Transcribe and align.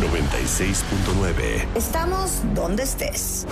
96.9. 0.00 1.66
Estamos 1.76 2.42
donde 2.54 2.82
estés. 2.82 3.46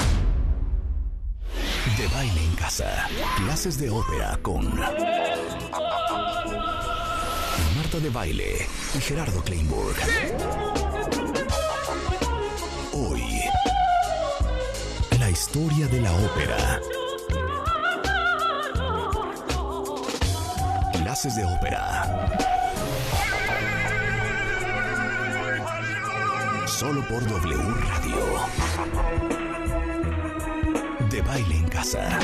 De 1.97 2.07
baile 2.09 2.45
en 2.45 2.55
casa. 2.57 3.09
Clases 3.37 3.79
de 3.79 3.91
ópera 3.91 4.39
con 4.43 4.75
Marta 7.77 8.01
de 8.01 8.11
Baile 8.11 8.67
y 8.95 9.01
Gerardo 9.01 9.43
Kleinburg. 9.45 9.97
Hoy, 12.93 13.23
la 15.19 15.31
historia 15.31 15.87
de 15.87 16.01
la 16.01 16.13
ópera. 16.13 16.81
Clases 20.93 21.37
de 21.37 21.45
ópera. 21.45 22.62
Solo 26.79 27.03
por 27.07 27.23
W 27.27 27.55
Radio. 27.87 28.17
De 31.11 31.21
baile 31.21 31.57
en 31.57 31.69
casa. 31.69 32.19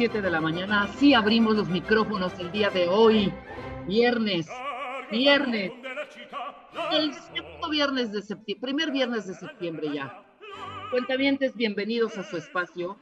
7 0.00 0.22
de 0.22 0.30
la 0.30 0.40
mañana 0.40 0.84
así 0.84 1.12
abrimos 1.12 1.54
los 1.54 1.68
micrófonos 1.68 2.32
el 2.38 2.50
día 2.50 2.70
de 2.70 2.88
hoy, 2.88 3.30
viernes, 3.86 4.48
viernes, 5.10 5.72
el 6.90 7.12
segundo 7.12 7.68
viernes 7.68 8.10
de 8.10 8.22
septiembre, 8.22 8.62
primer 8.62 8.92
viernes 8.92 9.26
de 9.26 9.34
septiembre 9.34 9.90
ya. 9.92 10.24
Cuentavientes, 10.90 11.54
bienvenidos 11.54 12.16
a 12.16 12.24
su 12.24 12.38
espacio. 12.38 12.96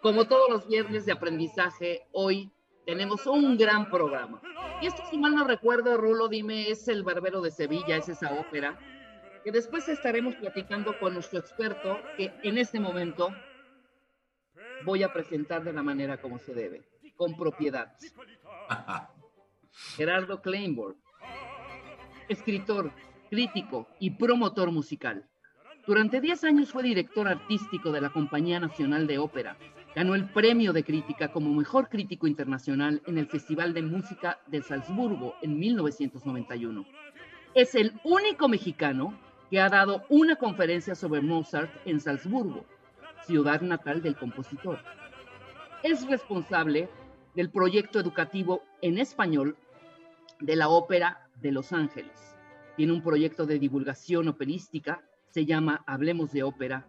Como 0.00 0.26
todos 0.26 0.48
los 0.48 0.68
viernes 0.68 1.04
de 1.04 1.10
aprendizaje, 1.10 2.06
hoy 2.12 2.52
tenemos 2.86 3.26
un 3.26 3.58
gran 3.58 3.90
programa. 3.90 4.40
Y 4.80 4.86
esto, 4.86 5.02
si 5.10 5.18
mal 5.18 5.34
no 5.34 5.48
recuerdo, 5.48 5.96
Rulo, 5.96 6.28
dime, 6.28 6.70
es 6.70 6.86
el 6.86 7.02
Barbero 7.02 7.40
de 7.40 7.50
Sevilla, 7.50 7.96
es 7.96 8.08
esa 8.08 8.32
ópera, 8.34 8.78
que 9.42 9.50
después 9.50 9.88
estaremos 9.88 10.36
platicando 10.36 10.96
con 11.00 11.14
nuestro 11.14 11.40
experto, 11.40 11.98
que 12.16 12.32
en 12.44 12.56
este 12.56 12.78
momento 12.78 13.34
voy 14.84 15.02
a 15.02 15.12
presentar 15.12 15.64
de 15.64 15.72
la 15.72 15.82
manera 15.82 16.20
como 16.20 16.38
se 16.38 16.54
debe, 16.54 16.82
con 17.16 17.36
propiedad. 17.36 17.94
Gerardo 19.96 20.40
Kleinborg, 20.40 20.96
escritor, 22.28 22.92
crítico 23.30 23.88
y 23.98 24.10
promotor 24.10 24.70
musical. 24.70 25.28
Durante 25.86 26.20
10 26.20 26.44
años 26.44 26.72
fue 26.72 26.82
director 26.82 27.28
artístico 27.28 27.92
de 27.92 28.00
la 28.00 28.10
Compañía 28.10 28.58
Nacional 28.58 29.06
de 29.06 29.18
Ópera. 29.18 29.56
Ganó 29.94 30.14
el 30.14 30.28
premio 30.28 30.72
de 30.72 30.84
crítica 30.84 31.32
como 31.32 31.54
mejor 31.54 31.88
crítico 31.88 32.26
internacional 32.26 33.02
en 33.06 33.18
el 33.18 33.28
Festival 33.28 33.72
de 33.72 33.82
Música 33.82 34.40
de 34.46 34.62
Salzburgo 34.62 35.36
en 35.42 35.58
1991. 35.58 36.84
Es 37.54 37.74
el 37.74 37.92
único 38.04 38.48
mexicano 38.48 39.18
que 39.48 39.60
ha 39.60 39.68
dado 39.68 40.04
una 40.08 40.36
conferencia 40.36 40.94
sobre 40.94 41.20
Mozart 41.20 41.70
en 41.86 42.00
Salzburgo, 42.00 42.66
ciudad 43.26 43.60
natal 43.60 44.02
del 44.02 44.16
compositor. 44.16 44.78
Es 45.82 46.06
responsable 46.06 46.88
del 47.34 47.50
proyecto 47.50 47.98
educativo 47.98 48.62
en 48.80 48.98
español 48.98 49.56
de 50.40 50.56
la 50.56 50.68
Ópera 50.68 51.28
de 51.40 51.52
Los 51.52 51.72
Ángeles. 51.72 52.36
Tiene 52.76 52.92
un 52.92 53.02
proyecto 53.02 53.46
de 53.46 53.58
divulgación 53.58 54.28
operística, 54.28 55.02
se 55.28 55.44
llama 55.44 55.82
Hablemos 55.86 56.32
de 56.32 56.42
Ópera, 56.42 56.86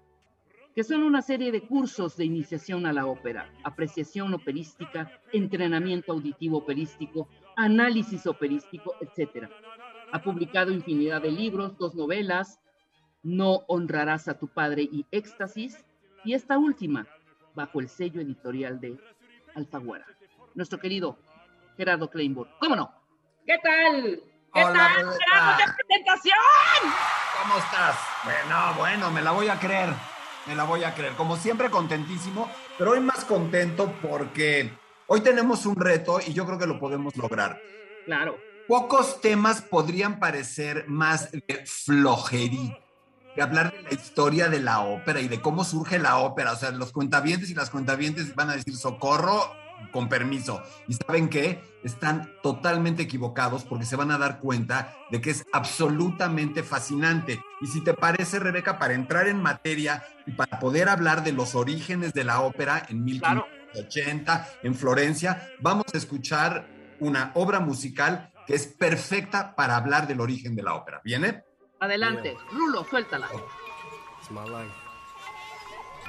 que 0.75 0.83
son 0.83 1.01
una 1.01 1.23
serie 1.23 1.51
de 1.51 1.61
cursos 1.61 2.17
de 2.17 2.25
iniciación 2.25 2.85
a 2.85 2.93
la 2.93 3.07
ópera, 3.07 3.51
apreciación 3.63 4.35
operística, 4.35 5.11
entrenamiento 5.33 6.11
auditivo 6.11 6.59
operístico, 6.59 7.27
análisis 7.55 8.27
operístico, 8.27 8.93
etc. 9.01 9.49
Ha 10.11 10.21
publicado 10.21 10.71
infinidad 10.71 11.23
de 11.23 11.31
libros, 11.31 11.77
dos 11.79 11.95
novelas, 11.95 12.59
No 13.23 13.63
honrarás 13.67 14.27
a 14.27 14.37
tu 14.37 14.47
padre 14.47 14.83
y 14.83 15.05
Éxtasis, 15.09 15.83
y 16.23 16.33
esta 16.33 16.57
última, 16.57 17.07
bajo 17.55 17.79
el 17.79 17.89
sello 17.89 18.21
editorial 18.21 18.79
de 18.79 18.97
Alfaguara. 19.55 20.05
Nuestro 20.55 20.79
querido 20.79 21.17
Gerardo 21.77 22.09
Kleinburg. 22.09 22.49
¿Cómo 22.59 22.75
no? 22.75 22.91
¿Qué 23.45 23.57
tal? 23.63 24.21
¿Qué 24.53 24.63
Hola, 24.63 24.73
tal? 24.73 24.95
Rebeca. 24.95 25.17
¡Gerardo 25.25 25.57
de 25.57 25.73
presentación! 25.87 26.93
¿Cómo 27.41 27.57
estás? 27.57 27.97
Bueno, 28.23 28.73
bueno, 28.77 29.11
me 29.11 29.21
la 29.21 29.31
voy 29.31 29.47
a 29.47 29.59
creer. 29.59 29.89
Me 30.47 30.55
la 30.55 30.63
voy 30.63 30.83
a 30.83 30.93
creer. 30.93 31.13
Como 31.13 31.35
siempre, 31.35 31.69
contentísimo, 31.69 32.49
pero 32.77 32.91
hoy 32.91 32.99
más 32.99 33.25
contento 33.25 33.93
porque 34.01 34.71
hoy 35.07 35.21
tenemos 35.21 35.65
un 35.65 35.75
reto 35.75 36.19
y 36.25 36.33
yo 36.33 36.45
creo 36.45 36.57
que 36.57 36.67
lo 36.67 36.79
podemos 36.79 37.15
lograr. 37.17 37.61
Claro. 38.05 38.37
Pocos 38.67 39.21
temas 39.21 39.61
podrían 39.61 40.19
parecer 40.19 40.85
más 40.87 41.31
de 41.31 41.65
flojería 41.65 42.77
que 43.37 43.43
hablar 43.43 43.71
de 43.71 43.83
la 43.83 43.93
historia 43.93 44.49
de 44.49 44.59
la 44.59 44.79
ópera 44.79 45.21
y 45.21 45.27
de 45.27 45.39
cómo 45.41 45.63
surge 45.63 45.99
la 45.99 46.17
ópera. 46.17 46.53
O 46.53 46.55
sea, 46.55 46.71
los 46.71 46.91
cuentavientes 46.91 47.51
y 47.51 47.53
las 47.53 47.69
cuentavientes 47.69 48.33
van 48.33 48.49
a 48.49 48.55
decir 48.55 48.75
socorro 48.75 49.53
con 49.91 50.09
permiso. 50.09 50.63
¿Y 50.87 50.95
saben 50.95 51.29
qué? 51.29 51.61
Están 51.83 52.31
totalmente 52.41 53.03
equivocados 53.03 53.63
porque 53.63 53.85
se 53.85 53.95
van 53.95 54.09
a 54.09 54.17
dar 54.17 54.39
cuenta 54.39 54.95
de 55.11 55.21
que 55.21 55.29
es 55.29 55.45
absolutamente 55.53 56.63
fascinante. 56.63 57.39
Y 57.61 57.67
si 57.67 57.83
te 57.83 57.93
parece, 57.93 58.39
Rebeca, 58.39 58.79
para 58.79 58.95
entrar 58.95 59.27
en 59.27 59.39
materia 59.39 60.03
y 60.25 60.31
para 60.31 60.59
poder 60.59 60.89
hablar 60.89 61.23
de 61.23 61.31
los 61.31 61.53
orígenes 61.53 62.13
de 62.13 62.23
la 62.23 62.41
ópera 62.41 62.87
en 62.89 63.03
1580 63.03 64.47
en 64.63 64.73
Florencia, 64.73 65.47
vamos 65.61 65.85
a 65.93 65.97
escuchar 65.97 66.67
una 66.99 67.31
obra 67.35 67.59
musical 67.59 68.33
que 68.47 68.55
es 68.55 68.65
perfecta 68.65 69.53
para 69.55 69.75
hablar 69.75 70.07
del 70.07 70.21
origen 70.21 70.55
de 70.55 70.63
la 70.63 70.73
ópera. 70.73 71.01
¿Viene? 71.03 71.43
Adelante. 71.79 72.37
Rulo, 72.51 72.83
suéltala. 72.83 73.29
It's 74.19 74.31
my 74.31 74.43
life. 74.45 74.73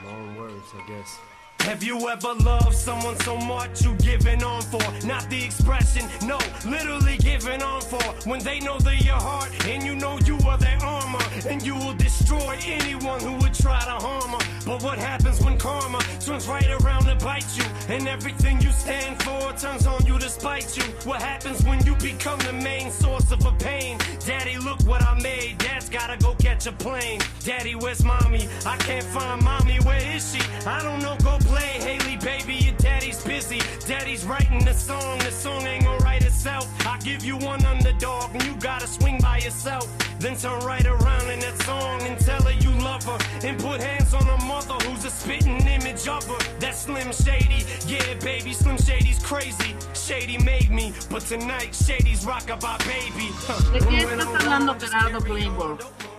Long 0.05 0.37
words, 0.37 0.73
I 0.75 0.87
guess. 0.89 1.19
Have 1.61 1.83
you 1.83 2.09
ever 2.09 2.35
loved 2.35 2.75
someone 2.75 3.17
so 3.21 3.37
much 3.37 3.83
you 3.85 3.95
giving 3.97 4.43
on 4.43 4.63
for? 4.63 4.81
Not 5.07 5.29
the 5.29 5.45
expression, 5.45 6.07
no, 6.27 6.39
literally 6.65 7.19
giving 7.19 7.63
on 7.63 7.81
for. 7.83 8.03
When 8.29 8.41
they 8.41 8.59
know 8.61 8.79
they're 8.79 8.95
your 8.95 9.17
heart 9.17 9.51
and 9.67 9.83
you 9.83 9.95
know 9.95 10.19
you 10.25 10.39
are 10.47 10.57
their 10.57 10.79
armor, 10.83 11.19
and 11.49 11.63
you 11.65 11.75
will 11.75 11.95
destroy 11.95 12.59
anyone 12.65 13.21
who 13.21 13.35
would 13.35 13.55
try 13.55 13.81
to 13.81 14.05
harm 14.07 14.31
her. 14.31 14.47
But 14.65 14.83
what 14.83 14.99
happens 14.99 15.41
when 15.43 15.59
karma 15.59 16.01
turns 16.21 16.47
right 16.49 16.71
around 16.81 17.05
to 17.05 17.17
bite 17.17 17.47
you? 17.57 17.65
And 17.89 18.09
everything 18.09 18.61
you 18.61 18.71
stand 18.71 19.23
for 19.23 19.53
turns 19.53 19.87
on 19.87 20.05
you 20.07 20.19
to 20.19 20.29
spite 20.29 20.77
you. 20.77 20.85
What 21.05 21.21
happens 21.21 21.65
when 21.65 21.85
you 21.85 21.95
become 21.97 22.39
the 22.41 22.53
main 22.53 22.91
source 22.91 23.31
of 23.31 23.45
a 23.45 23.53
pain? 23.53 23.99
Daddy, 24.25 24.57
look 24.59 24.81
what 24.87 25.03
I 25.03 25.19
made. 25.21 25.59
Dad's 25.59 25.89
gotta 25.89 26.17
go 26.19 26.35
catch 26.35 26.67
a 26.67 26.73
plane. 26.73 27.21
Daddy, 27.45 27.75
where's 27.75 28.05
mommy? 28.05 28.49
I 28.67 28.77
can't 28.77 29.05
find 29.05 29.43
mommy. 29.43 29.79
Where 29.81 30.03
is 30.15 30.35
she? 30.35 30.41
I 30.67 30.83
don't 30.83 31.01
know. 31.01 31.17
Go 31.25 31.39
play, 31.39 31.58
Haley, 31.61 32.17
baby. 32.17 32.55
Your 32.55 32.75
daddy's 32.77 33.23
busy. 33.23 33.61
Daddy's 33.87 34.25
writing 34.25 34.65
the 34.65 34.75
song. 34.75 35.19
The 35.19 35.31
song 35.31 35.67
ain't 35.67 35.85
gonna 35.85 35.99
write 35.99 36.25
itself. 36.25 36.67
I 36.87 36.99
give 36.99 37.25
you 37.25 37.37
one 37.37 37.65
underdog 37.65 38.35
and 38.35 38.45
you 38.45 38.55
gotta 38.57 38.87
swing 38.87 39.19
by 39.21 39.39
yourself. 39.39 39.87
Then 40.19 40.37
turn 40.37 40.61
right 40.65 40.85
around 40.87 41.31
in 41.31 41.41
that 41.41 41.57
song 41.63 42.03
and 42.03 42.19
tell 42.19 42.43
her 42.43 42.53
you 42.53 42.71
love 42.83 43.05
her. 43.05 43.19
And 43.47 43.59
put 43.59 43.81
hands 43.81 44.15
on 44.15 44.25
her 44.25 44.47
mother 44.47 44.75
who's 44.85 45.05
a 45.05 45.11
spitting 45.11 45.65
image 45.67 46.09
of 46.09 46.27
her. 46.27 46.59
That 46.61 46.75
Slim 46.75 47.13
Shady. 47.13 47.65
Yeah, 47.87 48.15
baby, 48.25 48.53
Slim 48.53 48.77
Shady's 48.79 49.21
crazy. 49.21 49.75
Shady 49.95 50.39
made 50.43 50.71
me, 50.71 50.93
but 51.11 51.23
tonight 51.23 51.75
Shady's 51.75 52.25
rockabye 52.25 52.79
baby. 52.81 53.29
Huh. 53.47 53.73
¿De 53.73 53.79
qué 53.81 54.03
estás 54.03 54.35
hablando, 54.35 54.75
Gerardo? 54.79 56.18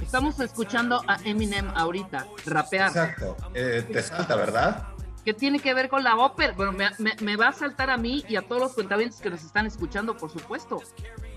Estamos 0.00 0.38
escuchando 0.40 1.02
a 1.06 1.18
Eminem 1.24 1.68
ahorita, 1.74 2.26
rapear. 2.46 2.88
Exacto. 2.88 3.36
Eh, 3.54 3.86
te 3.92 4.02
salta, 4.02 4.36
¿verdad? 4.36 4.88
¿Qué 5.24 5.34
tiene 5.34 5.58
que 5.58 5.74
ver 5.74 5.88
con 5.88 6.04
la 6.04 6.14
ópera? 6.16 6.52
Bueno, 6.56 6.70
me, 6.72 6.88
me- 6.98 7.16
me 7.20 7.36
va 7.36 7.48
a 7.48 7.52
saltar 7.52 7.90
a 7.90 7.96
mí 7.96 8.24
y 8.28 8.36
a 8.36 8.42
todos 8.42 8.62
los 8.62 8.72
cuentavientes 8.74 9.20
que 9.20 9.28
nos 9.28 9.42
están 9.42 9.66
escuchando, 9.66 10.16
por 10.16 10.30
supuesto. 10.30 10.80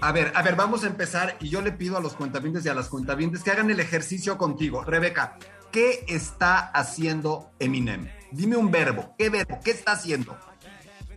A 0.01 0.11
ver, 0.11 0.31
a 0.35 0.43
ver, 0.43 0.55
vamos 0.55 0.83
a 0.83 0.87
empezar 0.87 1.37
y 1.39 1.49
yo 1.49 1.61
le 1.61 1.71
pido 1.71 1.97
a 1.97 2.01
los 2.01 2.13
cuentavientes 2.13 2.63
y 2.65 2.69
a 2.69 2.75
las 2.75 2.87
cuentavientes 2.87 3.41
que 3.43 3.49
hagan 3.51 3.71
el 3.71 3.79
ejercicio 3.79 4.37
contigo. 4.37 4.83
Rebeca, 4.83 5.37
¿qué 5.71 6.05
está 6.07 6.59
haciendo 6.59 7.49
Eminem? 7.57 8.07
Dime 8.31 8.57
un 8.57 8.69
verbo. 8.69 9.15
¿Qué 9.17 9.29
verbo? 9.31 9.59
¿Qué 9.63 9.71
está 9.71 9.93
haciendo? 9.93 10.37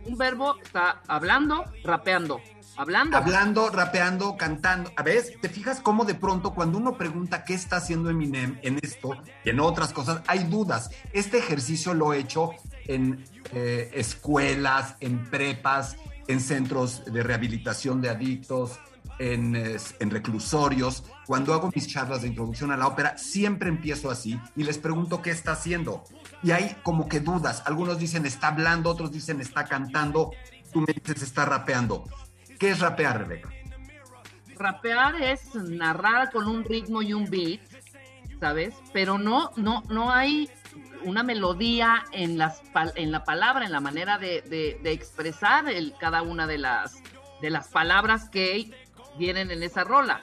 Un 0.05 0.17
verbo 0.17 0.55
está 0.61 0.99
hablando, 1.07 1.65
rapeando. 1.83 2.41
Hablando. 2.75 3.17
Hablando, 3.17 3.69
rapeando, 3.69 4.35
cantando. 4.35 4.91
A 4.95 5.03
ver, 5.03 5.23
¿te 5.41 5.49
fijas 5.49 5.79
cómo 5.79 6.05
de 6.05 6.15
pronto 6.15 6.53
cuando 6.53 6.77
uno 6.77 6.97
pregunta 6.97 7.43
qué 7.43 7.53
está 7.53 7.77
haciendo 7.77 8.09
Eminem 8.09 8.57
en 8.63 8.79
esto 8.81 9.15
y 9.45 9.49
en 9.49 9.59
otras 9.59 9.93
cosas, 9.93 10.21
hay 10.27 10.45
dudas? 10.45 10.89
Este 11.11 11.37
ejercicio 11.37 11.93
lo 11.93 12.13
he 12.13 12.19
hecho 12.19 12.51
en 12.87 13.23
eh, 13.53 13.91
escuelas, 13.93 14.95
en 14.99 15.23
prepas, 15.29 15.97
en 16.27 16.41
centros 16.41 17.05
de 17.05 17.21
rehabilitación 17.21 18.01
de 18.01 18.09
adictos, 18.09 18.79
en, 19.19 19.55
en 19.55 20.09
reclusorios. 20.09 21.03
Cuando 21.27 21.53
hago 21.53 21.71
mis 21.73 21.87
charlas 21.87 22.23
de 22.23 22.29
introducción 22.29 22.71
a 22.71 22.77
la 22.77 22.87
ópera, 22.87 23.17
siempre 23.17 23.69
empiezo 23.69 24.09
así 24.09 24.39
y 24.55 24.63
les 24.63 24.77
pregunto 24.77 25.21
qué 25.21 25.29
está 25.29 25.53
haciendo. 25.53 26.03
Y 26.41 26.51
hay 26.51 26.75
como 26.83 27.07
que 27.07 27.19
dudas. 27.19 27.63
Algunos 27.65 27.99
dicen 27.99 28.25
está 28.25 28.47
hablando, 28.47 28.89
otros 28.89 29.11
dicen 29.11 29.39
está 29.39 29.65
cantando. 29.65 30.31
Tú 30.71 30.81
me 30.81 30.93
dices 30.93 31.21
está 31.21 31.45
rapeando. 31.45 32.05
¿Qué 32.63 32.69
es 32.69 32.79
rapear, 32.79 33.19
Rebeca? 33.19 33.49
Rapear 34.55 35.21
es 35.21 35.53
narrar 35.53 36.31
con 36.31 36.47
un 36.47 36.63
ritmo 36.63 37.01
y 37.01 37.11
un 37.11 37.29
beat, 37.29 37.59
¿sabes? 38.39 38.73
Pero 38.93 39.17
no, 39.17 39.51
no, 39.57 39.83
no 39.89 40.11
hay 40.13 40.49
una 41.03 41.23
melodía 41.23 42.05
en, 42.13 42.37
las, 42.37 42.61
en 42.95 43.11
la 43.11 43.25
palabra, 43.25 43.65
en 43.65 43.73
la 43.73 43.81
manera 43.81 44.17
de, 44.17 44.43
de- 44.43 44.79
de 44.81 44.91
expresar 44.93 45.67
el, 45.67 45.93
cada 45.99 46.21
una 46.21 46.47
de 46.47 46.57
las, 46.57 46.99
de 47.41 47.49
las 47.49 47.67
palabras 47.67 48.29
que 48.29 48.71
vienen 49.19 49.51
en 49.51 49.61
esa 49.61 49.83
rola. 49.83 50.21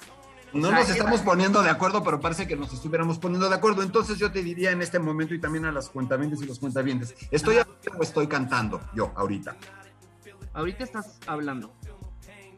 No 0.55 0.69
O 0.69 0.71
sea, 0.71 0.81
nos 0.81 0.89
estamos 0.89 1.21
poniendo 1.21 1.63
de 1.63 1.69
acuerdo, 1.69 2.03
pero 2.03 2.21
parece 2.21 2.49
que 2.49 2.57
nos 2.57 2.73
estuviéramos 2.73 3.19
poniendo 3.19 3.51
de 3.51 3.55
acuerdo. 3.57 3.83
Entonces 3.83 4.17
yo 4.19 4.33
te 4.33 4.43
diría 4.43 4.71
en 4.71 4.81
este 4.81 4.99
momento 4.99 5.35
y 5.35 5.41
también 5.43 5.67
a 5.67 5.73
las 5.73 5.91
cuentavientes 5.91 6.41
y 6.41 6.47
los 6.47 6.59
cuentavientes, 6.59 7.15
¿estoy 7.31 7.59
hablando 7.59 7.99
o 7.99 8.03
estoy 8.03 8.29
cantando 8.29 8.81
yo 8.95 9.13
ahorita? 9.15 9.57
Ahorita 10.55 10.83
estás 10.83 11.21
hablando, 11.29 11.73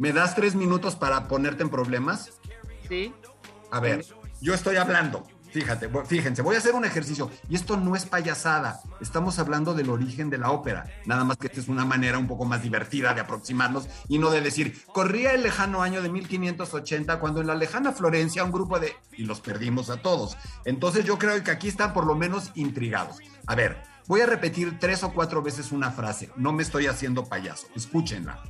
¿Me 0.03 0.13
das 0.13 0.35
tres 0.35 0.57
minutos 0.57 0.97
para 0.97 1.29
ponerte 1.29 1.63
en 1.63 1.71
problemas? 1.71 2.33
¿sí? 2.89 3.15
A 3.71 3.79
ver, 3.79 4.05
yo 4.41 4.53
estoy 4.53 4.75
hablando. 4.75 5.25
Fíjate, 5.53 5.89
fíjense, 6.07 6.43
voy 6.43 6.57
a 6.57 6.59
hacer 6.59 6.75
un 6.75 6.85
ejercicio 6.85 7.31
y 7.49 7.55
esto 7.55 7.77
no 7.77 7.95
es 7.95 8.05
payasada. 8.05 8.81
Estamos 9.01 9.39
hablando 9.39 9.75
del 9.75 9.91
origen 9.91 10.29
de 10.29 10.39
la 10.39 10.51
ópera. 10.51 10.87
Nada 11.07 11.23
más 11.23 11.37
que 11.37 11.47
esta 11.47 11.61
es 11.61 11.69
una 11.69 11.85
manera 11.85 12.19
un 12.19 12.27
poco 12.27 12.45
más 12.45 12.65
divertida 12.65 13.15
de 13.15 13.21
aproximarnos 13.21 13.87
y 14.09 14.19
no 14.19 14.31
de 14.31 14.41
decir, 14.41 14.85
corría 14.87 15.35
el 15.35 15.45
lejano 15.45 15.85
año 15.85 16.03
de 16.03 16.09
1580 16.09 17.21
cuando 17.21 17.41
en 17.41 17.47
la 17.47 17.55
lejana 17.55 17.93
Florencia 17.93 18.43
un 18.43 18.51
grupo 18.51 18.81
de... 18.81 18.97
y 19.13 19.23
los 19.23 19.41
perdimos 19.41 19.89
a 19.89 20.03
todos. 20.03 20.37
Entonces 20.65 21.05
yo 21.05 21.17
creo 21.17 21.41
que 21.45 21.53
aquí 21.53 21.69
están 21.69 21.93
por 21.93 22.07
lo 22.07 22.17
menos 22.17 22.51
intrigados. 22.57 23.19
A 23.47 23.55
ver, 23.55 23.81
voy 24.09 24.21
a 24.23 24.27
repetir 24.27 24.81
tres 24.81 25.05
o 25.05 25.13
cuatro 25.13 25.43
veces 25.43 25.71
una 25.71 25.93
frase. 25.93 26.29
No 26.35 26.53
me 26.53 26.65
estoy 26.65 26.89
haciendo 26.89 27.27
payaso. 27.27 27.69
Escúchenla. 27.77 28.43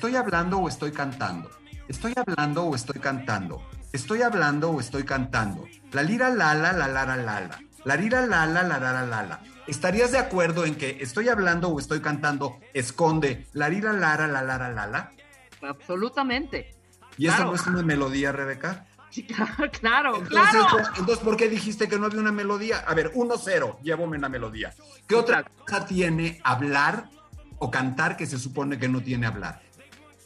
¿Estoy 0.00 0.16
hablando 0.16 0.56
o 0.60 0.66
estoy 0.66 0.92
cantando? 0.92 1.50
¿Estoy 1.86 2.14
hablando 2.16 2.62
o 2.64 2.74
estoy 2.74 2.98
cantando? 2.98 3.62
¿Estoy 3.92 4.22
hablando 4.22 4.70
o 4.70 4.80
estoy 4.80 5.04
cantando? 5.04 5.66
La 5.92 6.02
lira 6.02 6.30
lala, 6.30 6.72
la 6.72 6.88
lara 6.88 7.18
lala. 7.18 7.60
La 7.84 7.96
lira 7.96 8.24
lala, 8.24 8.62
la 8.62 8.78
lara 8.80 9.04
lala. 9.04 9.40
¿Estarías 9.66 10.10
de 10.10 10.16
acuerdo 10.16 10.64
en 10.64 10.74
que 10.76 10.96
estoy 11.02 11.28
hablando 11.28 11.68
o 11.68 11.78
estoy 11.78 12.00
cantando 12.00 12.56
esconde 12.72 13.46
la 13.52 13.68
lira 13.68 13.92
lara, 13.92 14.26
la 14.26 14.40
lara 14.40 14.70
lala? 14.70 15.12
Absolutamente. 15.60 16.74
¿Y 17.18 17.26
esa 17.26 17.36
Claro. 17.36 17.50
no 17.50 17.56
es 17.56 17.66
una 17.66 17.82
melodía, 17.82 18.32
Rebeca? 18.32 18.86
Sí, 19.10 19.26
claro, 19.26 19.70
claro, 19.70 20.16
Entonces, 20.16 20.50
claro. 20.50 20.66
¿por- 20.70 20.98
entonces, 20.98 21.18
¿por 21.18 21.36
qué 21.36 21.50
dijiste 21.50 21.90
que 21.90 21.98
no 21.98 22.06
había 22.06 22.20
una 22.20 22.32
melodía? 22.32 22.78
A 22.86 22.94
ver, 22.94 23.12
1-0, 23.14 23.78
llévame 23.82 24.16
una 24.16 24.30
melodía. 24.30 24.72
¿Qué 25.06 25.14
otra 25.14 25.42
cosa 25.42 25.84
tiene 25.84 26.40
hablar 26.42 27.10
o 27.58 27.70
cantar 27.70 28.16
que 28.16 28.24
se 28.24 28.38
supone 28.38 28.78
que 28.78 28.88
no 28.88 29.02
tiene 29.02 29.26
hablar? 29.26 29.60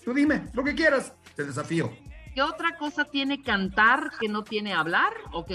Tú 0.05 0.12
dime, 0.15 0.47
lo 0.53 0.62
que 0.65 0.75
quieras, 0.75 1.15
te 1.35 1.45
desafío. 1.45 1.93
¿Qué 2.35 2.43
otra 2.43 2.77
cosa 2.79 3.05
tiene 3.05 3.43
cantar 3.43 4.11
que 4.21 4.29
no 4.29 4.43
tiene 4.45 4.75
hablar? 4.75 5.12
Ok. 5.33 5.51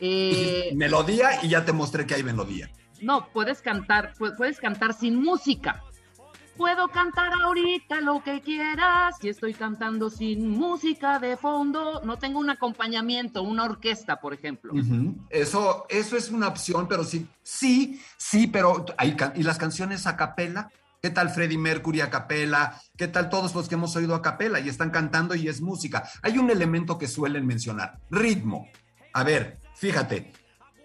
Eh, 0.00 0.70
melodía 0.74 1.44
y 1.44 1.48
ya 1.48 1.64
te 1.64 1.72
mostré 1.72 2.06
que 2.06 2.14
hay 2.14 2.22
melodía. 2.22 2.70
no, 3.00 3.28
puedes 3.32 3.60
cantar, 3.60 4.14
pu- 4.14 4.36
puedes 4.36 4.58
cantar 4.60 4.94
sin 4.94 5.20
música. 5.20 5.82
Puedo 6.56 6.88
cantar 6.88 7.32
ahorita 7.42 8.00
lo 8.02 8.22
que 8.22 8.40
quieras. 8.42 9.16
Si 9.20 9.28
estoy 9.28 9.54
cantando 9.54 10.10
sin 10.10 10.48
música 10.50 11.18
de 11.18 11.36
fondo, 11.36 12.02
no 12.04 12.18
tengo 12.18 12.38
un 12.38 12.50
acompañamiento, 12.50 13.42
una 13.42 13.64
orquesta, 13.64 14.20
por 14.20 14.34
ejemplo. 14.34 14.72
Eso, 15.30 15.86
eso 15.88 16.16
es 16.16 16.30
una 16.30 16.48
opción, 16.48 16.86
pero 16.88 17.04
sí, 17.04 17.26
sí, 17.42 18.00
sí, 18.18 18.46
pero 18.48 18.84
hay 18.98 19.16
y 19.34 19.42
las 19.42 19.58
canciones 19.58 20.06
a 20.06 20.16
capela. 20.16 20.70
¿Qué 21.04 21.10
tal 21.10 21.30
Freddie 21.30 21.58
Mercury 21.58 22.00
a 22.00 22.10
capela? 22.10 22.80
¿Qué 22.96 23.08
tal 23.08 23.28
todos 23.28 23.56
los 23.56 23.68
que 23.68 23.74
hemos 23.74 23.96
oído 23.96 24.14
a 24.14 24.22
capela 24.22 24.60
y 24.60 24.68
están 24.68 24.90
cantando 24.90 25.34
y 25.34 25.48
es 25.48 25.60
música? 25.60 26.08
Hay 26.22 26.38
un 26.38 26.48
elemento 26.48 26.96
que 26.96 27.08
suelen 27.08 27.44
mencionar, 27.44 27.98
ritmo. 28.08 28.68
A 29.12 29.24
ver, 29.24 29.58
fíjate, 29.74 30.32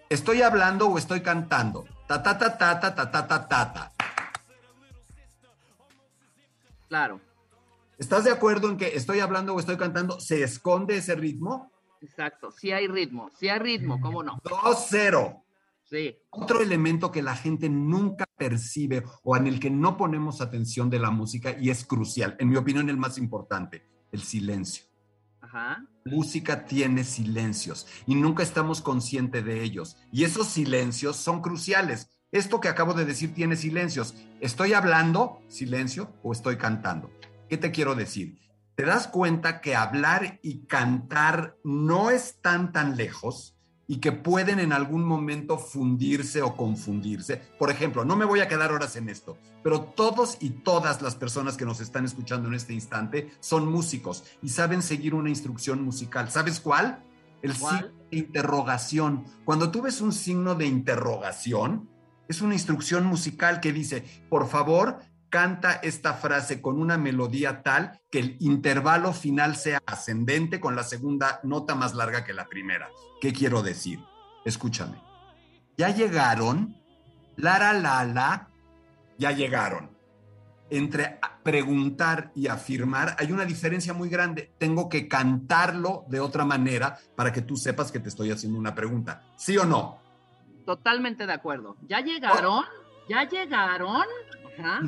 ¿estoy 0.08 0.42
hablando 0.42 0.88
o 0.88 0.98
estoy 0.98 1.20
cantando? 1.20 1.84
Ta 2.08 2.20
ta 2.20 2.36
ta 2.36 2.58
ta 2.58 2.80
ta 2.80 2.92
ta 2.96 3.10
ta 3.12 3.28
ta 3.28 3.48
ta. 3.48 3.72
ta. 3.72 3.92
Claro, 6.88 7.20
¿Estás 7.96 8.24
de 8.24 8.32
acuerdo 8.32 8.70
en 8.70 8.76
que 8.76 8.96
estoy 8.96 9.20
hablando 9.20 9.54
o 9.54 9.60
estoy 9.60 9.76
cantando? 9.76 10.18
¿Se 10.18 10.42
esconde 10.42 10.96
ese 10.96 11.14
ritmo? 11.14 11.70
exacto. 12.00 12.50
Sí 12.50 12.72
hay 12.72 12.88
ritmo, 12.88 13.30
sí 13.38 13.48
hay 13.48 13.60
ritmo, 13.60 14.00
¿cómo 14.00 14.24
no? 14.24 14.40
2-0. 14.42 15.44
Sí. 15.90 16.16
Otro 16.30 16.60
elemento 16.60 17.10
que 17.10 17.22
la 17.22 17.34
gente 17.34 17.68
nunca 17.68 18.26
percibe 18.36 19.04
o 19.22 19.36
en 19.36 19.46
el 19.46 19.58
que 19.58 19.70
no 19.70 19.96
ponemos 19.96 20.40
atención 20.40 20.90
de 20.90 20.98
la 20.98 21.10
música 21.10 21.56
y 21.58 21.70
es 21.70 21.84
crucial, 21.84 22.36
en 22.38 22.50
mi 22.50 22.56
opinión 22.56 22.90
el 22.90 22.98
más 22.98 23.16
importante, 23.16 23.86
el 24.12 24.22
silencio. 24.22 24.84
Ajá. 25.40 25.86
Música 26.04 26.66
tiene 26.66 27.04
silencios 27.04 27.86
y 28.06 28.14
nunca 28.16 28.42
estamos 28.42 28.82
conscientes 28.82 29.44
de 29.44 29.62
ellos. 29.62 29.96
Y 30.12 30.24
esos 30.24 30.48
silencios 30.48 31.16
son 31.16 31.40
cruciales. 31.40 32.10
Esto 32.30 32.60
que 32.60 32.68
acabo 32.68 32.92
de 32.92 33.06
decir 33.06 33.32
tiene 33.32 33.56
silencios. 33.56 34.14
¿Estoy 34.40 34.74
hablando, 34.74 35.40
silencio, 35.48 36.12
o 36.22 36.32
estoy 36.32 36.58
cantando? 36.58 37.10
¿Qué 37.48 37.56
te 37.56 37.70
quiero 37.70 37.94
decir? 37.94 38.38
¿Te 38.74 38.84
das 38.84 39.08
cuenta 39.08 39.62
que 39.62 39.74
hablar 39.74 40.38
y 40.42 40.66
cantar 40.66 41.56
no 41.64 42.10
están 42.10 42.72
tan 42.72 42.96
lejos 42.96 43.57
y 43.88 43.96
que 43.96 44.12
pueden 44.12 44.60
en 44.60 44.72
algún 44.72 45.02
momento 45.02 45.58
fundirse 45.58 46.42
o 46.42 46.54
confundirse? 46.54 47.42
Por 47.58 47.70
ejemplo, 47.70 48.04
no 48.04 48.14
me 48.14 48.26
voy 48.26 48.40
a 48.40 48.46
quedar 48.46 48.70
horas 48.70 48.94
en 48.96 49.08
esto, 49.08 49.38
pero 49.64 49.80
todos 49.80 50.36
y 50.40 50.50
todas 50.50 51.02
las 51.02 51.16
personas 51.16 51.56
que 51.56 51.64
nos 51.64 51.80
están 51.80 52.04
escuchando 52.04 52.48
en 52.48 52.54
este 52.54 52.74
instante 52.74 53.30
son 53.40 53.66
músicos 53.66 54.24
y 54.42 54.50
saben 54.50 54.82
seguir 54.82 55.14
una 55.14 55.30
instrucción 55.30 55.82
musical. 55.82 56.30
¿Sabes 56.30 56.60
cuál? 56.60 57.02
El 57.42 57.56
¿Cuál? 57.56 57.76
signo 57.78 57.94
de 58.10 58.18
interrogación. 58.18 59.24
Cuando 59.44 59.70
tú 59.70 59.82
ves 59.82 60.00
un 60.00 60.12
signo 60.12 60.54
de 60.54 60.66
interrogación, 60.66 61.88
es 62.28 62.42
una 62.42 62.54
instrucción 62.54 63.06
musical 63.06 63.60
que 63.60 63.72
dice, 63.72 64.04
por 64.28 64.48
favor, 64.48 64.98
canta 65.28 65.74
esta 65.74 66.14
frase 66.14 66.60
con 66.62 66.80
una 66.80 66.98
melodía 66.98 67.62
tal 67.62 68.00
que 68.10 68.18
el 68.18 68.36
intervalo 68.40 69.12
final 69.12 69.56
sea 69.56 69.80
ascendente 69.86 70.60
con 70.60 70.76
la 70.76 70.82
segunda 70.82 71.40
nota 71.42 71.74
más 71.74 71.94
larga 71.94 72.24
que 72.24 72.32
la 72.32 72.46
primera. 72.46 72.88
¿Qué 73.20 73.32
quiero 73.32 73.62
decir? 73.62 74.00
Escúchame. 74.44 75.02
Ya 75.76 75.90
llegaron, 75.90 76.76
la 77.36 77.72
la 77.72 78.04
la, 78.04 78.48
ya 79.18 79.32
llegaron. 79.32 79.96
Entre 80.70 81.18
preguntar 81.42 82.30
y 82.34 82.48
afirmar 82.48 83.16
hay 83.18 83.32
una 83.32 83.44
diferencia 83.44 83.94
muy 83.94 84.08
grande. 84.08 84.52
Tengo 84.58 84.88
que 84.88 85.08
cantarlo 85.08 86.04
de 86.08 86.20
otra 86.20 86.44
manera 86.44 86.98
para 87.16 87.32
que 87.32 87.42
tú 87.42 87.56
sepas 87.56 87.90
que 87.90 88.00
te 88.00 88.08
estoy 88.08 88.30
haciendo 88.30 88.58
una 88.58 88.74
pregunta. 88.74 89.22
¿Sí 89.36 89.56
o 89.56 89.64
no? 89.64 89.98
Totalmente 90.66 91.26
de 91.26 91.32
acuerdo. 91.32 91.76
¿Ya 91.88 92.00
llegaron? 92.00 92.64
¿Ya 93.08 93.26
llegaron? 93.26 94.04
Ajá. 94.58 94.80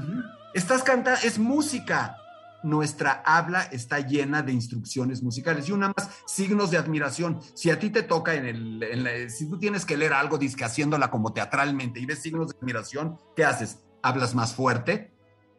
Estás 0.55 0.83
cantando, 0.83 1.21
es 1.25 1.39
música. 1.39 2.17
nuestra 2.63 3.23
habla 3.25 3.63
está 3.63 4.01
llena 4.01 4.43
de 4.43 4.53
instrucciones 4.53 5.23
musicales 5.23 5.67
y 5.71 5.73
una 5.73 5.95
más, 5.97 6.11
signos 6.27 6.71
de 6.71 6.77
admiración. 6.77 7.41
Si 7.55 7.71
a 7.71 7.79
ti 7.79 7.89
te 7.89 8.03
toca 8.03 8.35
en 8.35 8.45
el, 8.45 8.83
en 8.83 9.03
la- 9.03 9.31
si 9.31 9.49
tú 9.49 9.59
tienes 9.59 9.87
que 9.87 9.97
leer 9.97 10.13
algo, 10.13 10.37
disque 10.37 10.63
haciéndola 10.63 11.11
como 11.11 11.33
teatralmente 11.33 12.01
y 12.01 12.05
ves 12.05 12.19
signos 12.21 12.49
de 12.51 12.59
admiración, 12.61 13.19
¿qué 13.35 13.47
haces? 13.47 13.83
¿Hablas 14.03 14.35
más 14.35 14.55
fuerte? 14.55 15.11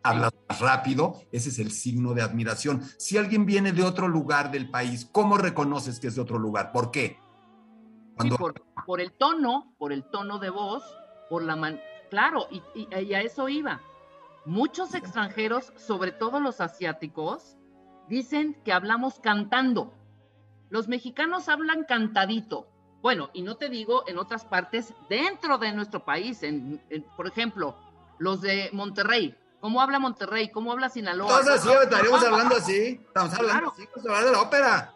¿Hablas 0.04 0.32
más 0.48 0.60
rápido? 0.60 1.20
Ese 1.32 1.50
es 1.50 1.58
el 1.58 1.72
signo 1.72 2.14
de 2.14 2.22
admiración. 2.22 2.84
Si 3.00 3.18
alguien 3.18 3.48
viene 3.48 3.72
de 3.72 3.82
otro 3.82 4.08
lugar 4.08 4.52
del 4.52 4.70
país, 4.70 5.10
¿cómo 5.12 5.40
reconoces 5.40 6.00
que 6.00 6.06
es 6.06 6.14
de 6.16 6.22
otro 6.22 6.38
lugar? 6.38 6.72
¿Por 6.72 6.92
qué? 6.92 7.18
Sí, 8.20 8.30
por 8.86 9.02
el 9.02 9.12
tono, 9.14 9.74
por 9.80 9.92
el 9.92 10.04
tono 10.04 10.38
de 10.38 10.52
voz, 10.52 10.84
por 11.32 11.42
la 11.42 11.56
man... 11.56 11.80
Claro, 12.12 12.46
y, 12.52 12.62
y- 12.76 12.88
y 13.06 13.14
a 13.16 13.22
eso 13.22 13.50
iba. 13.50 13.82
Muchos 14.46 14.96
extranjeros, 14.96 15.72
sobre 15.76 16.12
todo 16.12 16.40
los 16.40 16.62
asiáticos, 16.62 17.58
dicen 18.08 18.60
que 18.66 18.74
hablamos 18.74 19.20
cantando. 19.20 19.94
Los 20.70 20.88
mexicanos 20.88 21.48
hablan 21.50 21.84
cantadito. 21.84 22.68
Bueno, 23.02 23.30
y 23.34 23.42
no 23.42 23.56
te 23.58 23.70
digo 23.70 24.04
en 24.08 24.18
otras 24.18 24.46
partes 24.46 24.94
dentro 25.10 25.58
de 25.58 25.72
nuestro 25.74 26.06
país, 26.06 26.44
en, 26.44 26.82
en- 26.90 27.04
por 27.16 27.28
ejemplo, 27.28 27.76
los 28.20 28.42
de 28.42 28.70
Monterrey. 28.74 29.36
¿Cómo 29.60 29.80
habla 29.82 30.00
Monterrey? 30.00 30.50
¿Cómo 30.50 30.72
habla 30.72 30.90
Sinaloa? 30.90 31.40
Entonces, 31.40 31.62
sí, 31.62 31.70
estaríamos 31.84 32.24
hablando 32.24 32.56
así. 32.56 33.00
Estamos 33.06 33.34
hablando 33.34 33.72
Claro. 33.72 33.74
así, 33.74 33.86
vamos 33.96 34.06
a 34.06 34.10
hablar 34.10 34.26
de 34.26 34.32
la 34.32 34.42
ópera. 34.42 34.94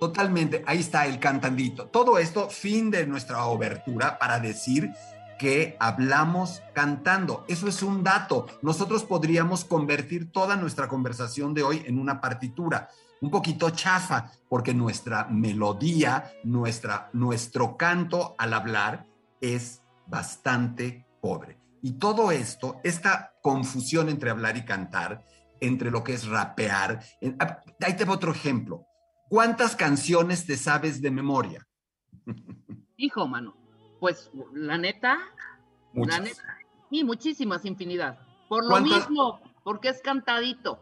Totalmente, 0.00 0.62
ahí 0.66 0.78
está 0.78 1.06
el 1.06 1.18
cantandito. 1.18 1.86
Todo 1.86 2.18
esto, 2.18 2.48
fin 2.50 2.88
de 2.90 3.04
nuestra 3.06 3.44
obertura 3.46 4.16
para 4.18 4.38
decir 4.38 4.90
que 5.38 5.76
hablamos 5.80 6.62
cantando. 6.74 7.44
Eso 7.48 7.68
es 7.68 7.82
un 7.82 8.02
dato. 8.02 8.46
Nosotros 8.62 9.04
podríamos 9.04 9.64
convertir 9.64 10.30
toda 10.30 10.56
nuestra 10.56 10.88
conversación 10.88 11.54
de 11.54 11.62
hoy 11.62 11.82
en 11.86 11.98
una 11.98 12.20
partitura, 12.20 12.88
un 13.20 13.30
poquito 13.30 13.70
chafa, 13.70 14.30
porque 14.48 14.74
nuestra 14.74 15.24
melodía, 15.24 16.32
nuestra, 16.44 17.10
nuestro 17.12 17.76
canto 17.76 18.34
al 18.38 18.52
hablar 18.52 19.06
es 19.40 19.82
bastante 20.06 21.06
pobre. 21.20 21.58
Y 21.82 21.92
todo 21.92 22.32
esto, 22.32 22.80
esta 22.82 23.34
confusión 23.42 24.08
entre 24.08 24.30
hablar 24.30 24.56
y 24.56 24.64
cantar, 24.64 25.24
entre 25.60 25.90
lo 25.90 26.02
que 26.04 26.14
es 26.14 26.26
rapear, 26.26 27.00
ah, 27.38 27.60
ahí 27.80 27.96
te 27.96 28.08
otro 28.08 28.32
ejemplo. 28.32 28.84
¿Cuántas 29.28 29.76
canciones 29.76 30.46
te 30.46 30.56
sabes 30.56 31.00
de 31.02 31.10
memoria? 31.10 31.66
Hijo, 32.96 33.26
mano. 33.28 33.67
Pues 34.00 34.30
la 34.52 34.78
neta, 34.78 35.18
Muchas. 35.92 36.18
La 36.18 36.24
neta, 36.24 36.58
sí, 36.90 37.02
muchísimas, 37.02 37.64
infinidad. 37.64 38.18
Por 38.48 38.64
lo 38.64 38.70
¿Cuántas? 38.70 39.08
mismo, 39.10 39.40
porque 39.64 39.88
es 39.88 40.00
cantadito. 40.02 40.80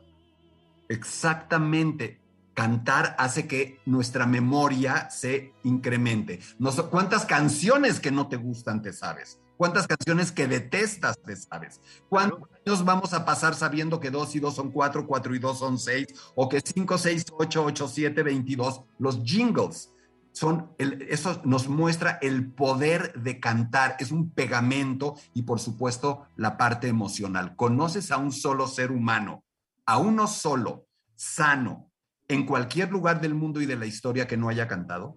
Exactamente. 0.89 2.21
Cantar 2.55 3.15
hace 3.19 3.47
que 3.47 3.81
nuestra 3.85 4.27
memoria 4.27 5.11
se 5.11 5.53
incremente. 5.63 6.41
No 6.59 6.73
so- 6.73 6.89
¿Cuántas 6.91 7.27
canciones 7.27 8.01
que 8.01 8.11
no 8.11 8.29
te 8.29 8.37
gustan 8.37 8.81
te 8.83 8.93
sabes? 8.95 9.39
¿Cuántas 9.59 9.87
canciones 9.87 10.33
que 10.33 10.47
detestas 10.49 11.19
te 11.23 11.37
sabes? 11.37 11.81
¿Cuántos 12.09 12.49
años 12.67 12.85
vamos 12.85 13.13
a 13.13 13.25
pasar 13.27 13.55
sabiendo 13.55 14.01
que 14.01 14.11
2 14.11 14.35
y 14.37 14.41
2 14.41 14.55
son 14.55 14.71
4, 14.71 15.07
4 15.07 15.35
y 15.35 15.39
2 15.39 15.59
son 15.59 15.79
6, 15.79 16.07
o 16.35 16.49
que 16.49 16.61
5, 16.65 16.97
6, 16.99 17.25
8, 17.39 17.65
8, 17.65 17.89
7, 17.89 18.23
22? 18.23 18.83
Los 18.99 19.23
jingles 19.23 19.93
son, 20.37 20.75
el- 20.76 21.00
eso 21.09 21.40
nos 21.45 21.66
muestra 21.66 22.19
el 22.21 22.52
poder 22.52 23.14
de 23.14 23.40
cantar, 23.40 23.97
es 24.00 24.11
un 24.12 24.31
pegamento 24.31 25.14
y 25.33 25.45
por 25.45 25.61
supuesto 25.61 26.26
la 26.37 26.59
parte 26.59 26.88
emocional. 26.88 27.57
¿Conoces 27.57 28.11
a 28.11 28.19
un 28.19 28.33
solo 28.33 28.66
ser 28.66 28.93
humano, 28.93 29.45
a 29.87 29.97
uno 29.97 30.26
solo, 30.26 30.88
sano, 31.14 31.90
en 32.28 32.45
cualquier 32.45 32.90
lugar 32.90 33.23
del 33.23 33.33
mundo 33.35 33.62
y 33.62 33.66
de 33.66 33.76
la 33.76 33.87
historia 33.87 34.26
que 34.26 34.37
no 34.37 34.50
haya 34.50 34.69
cantado? 34.69 35.16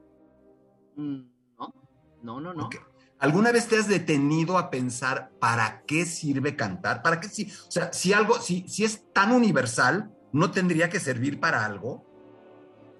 Mm, 0.95 1.19
No, 1.57 1.73
no, 2.23 2.39
no, 2.39 2.53
no. 2.53 2.69
¿Alguna 3.19 3.51
vez 3.51 3.67
te 3.67 3.77
has 3.77 3.89
detenido 3.89 4.57
a 4.57 4.69
pensar 4.69 5.33
para 5.41 5.83
qué 5.85 6.05
sirve 6.05 6.55
cantar? 6.55 7.01
¿Para 7.01 7.19
qué 7.19 7.27
si, 7.27 7.51
o 7.67 7.71
sea, 7.71 7.91
si 7.91 8.13
algo, 8.13 8.39
si, 8.39 8.65
si 8.69 8.85
es 8.85 9.11
tan 9.11 9.33
universal, 9.33 10.11
no 10.31 10.51
tendría 10.51 10.89
que 10.89 11.01
servir 11.01 11.41
para 11.41 11.65
algo? 11.65 12.05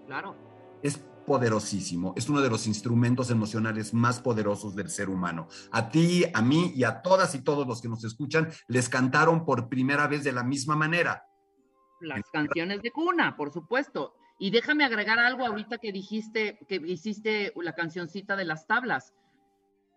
Claro. 0.05 0.35
Es 0.81 0.99
poderosísimo, 1.29 2.15
es 2.17 2.27
uno 2.27 2.41
de 2.41 2.49
los 2.49 2.65
instrumentos 2.65 3.29
emocionales 3.29 3.93
más 3.93 4.19
poderosos 4.19 4.75
del 4.75 4.89
ser 4.89 5.09
humano. 5.09 5.47
A 5.71 5.89
ti, 5.89 6.25
a 6.33 6.41
mí 6.41 6.73
y 6.75 6.83
a 6.85 7.03
todas 7.03 7.35
y 7.35 7.43
todos 7.43 7.67
los 7.67 7.83
que 7.83 7.87
nos 7.87 8.03
escuchan 8.03 8.49
les 8.67 8.89
cantaron 8.89 9.45
por 9.45 9.69
primera 9.69 10.07
vez 10.07 10.23
de 10.23 10.31
la 10.31 10.43
misma 10.43 10.75
manera. 10.75 11.23
Las 12.01 12.23
canciones 12.33 12.81
de 12.81 12.89
cuna, 12.89 13.37
por 13.37 13.53
supuesto. 13.53 14.15
Y 14.39 14.49
déjame 14.49 14.85
agregar 14.85 15.19
algo 15.19 15.45
ahorita 15.45 15.77
que 15.77 15.91
dijiste, 15.91 16.57
que 16.67 16.81
hiciste 16.83 17.53
la 17.61 17.75
cancioncita 17.75 18.35
de 18.35 18.45
las 18.45 18.65
tablas. 18.65 19.13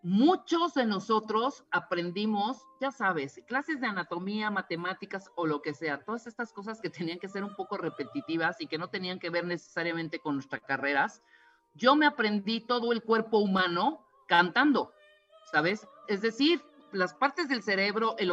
Muchos 0.05 0.73
de 0.73 0.85
nosotros 0.85 1.63
aprendimos, 1.71 2.67
ya 2.81 2.91
sabes, 2.91 3.41
clases 3.47 3.79
de 3.79 3.87
anatomía, 3.87 4.51
matemáticas 4.51 5.31
o 5.35 5.47
lo 5.47 5.61
que 5.61 5.73
sea, 5.73 6.03
todas 6.03 6.27
estas 6.27 6.51
cosas 6.51 6.81
que 6.81 6.89
tenían 6.89 7.19
que 7.19 7.29
ser 7.29 7.41
un 7.41 7.55
poco 7.55 7.77
repetitivas 7.77 8.59
y 8.59 8.67
que 8.67 8.77
no 8.77 8.89
tenían 8.89 9.17
que 9.17 9.29
ver 9.29 9.45
necesariamente 9.45 10.19
con 10.19 10.35
nuestras 10.35 10.61
carreras. 10.63 11.23
Yo 11.73 11.95
me 11.95 12.05
aprendí 12.05 12.59
todo 12.59 12.91
el 12.91 13.01
cuerpo 13.01 13.37
humano 13.37 14.05
cantando, 14.27 14.91
¿sabes? 15.49 15.87
Es 16.09 16.21
decir, 16.21 16.61
las 16.91 17.13
partes 17.13 17.47
del 17.47 17.63
cerebro, 17.63 18.15
el 18.17 18.31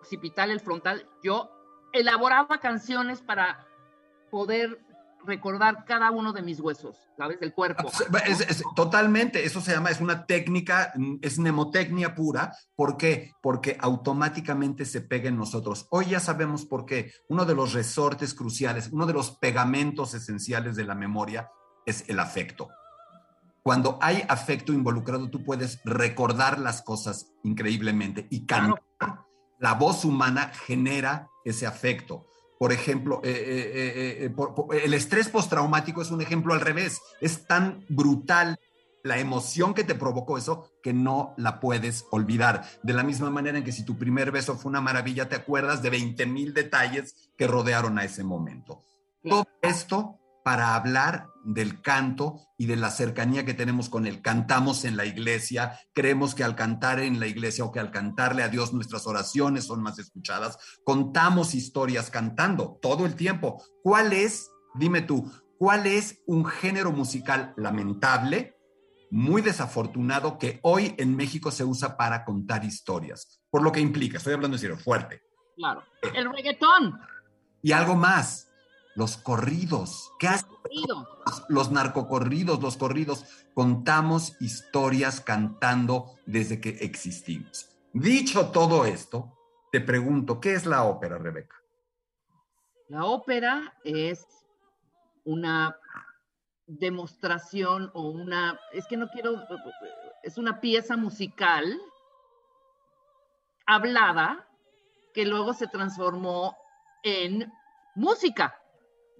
occipital, 0.00 0.50
el 0.50 0.60
frontal, 0.60 1.06
yo 1.22 1.50
elaboraba 1.92 2.60
canciones 2.60 3.20
para 3.20 3.66
poder 4.30 4.80
recordar 5.26 5.84
cada 5.84 6.10
uno 6.10 6.32
de 6.32 6.42
mis 6.42 6.60
huesos, 6.60 6.96
¿sabes? 7.16 7.38
Del 7.40 7.52
cuerpo. 7.52 7.90
Es- 8.26 8.40
es- 8.40 8.62
totalmente, 8.74 9.44
eso 9.44 9.60
se 9.60 9.72
llama, 9.72 9.90
es 9.90 10.00
una 10.00 10.26
técnica, 10.26 10.92
es 11.20 11.38
mnemotecnia 11.38 12.14
pura. 12.14 12.52
¿Por 12.74 12.96
qué? 12.96 13.32
Porque 13.42 13.76
automáticamente 13.80 14.84
se 14.84 15.00
pega 15.00 15.28
en 15.28 15.36
nosotros. 15.36 15.86
Hoy 15.90 16.06
ya 16.06 16.20
sabemos 16.20 16.64
por 16.66 16.86
qué. 16.86 17.12
Uno 17.28 17.44
de 17.44 17.54
los 17.54 17.72
resortes 17.72 18.34
cruciales, 18.34 18.88
uno 18.92 19.06
de 19.06 19.12
los 19.12 19.32
pegamentos 19.38 20.14
esenciales 20.14 20.76
de 20.76 20.84
la 20.84 20.94
memoria 20.94 21.50
es 21.86 22.08
el 22.08 22.18
afecto. 22.20 22.68
Cuando 23.62 23.98
hay 24.00 24.24
afecto 24.28 24.72
involucrado, 24.72 25.28
tú 25.28 25.44
puedes 25.44 25.80
recordar 25.84 26.58
las 26.58 26.80
cosas 26.82 27.26
increíblemente 27.44 28.26
y 28.30 28.46
cantar. 28.46 28.80
La 29.58 29.74
voz 29.74 30.06
humana 30.06 30.50
genera 30.66 31.28
ese 31.44 31.66
afecto. 31.66 32.26
Por 32.60 32.74
ejemplo, 32.74 33.22
eh, 33.24 33.30
eh, 33.32 34.24
eh, 34.26 34.28
por- 34.28 34.54
por- 34.54 34.76
el 34.76 34.92
estrés 34.92 35.30
postraumático 35.30 36.02
es 36.02 36.10
un 36.10 36.20
ejemplo 36.20 36.52
al 36.52 36.60
revés. 36.60 37.00
Es 37.22 37.46
tan 37.46 37.86
brutal 37.88 38.58
la 39.02 39.18
emoción 39.18 39.72
que 39.72 39.82
te 39.82 39.94
provocó 39.94 40.36
eso 40.36 40.70
que 40.82 40.92
no 40.92 41.32
la 41.38 41.58
puedes 41.58 42.04
olvidar. 42.10 42.66
De 42.82 42.92
la 42.92 43.02
misma 43.02 43.30
manera 43.30 43.56
en 43.56 43.64
que 43.64 43.72
si 43.72 43.82
tu 43.82 43.96
primer 43.96 44.30
beso 44.30 44.58
fue 44.58 44.68
una 44.68 44.82
maravilla, 44.82 45.26
te 45.26 45.36
acuerdas 45.36 45.80
de 45.80 45.88
20 45.88 46.26
mil 46.26 46.52
detalles 46.52 47.30
que 47.38 47.46
rodearon 47.46 47.98
a 47.98 48.04
ese 48.04 48.24
momento. 48.24 48.84
Todo 49.26 49.46
esto 49.62 50.19
para 50.44 50.74
hablar 50.74 51.28
del 51.44 51.80
canto 51.80 52.40
y 52.58 52.66
de 52.66 52.76
la 52.76 52.90
cercanía 52.90 53.44
que 53.44 53.54
tenemos 53.54 53.88
con 53.88 54.06
él. 54.06 54.22
Cantamos 54.22 54.84
en 54.84 54.96
la 54.96 55.06
iglesia, 55.06 55.78
creemos 55.94 56.34
que 56.34 56.44
al 56.44 56.54
cantar 56.54 57.00
en 57.00 57.20
la 57.20 57.26
iglesia 57.26 57.64
o 57.64 57.72
que 57.72 57.80
al 57.80 57.90
cantarle 57.90 58.42
a 58.42 58.48
Dios 58.48 58.72
nuestras 58.72 59.06
oraciones 59.06 59.64
son 59.64 59.82
más 59.82 59.98
escuchadas. 59.98 60.58
Contamos 60.84 61.54
historias 61.54 62.10
cantando 62.10 62.78
todo 62.80 63.06
el 63.06 63.14
tiempo. 63.14 63.62
¿Cuál 63.82 64.12
es, 64.12 64.50
dime 64.74 65.02
tú, 65.02 65.30
cuál 65.58 65.86
es 65.86 66.20
un 66.26 66.44
género 66.44 66.92
musical 66.92 67.54
lamentable, 67.56 68.56
muy 69.10 69.42
desafortunado, 69.42 70.38
que 70.38 70.60
hoy 70.62 70.94
en 70.98 71.16
México 71.16 71.50
se 71.50 71.64
usa 71.64 71.96
para 71.96 72.24
contar 72.24 72.64
historias? 72.64 73.40
Por 73.50 73.62
lo 73.62 73.72
que 73.72 73.80
implica, 73.80 74.18
estoy 74.18 74.34
hablando 74.34 74.56
en 74.56 74.60
serio, 74.60 74.76
fuerte. 74.76 75.22
Claro. 75.56 75.82
El 76.14 76.32
reggaetón. 76.32 76.98
Y 77.62 77.72
algo 77.72 77.94
más, 77.94 78.49
los 78.94 79.16
corridos. 79.16 80.12
¿Qué 80.18 80.28
hacen 80.28 80.48
Corrido. 80.62 81.06
los- 81.26 81.44
los 81.48 81.70
narcocorridos, 81.70 82.60
los 82.60 82.76
corridos? 82.76 83.24
Contamos 83.54 84.36
historias 84.40 85.20
cantando 85.20 86.18
desde 86.26 86.60
que 86.60 86.70
existimos. 86.80 87.68
Dicho 87.92 88.50
todo 88.50 88.84
esto, 88.84 89.36
te 89.72 89.80
pregunto, 89.80 90.40
¿qué 90.40 90.54
es 90.54 90.66
la 90.66 90.84
ópera, 90.84 91.18
Rebeca? 91.18 91.56
La 92.88 93.04
ópera 93.04 93.74
es 93.84 94.26
una 95.24 95.76
demostración 96.66 97.90
o 97.94 98.02
una, 98.10 98.58
es 98.72 98.86
que 98.86 98.96
no 98.96 99.08
quiero, 99.08 99.42
es 100.22 100.38
una 100.38 100.60
pieza 100.60 100.96
musical 100.96 101.80
hablada 103.66 104.46
que 105.14 105.24
luego 105.26 105.52
se 105.52 105.66
transformó 105.66 106.56
en 107.02 107.52
música. 107.94 108.59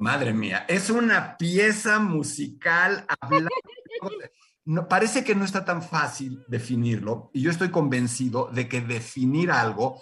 Madre 0.01 0.33
mía, 0.33 0.65
es 0.67 0.89
una 0.89 1.37
pieza 1.37 1.99
musical. 1.99 3.05
No, 4.65 4.89
parece 4.89 5.23
que 5.25 5.35
no 5.35 5.45
está 5.45 5.67
tan 5.67 5.83
fácil 5.83 6.43
definirlo 6.49 7.31
y 7.35 7.43
yo 7.43 7.51
estoy 7.51 7.71
convencido 7.71 8.49
de 8.51 8.67
que 8.67 8.81
definir 8.81 9.51
algo 9.51 10.01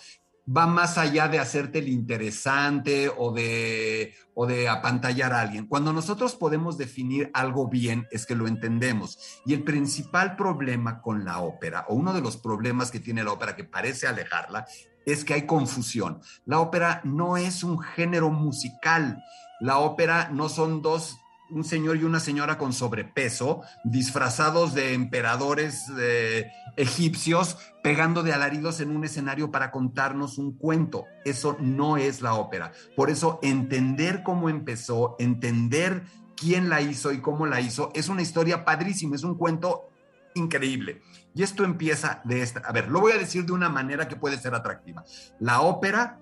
va 0.48 0.68
más 0.68 0.98
allá 0.98 1.26
de 1.26 1.40
hacerte 1.40 1.80
el 1.80 1.88
interesante 1.88 3.10
o 3.16 3.32
de, 3.32 4.14
o 4.34 4.46
de 4.46 4.68
apantallar 4.68 5.32
a 5.32 5.40
alguien. 5.40 5.66
Cuando 5.66 5.92
nosotros 5.92 6.36
podemos 6.36 6.78
definir 6.78 7.30
algo 7.34 7.66
bien 7.68 8.06
es 8.12 8.24
que 8.24 8.36
lo 8.36 8.46
entendemos. 8.46 9.40
Y 9.44 9.52
el 9.52 9.64
principal 9.64 10.36
problema 10.36 11.02
con 11.02 11.24
la 11.24 11.40
ópera, 11.40 11.86
o 11.88 11.94
uno 11.94 12.14
de 12.14 12.20
los 12.20 12.36
problemas 12.36 12.92
que 12.92 13.00
tiene 13.00 13.24
la 13.24 13.32
ópera 13.32 13.56
que 13.56 13.64
parece 13.64 14.06
alejarla, 14.06 14.64
es 15.04 15.24
que 15.24 15.34
hay 15.34 15.46
confusión. 15.46 16.20
La 16.44 16.60
ópera 16.60 17.00
no 17.04 17.36
es 17.36 17.64
un 17.64 17.80
género 17.80 18.30
musical. 18.30 19.22
La 19.60 19.78
ópera 19.78 20.30
no 20.32 20.48
son 20.48 20.82
dos 20.82 21.18
un 21.50 21.64
señor 21.64 21.96
y 21.96 22.04
una 22.04 22.20
señora 22.20 22.58
con 22.58 22.72
sobrepeso, 22.72 23.62
disfrazados 23.84 24.74
de 24.74 24.94
emperadores 24.94 25.86
eh, 25.98 26.50
egipcios, 26.76 27.56
pegando 27.82 28.22
de 28.22 28.32
alaridos 28.32 28.80
en 28.80 28.94
un 28.94 29.04
escenario 29.04 29.50
para 29.50 29.70
contarnos 29.70 30.38
un 30.38 30.56
cuento. 30.56 31.04
Eso 31.24 31.56
no 31.60 31.96
es 31.96 32.20
la 32.20 32.34
ópera. 32.34 32.72
Por 32.96 33.10
eso 33.10 33.38
entender 33.42 34.22
cómo 34.22 34.48
empezó, 34.48 35.16
entender 35.18 36.02
quién 36.36 36.68
la 36.68 36.80
hizo 36.80 37.12
y 37.12 37.20
cómo 37.20 37.46
la 37.46 37.60
hizo, 37.60 37.90
es 37.94 38.08
una 38.08 38.22
historia 38.22 38.64
padrísima, 38.64 39.16
es 39.16 39.24
un 39.24 39.36
cuento 39.36 39.90
increíble. 40.34 41.02
Y 41.34 41.42
esto 41.42 41.64
empieza 41.64 42.20
de 42.24 42.42
esta, 42.42 42.60
a 42.60 42.72
ver, 42.72 42.88
lo 42.88 43.00
voy 43.00 43.12
a 43.12 43.18
decir 43.18 43.44
de 43.44 43.52
una 43.52 43.68
manera 43.68 44.06
que 44.06 44.16
puede 44.16 44.38
ser 44.38 44.54
atractiva. 44.54 45.04
La 45.40 45.62
ópera 45.62 46.20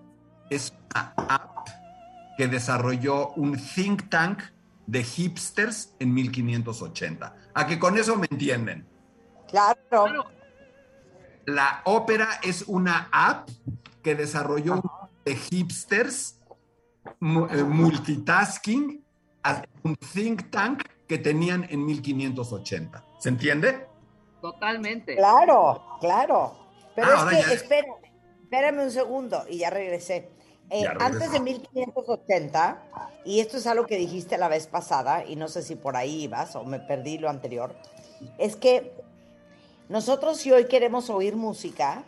es 0.51 0.73
una 0.95 1.36
que 2.37 2.49
desarrolló 2.49 3.31
un 3.35 3.57
think 3.57 4.09
tank 4.11 4.43
de 4.87 5.03
hipsters 5.03 5.95
en 5.99 6.15
1580. 6.15 7.35
A 7.55 7.67
que 7.67 7.79
con 7.79 7.97
eso 7.99 8.17
me 8.17 8.27
entienden. 8.31 8.87
Claro. 9.49 10.25
La 11.47 11.81
ópera 11.85 12.29
es 12.43 12.63
una 12.67 13.09
app 13.13 13.49
que 14.03 14.15
desarrolló 14.15 14.75
un 14.75 14.83
de 15.25 15.35
hipsters 15.37 16.41
eh, 17.05 17.65
multitasking 17.65 19.05
a 19.43 19.63
un 19.83 19.97
think 19.97 20.51
tank 20.51 20.83
que 21.09 21.19
tenían 21.19 21.67
en 21.71 21.85
1580. 21.85 23.05
¿Se 23.19 23.29
entiende? 23.29 23.87
Totalmente. 24.41 25.17
Claro, 25.17 25.83
claro. 26.01 26.57
Pero 26.95 27.09
Ah, 27.17 27.29
es 27.33 27.37
que, 27.39 27.49
ya- 27.49 27.55
espérame, 27.55 27.95
espérame 28.43 28.81
un 28.85 28.91
segundo 28.91 29.45
y 29.49 29.59
ya 29.59 29.71
regresé. 29.71 30.31
Eh, 30.71 30.85
antes 31.01 31.31
de 31.31 31.39
1580, 31.41 32.83
y 33.25 33.41
esto 33.41 33.57
es 33.57 33.67
algo 33.67 33.87
que 33.87 33.97
dijiste 33.97 34.37
la 34.37 34.49
vez 34.49 34.67
pasada, 34.67 35.25
y 35.25 35.37
no 35.37 35.49
sé 35.49 35.63
si 35.63 35.77
por 35.77 35.97
ahí 35.97 36.25
ibas 36.25 36.57
o 36.57 36.65
me 36.65 36.81
perdí 36.81 37.19
lo 37.19 37.31
anterior, 37.31 37.75
es 38.39 38.57
que 38.57 38.93
nosotros 39.89 40.39
si 40.39 40.51
hoy 40.51 40.67
queremos 40.67 41.09
oír 41.11 41.37
música, 41.37 42.03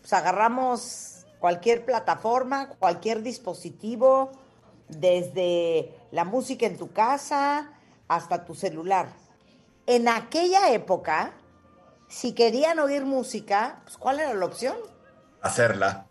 pues 0.00 0.12
agarramos 0.12 1.26
cualquier 1.40 1.84
plataforma, 1.84 2.68
cualquier 2.78 3.22
dispositivo, 3.22 4.30
desde 4.88 5.92
la 6.12 6.24
música 6.24 6.66
en 6.66 6.76
tu 6.76 6.92
casa 6.92 7.72
hasta 8.06 8.44
tu 8.44 8.54
celular. 8.54 9.08
En 9.86 10.08
aquella 10.08 10.70
época, 10.70 11.32
si 12.08 12.34
querían 12.34 12.78
oír 12.78 13.04
música, 13.04 13.80
pues 13.84 13.96
¿cuál 13.96 14.20
era 14.20 14.34
la 14.34 14.46
opción? 14.46 14.76
Hacerla. 15.42 16.06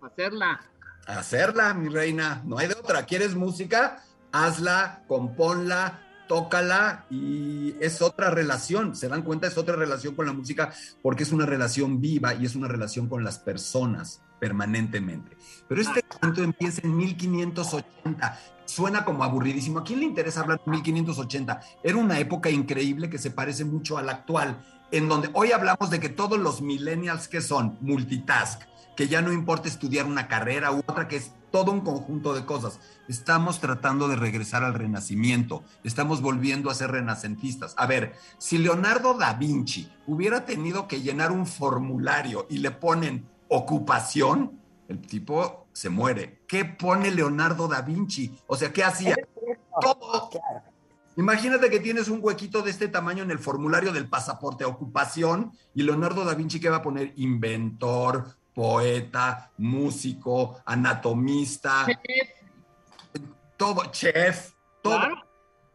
Hacerla. 0.00 0.71
Hacerla, 1.06 1.74
mi 1.74 1.88
reina. 1.88 2.42
No 2.44 2.58
hay 2.58 2.68
de 2.68 2.74
otra. 2.74 3.04
¿Quieres 3.06 3.34
música? 3.34 4.02
Hazla, 4.32 5.02
compónla, 5.08 6.00
tócala 6.28 7.04
y 7.10 7.74
es 7.80 8.00
otra 8.02 8.30
relación. 8.30 8.96
¿Se 8.96 9.08
dan 9.08 9.22
cuenta? 9.22 9.46
Es 9.46 9.58
otra 9.58 9.76
relación 9.76 10.14
con 10.14 10.26
la 10.26 10.32
música 10.32 10.72
porque 11.02 11.24
es 11.24 11.32
una 11.32 11.46
relación 11.46 12.00
viva 12.00 12.34
y 12.34 12.46
es 12.46 12.54
una 12.54 12.68
relación 12.68 13.08
con 13.08 13.24
las 13.24 13.38
personas 13.38 14.22
permanentemente. 14.42 15.36
Pero 15.68 15.80
este 15.80 16.02
cuento 16.02 16.42
empieza 16.42 16.80
en 16.82 16.96
1580. 16.96 18.40
Suena 18.64 19.04
como 19.04 19.24
aburridísimo. 19.24 19.80
¿A 19.80 19.84
quién 19.84 20.00
le 20.00 20.06
interesa 20.06 20.40
hablar 20.40 20.60
de 20.64 20.70
1580? 20.70 21.60
Era 21.82 21.96
una 21.96 22.18
época 22.18 22.50
increíble 22.50 23.10
que 23.10 23.18
se 23.18 23.30
parece 23.30 23.64
mucho 23.64 23.98
a 23.98 24.02
la 24.02 24.12
actual, 24.12 24.64
en 24.90 25.08
donde 25.08 25.30
hoy 25.34 25.52
hablamos 25.52 25.90
de 25.90 26.00
que 26.00 26.08
todos 26.08 26.38
los 26.38 26.60
millennials 26.60 27.28
que 27.28 27.40
son 27.40 27.78
multitask, 27.80 28.62
que 28.96 29.08
ya 29.08 29.22
no 29.22 29.32
importa 29.32 29.68
estudiar 29.68 30.06
una 30.06 30.28
carrera 30.28 30.72
u 30.72 30.78
otra, 30.78 31.08
que 31.08 31.16
es 31.16 31.32
todo 31.50 31.70
un 31.70 31.82
conjunto 31.82 32.34
de 32.34 32.44
cosas. 32.44 32.80
Estamos 33.08 33.60
tratando 33.60 34.08
de 34.08 34.16
regresar 34.16 34.64
al 34.64 34.74
renacimiento, 34.74 35.62
estamos 35.84 36.20
volviendo 36.20 36.70
a 36.70 36.74
ser 36.74 36.90
renacentistas. 36.90 37.74
A 37.76 37.86
ver, 37.86 38.14
si 38.38 38.58
Leonardo 38.58 39.14
da 39.14 39.34
Vinci 39.34 39.90
hubiera 40.06 40.44
tenido 40.44 40.88
que 40.88 41.00
llenar 41.00 41.30
un 41.30 41.46
formulario 41.46 42.46
y 42.50 42.58
le 42.58 42.70
ponen 42.70 43.26
ocupación, 43.48 44.58
el 44.88 45.00
tipo 45.00 45.66
se 45.72 45.90
muere. 45.90 46.42
¿Qué 46.46 46.64
pone 46.64 47.10
Leonardo 47.10 47.68
da 47.68 47.82
Vinci? 47.82 48.36
O 48.46 48.56
sea, 48.56 48.72
¿qué 48.72 48.84
hacía? 48.84 49.16
Todo. 49.80 50.30
Imagínate 51.16 51.68
que 51.68 51.80
tienes 51.80 52.08
un 52.08 52.20
huequito 52.22 52.62
de 52.62 52.70
este 52.70 52.88
tamaño 52.88 53.22
en 53.22 53.30
el 53.30 53.38
formulario 53.38 53.92
del 53.92 54.08
pasaporte 54.08 54.64
ocupación 54.64 55.52
y 55.74 55.82
Leonardo 55.82 56.24
da 56.24 56.34
Vinci 56.34 56.58
que 56.58 56.70
va 56.70 56.78
a 56.78 56.82
poner 56.82 57.12
inventor, 57.16 58.34
poeta, 58.54 59.50
músico, 59.58 60.60
anatomista, 60.64 61.86
todo, 63.56 63.84
chef, 63.90 64.52
todo. 64.82 64.98
Claro. 64.98 65.16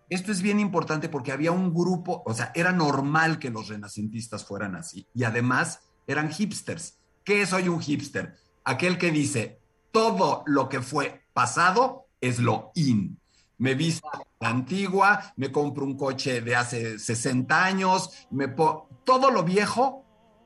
Esto 0.10 0.32
es 0.32 0.42
bien 0.42 0.60
importante 0.60 1.10
porque 1.10 1.32
había 1.34 1.52
un 1.52 1.74
grupo, 1.74 2.24
o 2.26 2.34
sea, 2.34 2.52
era 2.56 2.72
normal 2.72 3.40
que 3.40 3.50
los 3.50 3.68
renacentistas 3.68 4.46
fueran 4.46 4.76
así 4.76 5.06
y 5.14 5.24
además 5.26 5.82
eran 6.08 6.32
hipsters. 6.32 6.98
¿Qué 7.26 7.42
es 7.42 7.52
hoy 7.52 7.68
un 7.68 7.82
hipster? 7.82 8.38
Aquel 8.64 8.98
que 8.98 9.12
dice, 9.12 9.60
todo 9.92 10.44
lo 10.46 10.70
que 10.70 10.82
fue 10.82 11.26
pasado 11.34 12.08
es 12.22 12.40
lo 12.40 12.72
in. 12.76 13.20
Me 13.58 13.74
visto 13.76 14.08
la 14.40 14.50
antigua, 14.50 15.34
me 15.36 15.52
compro 15.52 15.84
un 15.84 15.98
coche 15.98 16.40
de 16.42 16.56
hace 16.56 17.00
60 17.00 17.66
años, 17.66 18.28
me 18.30 18.48
po- 18.48 18.88
todo 19.04 19.30
lo 19.30 19.44
viejo 19.44 20.06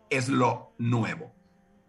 es 0.09 0.27
lo 0.27 0.73
nuevo. 0.79 1.35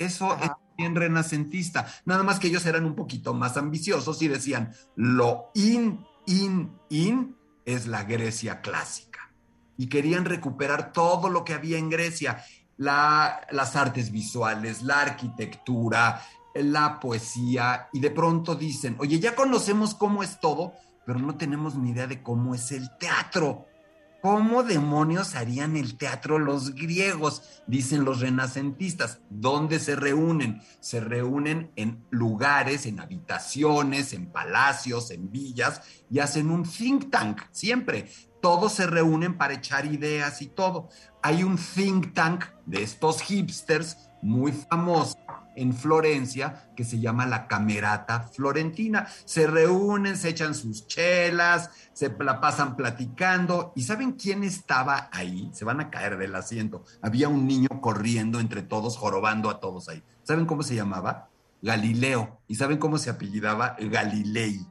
Eso 0.05 0.37
es 0.43 0.51
bien 0.77 0.95
renacentista. 0.95 1.87
Nada 2.05 2.23
más 2.23 2.39
que 2.39 2.49
ellos 2.49 2.65
eran 2.67 2.85
un 2.85 2.95
poquito 2.95 3.35
más 3.35 3.57
ambiciosos 3.57 4.21
y 4.23 4.29
decían, 4.29 4.73
lo 4.97 5.51
in, 5.55 6.05
in, 6.27 6.73
in 6.89 7.37
es 7.65 7.87
la 7.87 8.05
Grecia 8.05 8.61
clásica. 8.61 9.21
Y 9.77 9.89
querían 9.89 10.25
recuperar 10.25 10.93
todo 10.93 11.29
lo 11.29 11.45
que 11.45 11.55
había 11.55 11.79
en 11.79 11.91
Grecia, 11.91 12.43
la- 12.77 13.41
las 13.51 13.77
artes 13.77 14.11
visuales, 14.13 14.83
la 14.83 15.01
arquitectura, 15.03 16.23
la 16.55 17.01
poesía, 17.01 17.89
y 17.93 18.01
de 18.01 18.11
pronto 18.11 18.55
dicen, 18.55 18.97
oye, 18.99 19.19
ya 19.19 19.35
conocemos 19.35 19.95
cómo 19.95 20.23
es 20.23 20.39
todo, 20.41 20.75
pero 21.07 21.19
no 21.19 21.37
tenemos 21.37 21.75
ni 21.77 21.91
idea 21.91 22.07
de 22.07 22.23
cómo 22.23 22.55
es 22.55 22.71
el 22.73 22.91
teatro. 22.99 23.67
¿Cómo 24.23 24.63
demonios 24.63 25.35
harían 25.35 25.77
el 25.77 25.97
teatro 25.97 26.39
los 26.39 26.77
griegos? 26.77 27.43
Dicen 27.67 28.05
los 28.05 28.21
renacentistas. 28.21 29.19
¿Dónde 29.31 29.81
se 29.81 29.97
reúnen? 29.97 30.63
Se 30.79 31.01
reúnen 31.01 31.73
en 31.75 32.07
lugares, 32.11 32.87
en 32.87 33.01
habitaciones, 33.01 34.13
en 34.13 34.31
palacios, 34.31 35.11
en 35.11 35.33
villas 35.33 35.83
y 36.09 36.21
hacen 36.21 36.51
un 36.51 36.63
think 36.63 37.11
tank, 37.11 37.41
siempre. 37.51 38.09
Todos 38.41 38.75
se 38.75 38.87
reúnen 38.87 39.37
para 39.37 39.55
echar 39.55 39.87
ideas 39.87 40.41
y 40.41 40.47
todo. 40.47 40.89
Hay 41.21 41.43
un 41.43 41.59
think 41.59 42.15
tank 42.15 42.45
de 42.65 42.85
estos 42.85 43.23
hipsters 43.23 44.09
muy 44.23 44.53
famoso 44.53 45.19
en 45.57 45.75
Florencia 45.75 46.71
que 46.77 46.85
se 46.85 47.01
llama 47.01 47.27
la 47.27 47.47
Camerata 47.47 48.23
Florentina. 48.23 49.07
Se 49.25 49.47
reúnen, 49.47 50.17
se 50.17 50.31
echan 50.31 50.55
sus 50.55 50.87
chelas, 50.87 51.71
se 51.93 52.15
la 52.19 52.41
pasan 52.41 52.77
platicando. 52.77 53.73
¿Y 53.77 53.83
saben 53.83 54.13
quién 54.13 54.45
estaba 54.45 55.09
ahí? 55.13 55.51
Se 55.53 55.65
van 55.65 55.81
a 55.81 55.91
caer 55.91 56.19
del 56.19 56.35
asiento. 56.35 56.85
Había 57.01 57.29
un 57.29 57.47
niño 57.47 57.69
corriendo 57.81 58.41
entre 58.41 58.63
todos, 58.63 58.97
jorobando 58.97 59.51
a 59.51 59.61
todos 59.61 59.89
ahí. 59.89 60.03
¿Saben 60.23 60.47
cómo 60.47 60.63
se 60.63 60.75
llamaba? 60.75 61.29
Galileo. 61.63 62.41
¿Y 62.49 62.57
saben 62.57 62.79
cómo 62.79 62.99
se 62.99 63.11
apellidaba? 63.11 63.77
Galilei. 63.79 64.67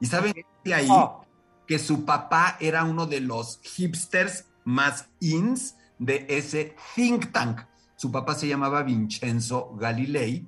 ¿Y 0.00 0.06
saben 0.06 0.34
de 0.64 0.74
ahí? 0.74 0.88
Oh. 0.90 1.24
que 1.66 1.78
su 1.80 2.04
papá 2.04 2.56
era 2.60 2.84
uno 2.84 3.06
de 3.06 3.20
los 3.20 3.58
hipsters 3.62 4.44
más 4.64 5.08
ins 5.18 5.74
de 5.98 6.26
ese 6.28 6.76
think 6.94 7.32
tank. 7.32 7.60
Su 7.96 8.12
papá 8.12 8.34
se 8.34 8.46
llamaba 8.48 8.82
Vincenzo 8.82 9.74
Galilei 9.76 10.46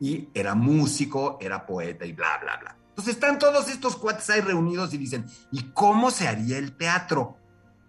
y 0.00 0.28
era 0.34 0.54
músico, 0.54 1.38
era 1.40 1.64
poeta 1.66 2.04
y 2.04 2.12
bla, 2.12 2.38
bla, 2.42 2.56
bla. 2.56 2.76
Entonces 2.88 3.14
están 3.14 3.38
todos 3.38 3.68
estos 3.68 3.96
cuates 3.96 4.28
ahí 4.30 4.40
reunidos 4.40 4.92
y 4.94 4.98
dicen, 4.98 5.26
¿y 5.52 5.62
cómo 5.74 6.10
se 6.10 6.26
haría 6.28 6.56
el 6.58 6.76
teatro? 6.76 7.36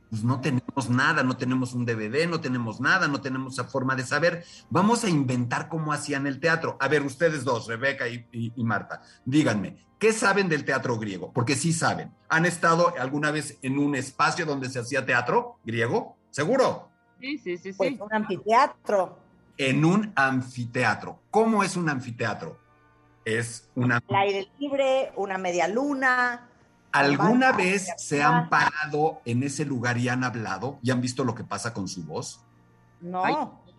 Pues 0.10 0.24
no 0.24 0.40
tenemos 0.40 0.90
nada, 0.90 1.24
no 1.24 1.36
tenemos 1.36 1.74
un 1.74 1.86
DVD, 1.86 2.28
no 2.30 2.40
tenemos 2.40 2.80
nada, 2.80 3.08
no 3.10 3.20
tenemos 3.22 3.54
esa 3.54 3.66
forma 3.66 3.96
de 3.96 4.06
saber. 4.06 4.44
Vamos 4.70 5.04
a 5.04 5.10
inventar 5.10 5.68
cómo 5.70 5.92
hacían 5.92 6.28
el 6.28 6.40
teatro. 6.40 6.78
A 6.80 6.88
ver, 6.88 7.04
ustedes 7.04 7.44
dos, 7.44 7.68
Rebeca 7.68 8.08
y, 8.08 8.26
y- 8.32 8.54
y 8.56 8.64
Marta, 8.64 9.02
díganme, 9.26 9.78
¿qué 10.00 10.14
saben 10.14 10.48
del 10.48 10.64
teatro 10.64 10.98
griego? 10.98 11.32
Porque 11.34 11.56
sí 11.56 11.74
saben. 11.74 12.14
¿Han 12.30 12.46
estado 12.46 12.94
alguna 13.00 13.32
vez 13.32 13.58
en 13.62 13.78
un 13.80 13.96
espacio 13.96 14.46
donde 14.46 14.70
se 14.70 14.80
hacía 14.80 15.06
teatro 15.06 15.60
griego? 15.66 16.18
¿Seguro? 16.32 16.90
Sí, 17.20 17.38
sí, 17.38 17.58
sí, 17.58 17.74
Pues 17.74 17.90
sí. 17.94 18.00
un 18.02 18.14
anfiteatro. 18.14 19.18
en 19.58 19.86
un 19.86 20.12
anfiteatro. 20.16 21.20
¿Cómo 21.32 21.64
es 21.64 21.76
un 21.76 21.90
anfiteatro? 21.90 22.58
Es 23.26 23.68
una... 23.76 24.02
Al 24.08 24.16
aire 24.16 24.48
libre, 24.60 25.12
una 25.16 25.38
media 25.38 25.68
luna. 25.68 26.48
¿Alguna 26.92 27.48
Banda, 27.52 27.52
vez 27.54 27.90
se 27.98 28.22
han 28.24 28.50
parado 28.50 29.22
en 29.26 29.44
ese 29.44 29.66
lugar 29.66 29.98
y 29.98 30.10
han 30.10 30.24
hablado 30.24 30.80
y 30.82 30.92
han 30.92 31.02
visto 31.02 31.24
lo 31.24 31.34
que 31.36 31.44
pasa 31.44 31.74
con 31.74 31.88
su 31.88 32.04
voz? 32.04 32.40
No. 33.02 33.24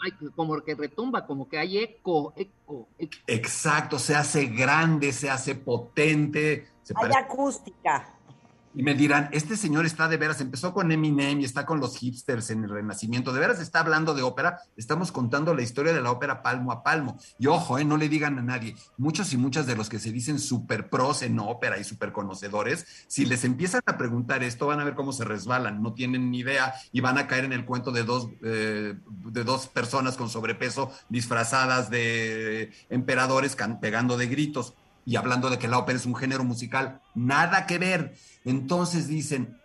Hay 0.01 0.13
como 0.37 0.61
que 0.63 0.75
retumba, 0.77 1.27
como 1.27 1.49
que 1.49 1.59
hay 1.59 1.79
eco, 1.79 2.33
eco, 2.37 2.89
eco. 2.99 3.17
Exacto, 3.27 3.99
se 3.99 4.15
hace 4.15 4.47
grande, 4.47 5.13
se 5.13 5.29
hace 5.31 5.55
potente. 5.57 6.69
Se 6.83 6.93
Hay 6.97 7.03
parece- 7.09 7.19
acústica. 7.21 8.15
Y 8.79 8.85
me 8.85 8.95
dirán, 8.95 9.29
este 9.33 9.57
señor 9.57 9.87
está 9.87 10.07
de 10.07 10.19
veras, 10.19 10.41
empezó 10.41 10.73
con 10.73 10.93
Eminem 10.93 11.41
y 11.41 11.45
está 11.45 11.67
con 11.67 11.81
los 11.81 11.97
hipsters 11.97 12.51
en 12.51 12.63
el 12.63 12.71
Renacimiento, 12.71 13.33
de 13.33 13.41
veras 13.41 13.59
está 13.59 13.81
hablando 13.81 14.15
de 14.15 14.23
ópera, 14.23 14.61
estamos 14.77 15.11
contando 15.11 15.53
la 15.53 15.63
historia 15.63 15.93
de 15.93 16.01
la 16.01 16.13
ópera 16.13 16.45
palmo 16.45 16.71
a 16.71 16.85
palmo. 16.85 17.19
Y 17.41 17.49
ojo, 17.49 17.81
eh, 17.81 17.85
no 17.85 17.97
le 17.97 18.09
digan 18.09 18.39
a 18.39 18.43
nadie, 18.43 18.77
muchos 18.97 19.33
y 19.33 19.37
muchas 19.37 19.67
de 19.67 19.75
los 19.75 19.89
que 19.89 19.99
se 19.99 20.13
dicen 20.13 20.39
super 20.39 20.89
pros 20.91 21.23
en 21.23 21.41
ópera 21.41 21.77
y 21.79 21.83
super 21.83 22.13
conocedores, 22.13 22.87
si 23.09 23.27
les 23.27 23.43
empiezan 23.43 23.81
a 23.85 23.99
preguntar 23.99 24.45
esto, 24.45 24.69
van 24.69 24.79
a 24.79 24.85
ver 24.85 24.95
cómo 24.95 25.13
se 25.13 25.25
resbalan, 25.25 25.83
no 25.83 25.95
tienen 25.95 26.31
ni 26.31 26.39
idea 26.39 26.73
y 26.93 27.01
van 27.01 27.19
a 27.19 27.27
caer 27.27 27.47
en 27.47 27.55
el 27.55 27.65
cuento 27.65 27.91
de 27.91 28.05
dos, 28.05 28.29
eh, 28.45 28.95
de 29.09 29.43
dos 29.43 29.67
personas 29.67 30.17
con 30.17 30.31
sobrepeso 30.31 30.93
disfrazadas 31.09 31.91
de 31.91 32.71
emperadores 32.91 33.57
pegando 33.81 34.17
de 34.17 34.29
gritos 34.29 34.75
y 35.09 35.17
hablando 35.17 35.49
de 35.49 35.59
que 35.59 35.69
la 35.69 35.79
ópera 35.79 35.97
es 35.97 36.05
un 36.05 36.15
género 36.15 36.45
musical, 36.45 37.01
nada 37.15 37.65
que 37.65 37.79
ver. 37.79 38.15
Entonces 38.45 39.09
dicen, 39.09 39.59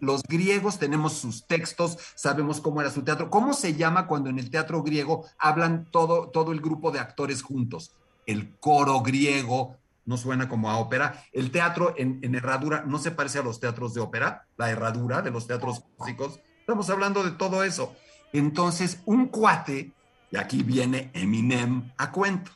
los 0.00 0.24
griegos 0.24 0.80
tenemos 0.80 1.12
sus 1.12 1.46
textos, 1.46 1.98
sabemos 2.16 2.60
cómo 2.60 2.80
era 2.80 2.90
su 2.90 3.02
teatro. 3.02 3.30
¿Cómo 3.30 3.54
se 3.54 3.76
llama 3.76 4.08
cuando 4.08 4.28
en 4.28 4.40
el 4.40 4.50
teatro 4.50 4.82
griego 4.82 5.24
hablan 5.38 5.86
todo, 5.92 6.30
todo 6.30 6.50
el 6.50 6.60
grupo 6.60 6.90
de 6.90 6.98
actores 6.98 7.42
juntos? 7.42 7.92
El 8.26 8.56
coro 8.58 9.00
griego, 9.02 9.76
no 10.04 10.16
suena 10.16 10.48
como 10.48 10.68
a 10.68 10.78
ópera. 10.78 11.22
El 11.30 11.52
teatro 11.52 11.94
en, 11.96 12.34
herradura 12.34 12.82
no 12.84 12.98
se 12.98 13.12
parece 13.12 13.38
a 13.38 13.44
los 13.44 13.60
teatros 13.60 13.94
de 13.94 14.00
ópera, 14.00 14.48
la 14.56 14.68
herradura 14.68 15.22
de 15.22 15.30
los 15.30 15.46
teatros 15.46 15.84
clásicos. 15.96 16.40
Estamos 16.58 16.90
hablando 16.90 17.22
de 17.22 17.30
todo 17.30 17.62
eso. 17.62 17.94
Entonces, 18.32 19.00
un 19.04 19.28
cuate, 19.28 19.92
y 20.32 20.36
aquí 20.36 20.64
viene 20.64 21.12
Eminem 21.14 21.92
a 21.96 22.10
cuento, 22.10 22.50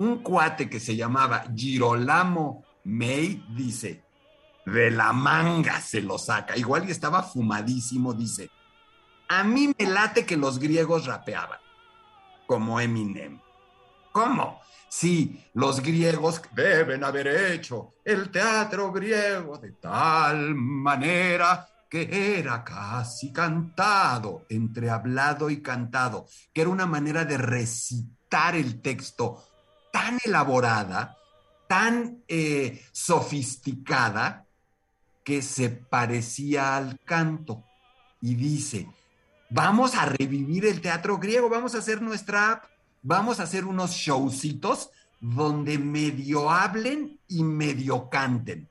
un 0.00 0.22
cuate 0.22 0.68
que 0.68 0.80
se 0.80 0.96
llamaba 0.96 1.44
Girolamo 1.54 2.64
May 2.84 3.44
dice, 3.54 4.02
de 4.64 4.90
la 4.90 5.12
manga 5.12 5.78
se 5.80 6.00
lo 6.00 6.18
saca, 6.18 6.56
igual 6.56 6.88
y 6.88 6.90
estaba 6.90 7.22
fumadísimo, 7.22 8.14
dice, 8.14 8.50
a 9.28 9.44
mí 9.44 9.72
me 9.78 9.86
late 9.86 10.24
que 10.24 10.38
los 10.38 10.58
griegos 10.58 11.04
rapeaban, 11.04 11.58
como 12.46 12.80
Eminem. 12.80 13.40
¿Cómo? 14.10 14.60
Sí, 14.88 15.44
los 15.52 15.80
griegos 15.82 16.40
deben 16.52 17.04
haber 17.04 17.28
hecho 17.52 17.92
el 18.02 18.30
teatro 18.30 18.90
griego 18.90 19.58
de 19.58 19.72
tal 19.72 20.54
manera 20.54 21.68
que 21.90 22.38
era 22.38 22.64
casi 22.64 23.32
cantado, 23.32 24.46
entre 24.48 24.88
hablado 24.88 25.50
y 25.50 25.60
cantado, 25.60 26.26
que 26.54 26.62
era 26.62 26.70
una 26.70 26.86
manera 26.86 27.26
de 27.26 27.36
recitar 27.36 28.54
el 28.54 28.80
texto 28.80 29.49
tan 29.92 30.18
elaborada, 30.24 31.16
tan 31.68 32.22
eh, 32.28 32.84
sofisticada, 32.92 34.46
que 35.24 35.42
se 35.42 35.70
parecía 35.70 36.76
al 36.76 36.98
canto. 37.00 37.64
Y 38.20 38.34
dice, 38.34 38.88
vamos 39.48 39.94
a 39.94 40.06
revivir 40.06 40.66
el 40.66 40.80
teatro 40.80 41.18
griego, 41.18 41.48
vamos 41.48 41.74
a 41.74 41.78
hacer 41.78 42.02
nuestra 42.02 42.52
app, 42.52 42.64
vamos 43.02 43.40
a 43.40 43.44
hacer 43.44 43.64
unos 43.64 43.92
showcitos 43.92 44.90
donde 45.20 45.78
medio 45.78 46.50
hablen 46.50 47.18
y 47.28 47.44
medio 47.44 48.08
canten. 48.08 48.68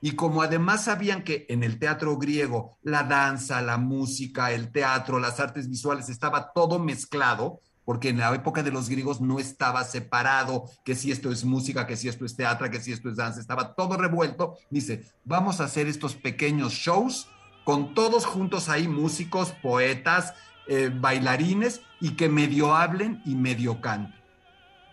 Y 0.00 0.12
como 0.12 0.42
además 0.42 0.84
sabían 0.84 1.24
que 1.24 1.46
en 1.48 1.64
el 1.64 1.78
teatro 1.78 2.18
griego 2.18 2.76
la 2.82 3.04
danza, 3.04 3.62
la 3.62 3.78
música, 3.78 4.52
el 4.52 4.70
teatro, 4.70 5.18
las 5.18 5.40
artes 5.40 5.68
visuales 5.68 6.08
estaba 6.10 6.52
todo 6.52 6.78
mezclado, 6.78 7.60
porque 7.84 8.08
en 8.08 8.18
la 8.18 8.34
época 8.34 8.62
de 8.62 8.70
los 8.70 8.88
griegos 8.88 9.20
no 9.20 9.38
estaba 9.38 9.84
separado, 9.84 10.64
que 10.84 10.94
si 10.94 11.10
esto 11.10 11.30
es 11.30 11.44
música, 11.44 11.86
que 11.86 11.96
si 11.96 12.08
esto 12.08 12.24
es 12.24 12.36
teatro, 12.36 12.70
que 12.70 12.80
si 12.80 12.92
esto 12.92 13.08
es 13.08 13.16
danza, 13.16 13.40
estaba 13.40 13.74
todo 13.74 13.96
revuelto. 13.96 14.56
Dice, 14.70 15.04
vamos 15.24 15.60
a 15.60 15.64
hacer 15.64 15.86
estos 15.86 16.14
pequeños 16.14 16.72
shows 16.72 17.28
con 17.64 17.94
todos 17.94 18.26
juntos 18.26 18.68
ahí, 18.68 18.88
músicos, 18.88 19.52
poetas, 19.62 20.34
eh, 20.66 20.90
bailarines, 20.92 21.82
y 22.00 22.16
que 22.16 22.28
medio 22.28 22.74
hablen 22.74 23.22
y 23.24 23.34
medio 23.34 23.80
canten. 23.80 24.20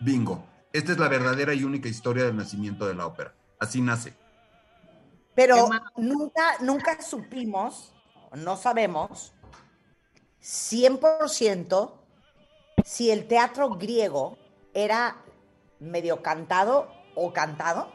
Bingo. 0.00 0.46
Esta 0.72 0.92
es 0.92 0.98
la 0.98 1.08
verdadera 1.08 1.52
y 1.52 1.64
única 1.64 1.88
historia 1.88 2.24
del 2.24 2.36
nacimiento 2.36 2.86
de 2.86 2.94
la 2.94 3.06
ópera. 3.06 3.34
Así 3.60 3.82
nace. 3.82 4.14
Pero 5.34 5.68
nunca, 5.96 6.56
nunca 6.60 7.00
supimos, 7.02 7.94
no 8.34 8.56
sabemos, 8.56 9.34
100% 10.42 12.01
si 12.84 13.10
el 13.10 13.26
teatro 13.26 13.70
griego 13.70 14.38
era 14.74 15.16
medio 15.80 16.22
cantado 16.22 16.88
o 17.14 17.32
cantado. 17.32 17.92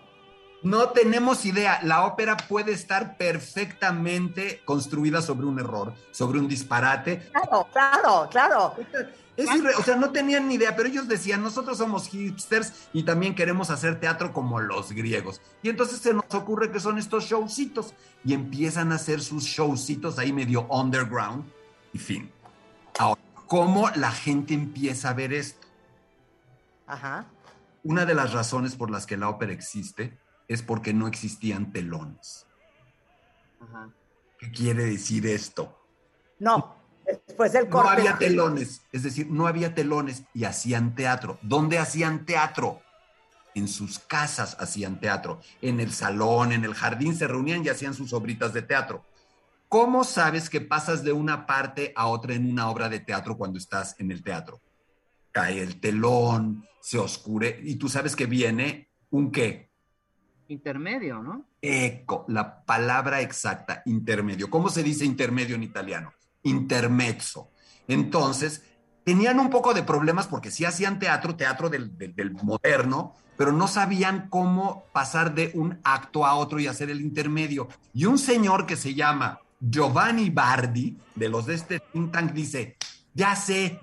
No 0.63 0.90
tenemos 0.90 1.46
idea. 1.46 1.80
La 1.84 2.06
ópera 2.06 2.36
puede 2.36 2.72
estar 2.72 3.16
perfectamente 3.18 4.62
construida 4.66 5.22
sobre 5.22 5.46
un 5.46 5.60
error, 5.60 5.94
sobre 6.12 6.40
un 6.40 6.48
disparate. 6.48 7.30
Claro, 7.32 7.68
claro, 7.72 8.28
claro. 8.32 8.76
Es 9.36 9.48
irre- 9.52 9.76
o 9.78 9.84
sea, 9.84 9.96
no 9.96 10.10
tenían 10.12 10.48
ni 10.48 10.56
idea, 10.56 10.76
pero 10.76 10.90
ellos 10.90 11.08
decían, 11.08 11.44
nosotros 11.44 11.78
somos 11.78 12.08
hipsters 12.08 12.90
y 12.92 13.04
también 13.04 13.36
queremos 13.36 13.70
hacer 13.70 14.00
teatro 14.00 14.34
como 14.34 14.60
los 14.60 14.92
griegos. 14.94 15.42
Y 15.62 15.70
entonces 15.70 16.00
se 16.00 16.12
nos 16.13 16.26
ocurre 16.34 16.72
que 16.72 16.80
son 16.80 16.98
estos 16.98 17.26
showcitos 17.26 17.94
y 18.26 18.34
empiezan 18.34 18.92
a 18.92 18.96
hacer 18.96 19.22
sus 19.22 19.44
showcitos 19.44 20.18
ahí 20.18 20.34
medio 20.34 20.63
underground 20.70 21.46
y 21.94 22.00
fin. 22.00 22.32
¿Cómo 23.47 23.89
la 23.95 24.12
gente 24.12 24.53
empieza 24.53 25.10
a 25.10 25.13
ver 25.13 25.33
esto? 25.33 25.67
Ajá. 26.86 27.25
Una 27.83 28.05
de 28.05 28.13
las 28.13 28.33
razones 28.33 28.75
por 28.75 28.91
las 28.91 29.05
que 29.05 29.17
la 29.17 29.29
ópera 29.29 29.53
existe 29.53 30.17
es 30.47 30.62
porque 30.62 30.93
no 30.93 31.07
existían 31.07 31.71
telones. 31.71 32.45
Ajá. 33.62 33.89
¿Qué 34.39 34.51
quiere 34.51 34.86
decir 34.86 35.25
esto? 35.25 35.81
No, 36.39 36.75
después 37.05 37.51
del 37.53 37.65
No 37.65 37.71
corte. 37.71 37.89
había 37.91 38.17
telones, 38.17 38.81
es 38.91 39.03
decir, 39.03 39.27
no 39.29 39.47
había 39.47 39.73
telones 39.73 40.23
y 40.33 40.43
hacían 40.45 40.93
teatro. 40.95 41.39
¿Dónde 41.41 41.79
hacían 41.79 42.25
teatro? 42.25 42.81
En 43.55 43.67
sus 43.67 43.97
casas 43.97 44.55
hacían 44.60 44.99
teatro. 44.99 45.41
En 45.62 45.79
el 45.79 45.91
salón, 45.91 46.51
en 46.51 46.63
el 46.63 46.75
jardín 46.75 47.15
se 47.15 47.27
reunían 47.27 47.65
y 47.65 47.69
hacían 47.69 47.95
sus 47.95 48.13
obritas 48.13 48.53
de 48.53 48.62
teatro. 48.62 49.03
¿Cómo 49.69 50.03
sabes 50.03 50.49
que 50.49 50.62
pasas 50.62 51.03
de 51.03 51.12
una 51.12 51.45
parte 51.45 51.91
a 51.95 52.08
otra 52.08 52.34
en 52.36 52.49
una 52.49 52.69
obra 52.69 52.88
de 52.89 52.99
teatro 53.01 53.38
cuando 53.38 53.58
estás 53.58 53.95
en 53.99 54.12
el 54.12 54.23
teatro? 54.23 54.62
Cae 55.32 55.62
el 55.62 55.80
telón, 55.82 56.65
se 56.82 56.97
oscure 56.97 57.60
y 57.63 57.75
tú 57.75 57.89
sabes 57.89 58.15
que 58.15 58.25
viene 58.27 58.89
un 59.10 59.32
qué? 59.32 59.69
Intermedio, 60.47 61.21
¿no? 61.21 61.45
Eco, 61.62 62.23
la 62.30 62.63
palabra 62.63 63.19
exacta, 63.21 63.82
intermedio. 63.86 64.49
¿Cómo 64.49 64.69
se 64.69 64.84
dice 64.84 65.03
intermedio 65.03 65.56
en 65.56 65.63
italiano? 65.63 66.13
Intermezzo. 66.43 67.49
Entonces, 67.89 68.63
tenían 69.03 69.38
un 69.39 69.49
poco 69.49 69.73
de 69.73 69.84
problemas 69.84 70.27
porque 70.27 70.49
sí 70.49 70.63
hacían 70.63 70.99
teatro, 70.99 71.36
teatro 71.36 71.69
del, 71.69 71.97
del- 71.97 72.15
del 72.15 72.32
moderno, 72.32 73.15
pero 73.36 73.51
no 73.51 73.67
sabían 73.67 74.30
cómo 74.30 74.86
pasar 74.93 75.36
de 75.36 75.51
un 75.56 75.80
acto 75.84 76.25
a 76.25 76.36
otro 76.36 76.60
y 76.62 76.67
hacer 76.67 76.89
el 76.89 77.01
intermedio. 77.01 77.67
Y 77.93 78.06
un 78.06 78.17
señor 78.17 78.65
que 78.65 78.77
se 78.77 78.93
llama 78.93 79.39
Giovanni 79.60 80.30
Bardi, 80.30 80.98
de 81.15 81.30
los 81.30 81.46
de 81.46 81.56
este 81.56 81.80
think 81.80 82.12
tank, 82.12 82.32
dice, 82.32 82.78
ya 83.13 83.36
sé, 83.36 83.80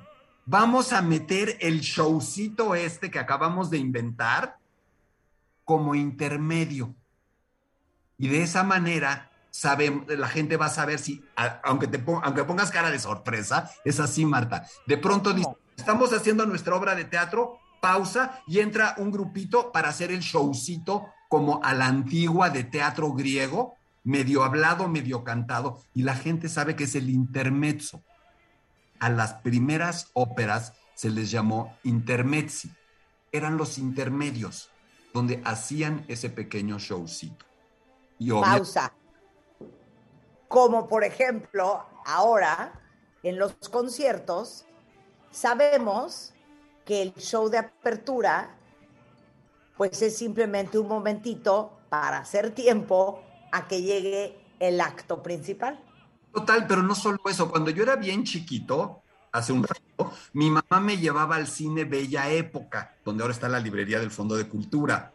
vamos 0.46 0.92
a 0.92 1.02
meter 1.02 1.56
el 1.60 1.80
showcito 1.80 2.74
este 2.74 3.10
que 3.10 3.18
acabamos 3.18 3.70
de 3.70 3.78
inventar 3.78 4.58
como 5.64 5.94
intermedio. 5.94 6.94
Y 8.18 8.28
de 8.28 8.42
esa 8.42 8.62
manera 8.62 9.30
sabemos, 9.50 10.06
la 10.08 10.28
gente 10.28 10.56
va 10.56 10.66
a 10.66 10.70
saber 10.70 10.98
si, 10.98 11.24
aunque, 11.62 11.86
te 11.86 12.02
aunque 12.22 12.44
pongas 12.44 12.70
cara 12.70 12.90
de 12.90 12.98
sorpresa, 12.98 13.70
es 13.84 14.00
así, 14.00 14.24
Marta. 14.26 14.66
De 14.86 14.98
pronto 14.98 15.32
dice, 15.32 15.50
estamos 15.76 16.12
haciendo 16.12 16.46
nuestra 16.46 16.74
obra 16.74 16.94
de 16.94 17.04
teatro, 17.04 17.58
pausa 17.80 18.42
y 18.46 18.60
entra 18.60 18.94
un 18.98 19.10
grupito 19.10 19.70
para 19.70 19.90
hacer 19.90 20.10
el 20.10 20.20
showcito 20.20 21.06
como 21.28 21.62
a 21.62 21.74
la 21.74 21.86
antigua 21.86 22.50
de 22.50 22.64
teatro 22.64 23.12
griego, 23.12 23.76
medio 24.04 24.44
hablado, 24.44 24.86
medio 24.86 25.24
cantado, 25.24 25.80
y 25.94 26.02
la 26.02 26.14
gente 26.14 26.48
sabe 26.48 26.76
que 26.76 26.84
es 26.84 26.94
el 26.94 27.10
intermezzo. 27.10 28.02
A 29.00 29.08
las 29.08 29.34
primeras 29.34 30.10
óperas 30.12 30.74
se 30.94 31.10
les 31.10 31.30
llamó 31.30 31.76
intermezzi. 31.82 32.70
Eran 33.32 33.56
los 33.56 33.78
intermedios, 33.78 34.70
donde 35.12 35.42
hacían 35.44 36.04
ese 36.06 36.30
pequeño 36.30 36.78
showcito. 36.78 37.44
Pausa. 38.40 38.92
Como 40.48 40.86
por 40.86 41.02
ejemplo, 41.02 41.84
ahora 42.06 42.80
en 43.22 43.38
los 43.38 43.54
conciertos 43.70 44.66
sabemos 45.30 46.32
que 46.84 47.02
el 47.02 47.14
show 47.14 47.48
de 47.48 47.58
apertura, 47.58 48.54
pues 49.76 50.00
es 50.02 50.16
simplemente 50.16 50.78
un 50.78 50.86
momentito 50.86 51.72
para 51.88 52.18
hacer 52.18 52.52
tiempo 52.52 53.23
a 53.54 53.68
que 53.68 53.82
llegue 53.82 54.36
el 54.60 54.80
acto 54.80 55.22
principal. 55.22 55.80
Total, 56.32 56.66
pero 56.66 56.82
no 56.82 56.94
solo 56.94 57.20
eso. 57.26 57.50
Cuando 57.50 57.70
yo 57.70 57.84
era 57.84 57.96
bien 57.96 58.24
chiquito, 58.24 59.02
hace 59.30 59.52
un 59.52 59.62
rato, 59.62 60.12
mi 60.32 60.50
mamá 60.50 60.80
me 60.80 60.98
llevaba 60.98 61.36
al 61.36 61.46
cine 61.46 61.84
Bella 61.84 62.28
Época, 62.30 62.96
donde 63.04 63.22
ahora 63.22 63.34
está 63.34 63.48
la 63.48 63.60
librería 63.60 64.00
del 64.00 64.10
Fondo 64.10 64.34
de 64.34 64.48
Cultura 64.48 65.12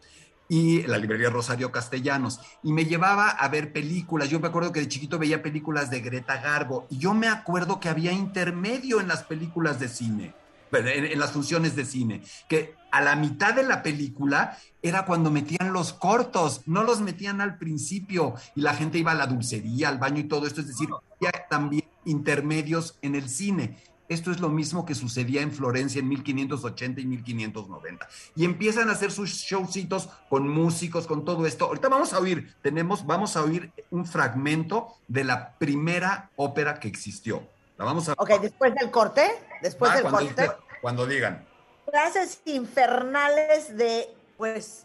y 0.48 0.82
la 0.84 0.98
librería 0.98 1.30
Rosario 1.30 1.72
Castellanos, 1.72 2.40
y 2.64 2.74
me 2.74 2.86
llevaba 2.86 3.30
a 3.30 3.48
ver 3.50 3.72
películas. 3.72 4.30
Yo 4.30 4.40
me 4.40 4.48
acuerdo 4.48 4.72
que 4.72 4.80
de 4.80 4.88
chiquito 4.88 5.20
veía 5.20 5.44
películas 5.44 5.92
de 5.92 6.00
Greta 6.00 6.38
Garbo, 6.38 6.88
y 6.90 6.98
yo 6.98 7.14
me 7.14 7.28
acuerdo 7.28 7.80
que 7.80 7.88
había 7.88 8.12
intermedio 8.12 9.00
en 9.00 9.08
las 9.08 9.24
películas 9.24 9.80
de 9.80 9.90
cine, 9.90 10.34
en, 10.72 11.06
en 11.06 11.20
las 11.20 11.32
funciones 11.32 11.76
de 11.76 11.86
cine, 11.86 12.22
que 12.48 12.76
a 12.92 13.02
la 13.02 13.16
mitad 13.16 13.54
de 13.54 13.64
la 13.64 13.84
película 13.84 14.58
era 14.82 15.06
cuando 15.06 15.32
metían 15.32 15.74
los 15.74 15.94
cortos, 15.94 16.62
no 16.66 16.84
los 16.84 17.02
metían 17.02 17.42
al 17.42 17.58
principio, 17.58 18.36
y 18.56 18.62
la 18.62 18.74
gente 18.74 18.98
iba 18.98 19.12
a 19.12 19.16
la 19.16 19.28
dulcería, 19.28 19.90
al 19.90 20.00
baño 20.00 20.20
y 20.20 20.24
todo 20.24 20.48
esto, 20.48 20.62
es 20.62 20.68
decir, 20.68 20.90
había 21.20 21.32
también 21.50 21.86
intermedios 22.06 22.98
en 23.02 23.16
el 23.16 23.30
cine. 23.30 23.78
Esto 24.08 24.32
es 24.32 24.40
lo 24.40 24.50
mismo 24.50 24.88
que 24.88 24.96
sucedía 24.96 25.44
en 25.44 25.52
Florencia 25.52 26.00
en 26.00 26.08
1580 26.08 27.00
y 27.00 27.06
1590. 27.06 28.08
Y 28.36 28.44
empiezan 28.44 28.90
a 28.90 28.94
hacer 28.94 29.12
sus 29.12 29.30
showcitos 29.30 30.10
con 30.30 30.50
músicos, 30.50 31.06
con 31.06 31.24
todo 31.24 31.46
esto. 31.46 31.66
Ahorita 31.66 31.90
vamos 31.90 32.14
a 32.14 32.20
oír, 32.20 32.56
tenemos, 32.64 33.06
vamos 33.06 33.38
a 33.38 33.44
oír 33.44 33.72
un 33.92 34.08
fragmento 34.08 34.88
de 35.08 35.26
la 35.26 35.54
primera 35.60 36.32
ópera 36.38 36.80
que 36.80 36.88
existió. 36.88 37.44
La 37.80 37.86
vamos 37.86 38.10
a 38.10 38.14
Ok, 38.18 38.30
después 38.42 38.76
del 38.76 38.92
corte, 38.92 39.32
después 39.62 39.92
Ah, 39.92 39.96
del 39.96 40.04
cuando, 40.04 40.20
corte, 40.36 40.52
cuando 40.82 41.06
digan. 41.08 41.46
frases 41.90 42.42
infernales 42.46 43.76
de, 43.78 44.14
pues, 44.38 44.84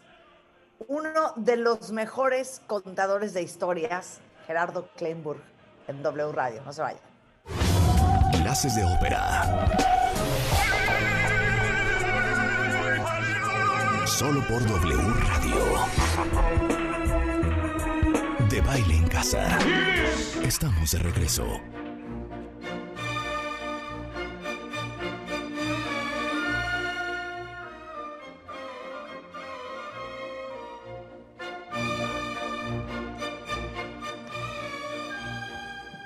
uno 0.87 1.33
de 1.35 1.57
los 1.57 1.91
mejores 1.91 2.61
contadores 2.67 3.33
de 3.33 3.41
historias, 3.41 4.19
Gerardo 4.47 4.87
Kleinburg, 4.95 5.41
en 5.89 6.01
W 6.03 6.31
Radio. 6.31 6.61
No 6.65 6.71
se 6.71 6.81
vaya. 6.81 6.99
Clases 8.41 8.75
de 8.75 8.85
ópera. 8.85 9.43
Solo 14.05 14.39
por 14.47 14.65
W 14.65 14.97
Radio. 15.19 15.57
De 18.49 18.61
baile 18.61 18.95
en 18.95 19.07
casa. 19.09 19.57
Estamos 20.43 20.91
de 20.91 20.99
regreso. 20.99 21.59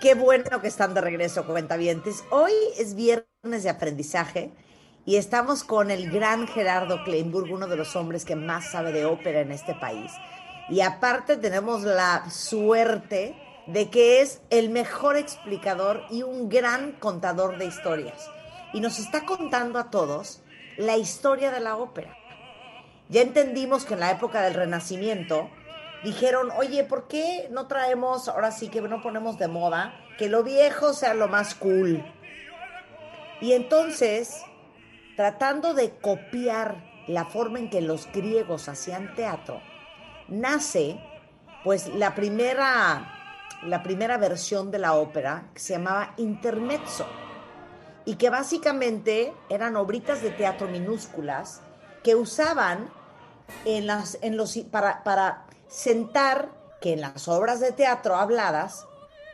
Qué 0.10 0.16
bueno 0.16 0.60
que 0.60 0.68
están 0.68 0.96
de 0.96 1.02
regreso, 1.02 1.46
cuentavientes. 1.46 2.24
Hoy 2.32 2.52
es 2.80 2.96
viernes 2.96 3.62
de 3.62 3.70
aprendizaje 3.70 4.52
y 5.06 5.18
estamos 5.18 5.64
con 5.64 5.92
el 5.92 6.10
gran 6.10 6.48
Gerardo 6.48 7.04
Kleinburg, 7.04 7.54
uno 7.54 7.68
de 7.68 7.76
los 7.76 7.96
hombres 7.96 8.26
que 8.26 8.36
más 8.36 8.72
sabe 8.72 8.92
de 8.92 9.06
ópera 9.06 9.42
en 9.42 9.52
este 9.52 9.76
país. 9.76 10.12
Y 10.68 10.82
aparte 10.82 11.38
tenemos 11.38 11.84
la 11.84 12.28
suerte 12.32 13.36
de 13.68 13.92
que 13.92 14.22
es 14.22 14.42
el 14.50 14.72
mejor 14.72 15.16
explicador 15.16 16.02
y 16.10 16.24
un 16.24 16.50
gran 16.50 16.94
contador 16.94 17.60
de 17.60 17.66
historias. 17.66 18.32
Y 18.74 18.80
nos 18.80 18.98
está 18.98 19.28
contando 19.28 19.78
a 19.78 19.92
todos 19.92 20.42
la 20.76 20.98
historia 20.98 21.52
de 21.52 21.60
la 21.60 21.78
ópera. 21.78 22.18
Ya 23.10 23.22
entendimos 23.22 23.86
que 23.86 23.94
en 23.94 24.00
la 24.00 24.10
época 24.10 24.42
del 24.42 24.56
Renacimiento 24.56 25.52
dijeron, 26.04 26.50
oye, 26.58 26.84
¿por 26.84 27.08
qué 27.08 27.48
no 27.52 27.68
traemos, 27.68 28.28
ahora 28.28 28.52
sí 28.52 28.70
que 28.70 28.82
no 28.82 29.02
ponemos 29.02 29.38
de 29.38 29.48
moda, 29.48 29.94
que 30.18 30.30
lo 30.30 30.44
viejo 30.44 30.94
sea 30.94 31.14
lo 31.14 31.28
más 31.28 31.56
cool? 31.56 32.04
Y 33.42 33.54
entonces, 33.54 34.44
tratando 35.16 35.74
de 35.74 35.92
copiar 35.92 36.84
la 37.08 37.26
forma 37.26 37.60
en 37.60 37.70
que 37.70 37.82
los 37.82 38.12
griegos 38.12 38.70
hacían 38.70 39.16
teatro, 39.16 39.62
nace 40.28 41.00
pues 41.64 41.88
la 41.94 42.16
primera, 42.16 43.58
la 43.64 43.84
primera 43.84 44.18
versión 44.18 44.72
de 44.72 44.80
la 44.80 44.94
ópera 44.94 45.50
que 45.54 45.60
se 45.60 45.74
llamaba 45.74 46.14
Intermezzo 46.18 47.06
y 48.06 48.16
que 48.16 48.30
básicamente 48.30 49.34
eran 49.50 49.76
obritas 49.76 50.22
de 50.22 50.32
teatro 50.32 50.68
minúsculas 50.68 51.62
que 52.04 52.16
usaban 52.16 52.90
en 53.66 53.88
las, 53.88 54.18
en 54.22 54.38
los, 54.38 54.58
para, 54.72 55.04
para 55.04 55.46
sentar 55.70 56.50
que 56.82 56.94
en 56.94 57.02
las 57.02 57.28
obras 57.28 57.62
de 57.62 57.72
teatro 57.72 58.16
habladas 58.16 58.88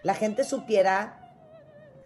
la 0.04 0.13
gente 0.13 0.43
supiera 0.43 1.26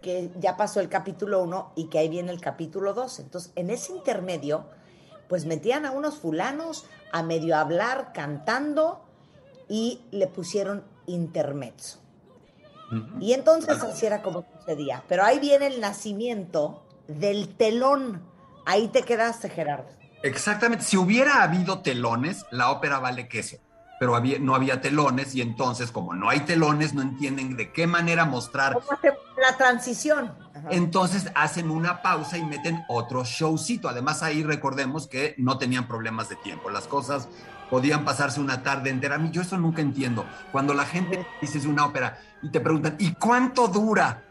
que 0.00 0.30
ya 0.38 0.56
pasó 0.56 0.80
el 0.80 0.88
capítulo 0.88 1.42
1 1.42 1.72
y 1.76 1.88
que 1.88 1.98
ahí 1.98 2.08
viene 2.08 2.32
el 2.32 2.40
capítulo 2.40 2.94
2. 2.94 3.20
Entonces, 3.20 3.52
en 3.54 3.68
ese 3.68 3.92
intermedio, 3.92 4.64
pues 5.28 5.44
metían 5.44 5.84
a 5.84 5.90
unos 5.90 6.16
fulanos 6.16 6.86
a 7.12 7.22
medio 7.22 7.56
hablar, 7.56 8.12
cantando, 8.14 9.04
y 9.68 10.00
le 10.10 10.26
pusieron 10.26 10.84
intermezzo. 11.06 12.00
Y 13.20 13.34
entonces 13.34 13.80
así 13.84 14.04
era 14.06 14.20
como 14.20 14.44
sucedía. 14.58 15.04
Pero 15.06 15.22
ahí 15.22 15.38
viene 15.38 15.68
el 15.68 15.80
nacimiento 15.80 16.82
del 17.06 17.54
telón. 17.54 18.20
Ahí 18.66 18.88
te 18.88 19.02
quedaste, 19.02 19.48
Gerardo. 19.48 19.88
Exactamente. 20.24 20.84
Si 20.84 20.96
hubiera 20.96 21.44
habido 21.44 21.82
telones, 21.82 22.44
la 22.50 22.72
ópera 22.72 22.98
vale 22.98 23.28
queso. 23.28 23.58
Pero 24.00 24.16
había, 24.16 24.38
no 24.38 24.54
había 24.54 24.80
telones 24.80 25.34
y 25.34 25.42
entonces, 25.42 25.92
como 25.92 26.14
no 26.14 26.30
hay 26.30 26.40
telones, 26.40 26.94
no 26.94 27.02
entienden 27.02 27.54
de 27.56 27.70
qué 27.70 27.86
manera 27.86 28.24
mostrar. 28.24 28.72
¿Cómo 28.72 28.90
hace 28.90 29.12
la 29.38 29.56
transición? 29.58 30.32
Ajá. 30.54 30.68
Entonces 30.70 31.30
hacen 31.34 31.70
una 31.70 32.00
pausa 32.00 32.38
y 32.38 32.44
meten 32.44 32.82
otro 32.88 33.24
showcito. 33.24 33.90
Además, 33.90 34.22
ahí 34.22 34.42
recordemos 34.42 35.06
que 35.06 35.34
no 35.36 35.58
tenían 35.58 35.86
problemas 35.86 36.30
de 36.30 36.36
tiempo. 36.36 36.70
Las 36.70 36.86
cosas 36.86 37.28
podían 37.68 38.06
pasarse 38.06 38.40
una 38.40 38.62
tarde 38.62 38.88
entera. 38.88 39.16
A 39.16 39.18
mí 39.18 39.30
yo 39.30 39.42
eso 39.42 39.58
nunca 39.58 39.82
entiendo. 39.82 40.24
Cuando 40.50 40.72
la 40.72 40.86
gente 40.86 41.26
dice 41.42 41.58
es 41.58 41.66
una 41.66 41.84
ópera 41.84 42.18
y 42.42 42.48
te 42.48 42.60
preguntan, 42.60 42.96
¿y 42.98 43.12
cuánto 43.12 43.68
dura? 43.68 44.24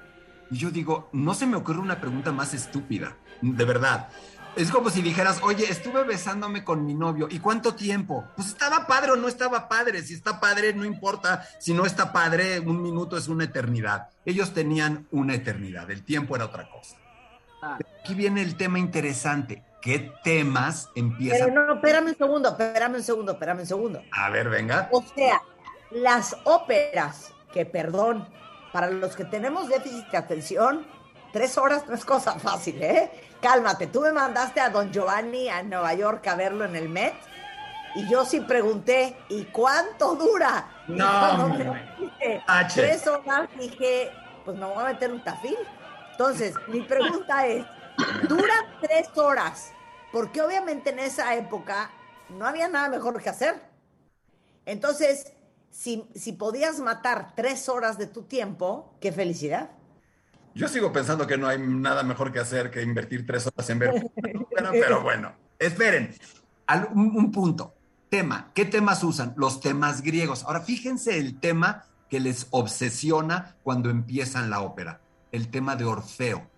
Y 0.52 0.58
yo 0.58 0.72
digo, 0.72 1.10
no 1.14 1.36
se 1.36 1.46
me 1.46 1.56
ocurre 1.56 1.80
una 1.80 2.02
pregunta 2.02 2.32
más 2.32 2.56
estúpida, 2.56 3.16
de 3.42 3.66
verdad. 3.66 4.10
Es 4.60 4.72
como 4.72 4.90
si 4.90 5.02
dijeras, 5.02 5.40
oye, 5.42 5.72
estuve 5.72 6.04
besándome 6.04 6.66
con 6.66 6.86
mi 6.86 6.94
novio, 6.94 7.30
¿y 7.32 7.40
cuánto 7.40 7.76
tiempo? 7.76 8.26
Pues 8.36 8.50
estaba 8.50 8.88
padre 8.88 9.12
o 9.12 9.16
no 9.16 9.30
estaba 9.30 9.70
padre. 9.70 10.02
Si 10.02 10.14
está 10.14 10.42
padre, 10.42 10.74
no 10.74 10.84
importa. 10.84 11.48
Si 11.60 11.74
no 11.74 11.86
está 11.86 12.12
padre, 12.12 12.60
un 12.60 12.82
minuto 12.82 13.16
es 13.16 13.30
una 13.30 13.46
eternidad. 13.46 14.10
Ellos 14.26 14.54
tenían 14.54 15.08
una 15.12 15.34
eternidad, 15.34 15.90
el 15.90 16.04
tiempo 16.04 16.36
era 16.36 16.44
otra 16.44 16.70
cosa. 16.70 16.98
Ah, 17.62 17.78
Aquí 18.02 18.14
viene 18.16 18.42
el 18.42 18.58
tema 18.58 18.80
interesante. 18.80 19.64
¿Qué 19.82 20.12
temas 20.26 20.90
empiezan? 20.94 21.54
Pero 21.54 21.66
no, 21.66 21.76
espérame 21.76 22.08
un 22.08 22.18
segundo, 22.18 22.50
espérame 22.50 22.96
un 22.96 23.04
segundo, 23.04 23.32
espérame 23.32 23.60
un 23.62 23.66
segundo. 23.66 24.04
A 24.12 24.30
ver, 24.30 24.50
venga. 24.50 24.90
O 24.92 25.02
sea, 25.16 25.42
las 25.90 26.36
óperas, 26.44 27.34
que 27.54 27.66
perdón, 27.66 28.28
para 28.74 28.90
los 28.90 29.16
que 29.16 29.24
tenemos 29.24 29.70
déficit 29.70 30.06
de 30.10 30.18
atención, 30.18 30.86
tres 31.32 31.58
horas 31.58 31.86
no 31.88 31.96
es 31.96 32.04
cosa 32.04 32.38
fácil, 32.40 32.84
¿eh? 32.84 33.10
Cálmate, 33.42 33.88
tú 33.88 34.02
me 34.02 34.12
mandaste 34.12 34.60
a 34.60 34.70
Don 34.70 34.92
Giovanni 34.92 35.50
a 35.50 35.64
Nueva 35.64 35.94
York 35.94 36.28
a 36.28 36.36
verlo 36.36 36.66
en 36.66 36.76
el 36.76 36.90
Met 36.90 37.14
y 37.96 38.08
yo 38.08 38.24
sí 38.26 38.42
pregunté, 38.42 39.18
¿y 39.30 39.46
cuánto 39.46 40.16
dura? 40.16 40.84
No, 40.88 41.06
H. 42.48 42.82
tres 42.82 43.08
horas 43.08 43.50
dije, 43.58 44.12
pues 44.46 44.58
me 44.58 44.66
voy 44.66 44.78
a 44.78 44.88
meter 44.88 45.12
un 45.12 45.24
tafil. 45.24 45.58
Entonces, 46.12 46.54
mi 46.68 46.82
pregunta 46.82 47.48
es, 47.48 47.66
duran 48.28 48.66
tres 48.82 49.10
horas, 49.16 49.72
porque 50.12 50.42
obviamente 50.42 50.92
en 50.92 51.00
esa 51.00 51.34
época 51.36 51.90
no 52.30 52.46
había 52.46 52.68
nada 52.68 52.90
mejor 52.90 53.22
que 53.22 53.30
hacer. 53.30 53.60
Entonces, 54.66 55.34
si, 55.72 56.08
si 56.14 56.34
podías 56.34 56.80
matar 56.80 57.34
tres 57.36 57.70
horas 57.70 57.98
de 57.98 58.06
tu 58.06 58.24
tiempo, 58.24 58.94
qué 59.00 59.12
felicidad. 59.12 59.72
Yo 60.60 60.68
sigo 60.68 60.92
pensando 60.92 61.26
que 61.26 61.38
no 61.38 61.48
hay 61.48 61.58
nada 61.60 62.04
mejor 62.04 62.32
que 62.32 62.40
hacer 62.40 62.70
que 62.70 62.82
invertir 62.82 63.26
tres 63.26 63.48
horas 63.48 63.70
en 63.70 63.80
ver. 63.80 64.12
Pero, 64.22 64.72
pero 64.72 65.02
bueno, 65.02 65.32
esperen. 65.58 66.14
Al- 66.68 66.90
un, 66.94 67.16
un 67.16 67.32
punto. 67.32 67.74
Tema. 68.10 68.52
¿Qué 68.54 68.66
temas 68.66 69.04
usan? 69.04 69.34
Los 69.38 69.62
temas 69.62 70.02
griegos. 70.02 70.44
Ahora, 70.44 70.62
fíjense 70.62 71.18
el 71.18 71.40
tema 71.40 71.86
que 72.10 72.20
les 72.20 72.48
obsesiona 72.50 73.56
cuando 73.64 73.90
empiezan 73.90 74.50
la 74.50 74.62
ópera. 74.62 75.00
El 75.32 75.50
tema 75.50 75.76
de 75.76 75.86
Orfeo. 75.86 76.50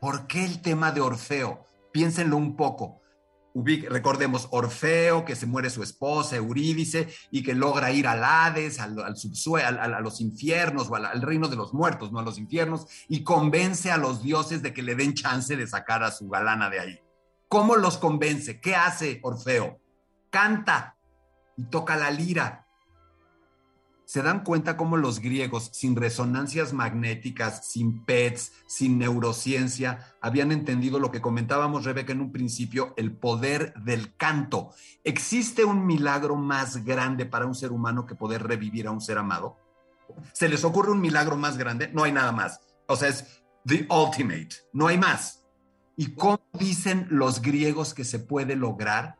¿Por 0.00 0.26
qué 0.26 0.44
el 0.44 0.60
tema 0.62 0.90
de 0.90 1.02
Orfeo? 1.02 1.64
Piénsenlo 1.92 2.36
un 2.36 2.56
poco. 2.56 2.99
Recordemos 3.54 4.48
Orfeo, 4.50 5.24
que 5.24 5.34
se 5.36 5.46
muere 5.46 5.70
su 5.70 5.82
esposa, 5.82 6.36
Eurídice, 6.36 7.08
y 7.30 7.42
que 7.42 7.54
logra 7.54 7.90
ir 7.92 8.06
al 8.06 8.22
Hades, 8.22 8.78
al, 8.78 8.98
al 9.02 9.16
subsue- 9.16 9.64
al- 9.64 9.78
al- 9.78 9.94
a 9.94 10.00
los 10.00 10.20
infiernos 10.20 10.88
o 10.88 10.94
al, 10.96 11.06
al 11.06 11.22
reino 11.22 11.48
de 11.48 11.56
los 11.56 11.74
muertos, 11.74 12.12
no 12.12 12.18
a 12.20 12.22
los 12.22 12.38
infiernos, 12.38 12.86
y 13.08 13.24
convence 13.24 13.90
a 13.90 13.96
los 13.96 14.22
dioses 14.22 14.62
de 14.62 14.72
que 14.72 14.82
le 14.82 14.94
den 14.94 15.14
chance 15.14 15.56
de 15.56 15.66
sacar 15.66 16.02
a 16.04 16.12
su 16.12 16.28
galana 16.28 16.70
de 16.70 16.80
ahí. 16.80 17.00
¿Cómo 17.48 17.74
los 17.76 17.98
convence? 17.98 18.60
¿Qué 18.60 18.76
hace 18.76 19.18
Orfeo? 19.22 19.80
Canta 20.30 20.96
y 21.56 21.64
toca 21.64 21.96
la 21.96 22.10
lira. 22.12 22.59
¿Se 24.10 24.22
dan 24.22 24.42
cuenta 24.42 24.76
cómo 24.76 24.96
los 24.96 25.20
griegos, 25.20 25.70
sin 25.72 25.94
resonancias 25.94 26.72
magnéticas, 26.72 27.68
sin 27.68 28.04
PETs, 28.04 28.50
sin 28.66 28.98
neurociencia, 28.98 30.16
habían 30.20 30.50
entendido 30.50 30.98
lo 30.98 31.12
que 31.12 31.20
comentábamos, 31.20 31.84
Rebeca, 31.84 32.10
en 32.10 32.20
un 32.20 32.32
principio, 32.32 32.92
el 32.96 33.12
poder 33.12 33.72
del 33.74 34.16
canto? 34.16 34.72
¿Existe 35.04 35.64
un 35.64 35.86
milagro 35.86 36.34
más 36.34 36.84
grande 36.84 37.24
para 37.24 37.46
un 37.46 37.54
ser 37.54 37.70
humano 37.70 38.04
que 38.04 38.16
poder 38.16 38.42
revivir 38.42 38.88
a 38.88 38.90
un 38.90 39.00
ser 39.00 39.16
amado? 39.16 39.58
¿Se 40.32 40.48
les 40.48 40.64
ocurre 40.64 40.90
un 40.90 41.00
milagro 41.00 41.36
más 41.36 41.56
grande? 41.56 41.88
No 41.92 42.02
hay 42.02 42.10
nada 42.10 42.32
más. 42.32 42.58
O 42.88 42.96
sea, 42.96 43.10
es 43.10 43.44
the 43.64 43.86
ultimate. 43.88 44.56
No 44.72 44.88
hay 44.88 44.98
más. 44.98 45.44
¿Y 45.96 46.16
cómo 46.16 46.40
dicen 46.58 47.06
los 47.10 47.40
griegos 47.40 47.94
que 47.94 48.02
se 48.02 48.18
puede 48.18 48.56
lograr? 48.56 49.19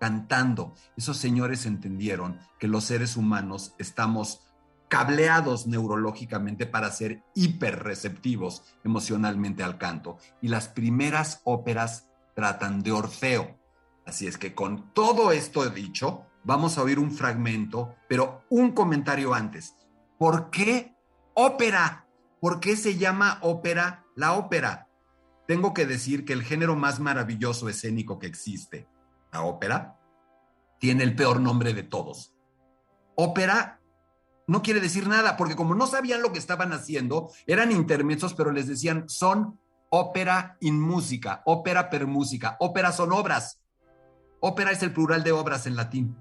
Cantando. 0.00 0.74
Esos 0.96 1.18
señores 1.18 1.66
entendieron 1.66 2.40
que 2.58 2.66
los 2.66 2.84
seres 2.84 3.16
humanos 3.16 3.74
estamos 3.78 4.40
cableados 4.88 5.68
neurológicamente 5.68 6.66
para 6.66 6.90
ser 6.90 7.22
hiperreceptivos 7.34 8.64
emocionalmente 8.82 9.62
al 9.62 9.78
canto. 9.78 10.18
Y 10.42 10.48
las 10.48 10.68
primeras 10.68 11.42
óperas 11.44 12.08
tratan 12.34 12.82
de 12.82 12.90
Orfeo. 12.90 13.56
Así 14.04 14.26
es 14.26 14.38
que 14.38 14.54
con 14.54 14.92
todo 14.92 15.30
esto 15.30 15.68
dicho, 15.70 16.26
vamos 16.42 16.78
a 16.78 16.82
oír 16.82 16.98
un 16.98 17.12
fragmento, 17.12 17.94
pero 18.08 18.44
un 18.48 18.72
comentario 18.72 19.34
antes. 19.34 19.76
¿Por 20.18 20.50
qué 20.50 20.96
ópera? 21.34 22.06
¿Por 22.40 22.58
qué 22.58 22.74
se 22.74 22.96
llama 22.96 23.38
ópera 23.42 24.06
la 24.16 24.32
ópera? 24.32 24.88
Tengo 25.46 25.74
que 25.74 25.84
decir 25.84 26.24
que 26.24 26.32
el 26.32 26.42
género 26.42 26.74
más 26.74 27.00
maravilloso 27.00 27.68
escénico 27.68 28.18
que 28.18 28.26
existe, 28.26 28.88
la 29.32 29.42
ópera, 29.42 29.98
tiene 30.78 31.04
el 31.04 31.14
peor 31.14 31.40
nombre 31.40 31.74
de 31.74 31.82
todos. 31.82 32.34
Ópera 33.14 33.80
no 34.46 34.62
quiere 34.62 34.80
decir 34.80 35.06
nada, 35.06 35.36
porque 35.36 35.54
como 35.54 35.74
no 35.74 35.86
sabían 35.86 36.22
lo 36.22 36.32
que 36.32 36.38
estaban 36.38 36.72
haciendo, 36.72 37.30
eran 37.46 37.70
intermedios, 37.70 38.34
pero 38.34 38.50
les 38.50 38.66
decían 38.66 39.08
son 39.08 39.60
ópera 39.90 40.56
in 40.60 40.80
música, 40.80 41.42
ópera 41.44 41.90
per 41.90 42.06
música, 42.06 42.56
ópera 42.58 42.92
son 42.92 43.12
obras. 43.12 43.60
Ópera 44.40 44.70
es 44.72 44.82
el 44.82 44.92
plural 44.92 45.22
de 45.22 45.32
obras 45.32 45.66
en 45.66 45.76
latín. 45.76 46.16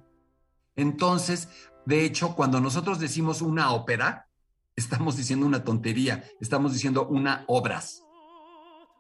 Entonces, 0.76 1.50
de 1.86 2.06
hecho, 2.06 2.36
cuando 2.36 2.60
nosotros 2.60 3.00
decimos 3.00 3.42
una 3.42 3.72
ópera, 3.72 4.28
estamos 4.76 5.18
diciendo 5.18 5.46
una 5.46 5.64
tontería, 5.64 6.24
estamos 6.40 6.74
diciendo 6.74 7.08
una 7.08 7.46
obras. 7.48 8.04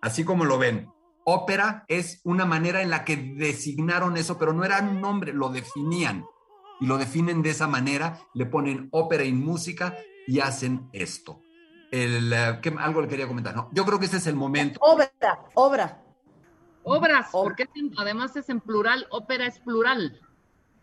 Así 0.01 0.23
como 0.23 0.45
lo 0.45 0.57
ven, 0.57 0.89
ópera 1.33 1.85
es 1.87 2.21
una 2.23 2.45
manera 2.45 2.81
en 2.81 2.89
la 2.89 3.03
que 3.05 3.15
designaron 3.17 4.17
eso, 4.17 4.37
pero 4.37 4.53
no 4.53 4.63
era 4.63 4.79
un 4.79 4.99
nombre, 5.01 5.33
lo 5.33 5.49
definían. 5.49 6.25
Y 6.81 6.85
lo 6.85 6.97
definen 6.97 7.41
de 7.41 7.49
esa 7.49 7.67
manera, 7.67 8.19
le 8.33 8.45
ponen 8.45 8.87
ópera 8.91 9.23
y 9.23 9.33
música 9.33 9.95
y 10.27 10.39
hacen 10.39 10.89
esto. 10.93 11.41
El, 11.91 12.31
eh, 12.31 12.59
¿qué- 12.61 12.75
algo 12.79 13.01
le 13.01 13.07
quería 13.07 13.27
comentar. 13.27 13.55
No, 13.55 13.69
yo 13.73 13.83
creo 13.85 13.99
que 13.99 14.05
este 14.05 14.17
es 14.17 14.27
el 14.27 14.35
momento. 14.35 14.79
Obra, 14.81 15.11
obra. 15.55 16.03
Obras, 16.83 17.27
Ob- 17.33 17.43
porque 17.43 17.63
es 17.63 17.69
en- 17.75 17.91
además 17.97 18.35
es 18.35 18.47
en 18.49 18.61
plural, 18.61 19.05
ópera 19.11 19.45
es 19.45 19.59
plural. 19.59 20.19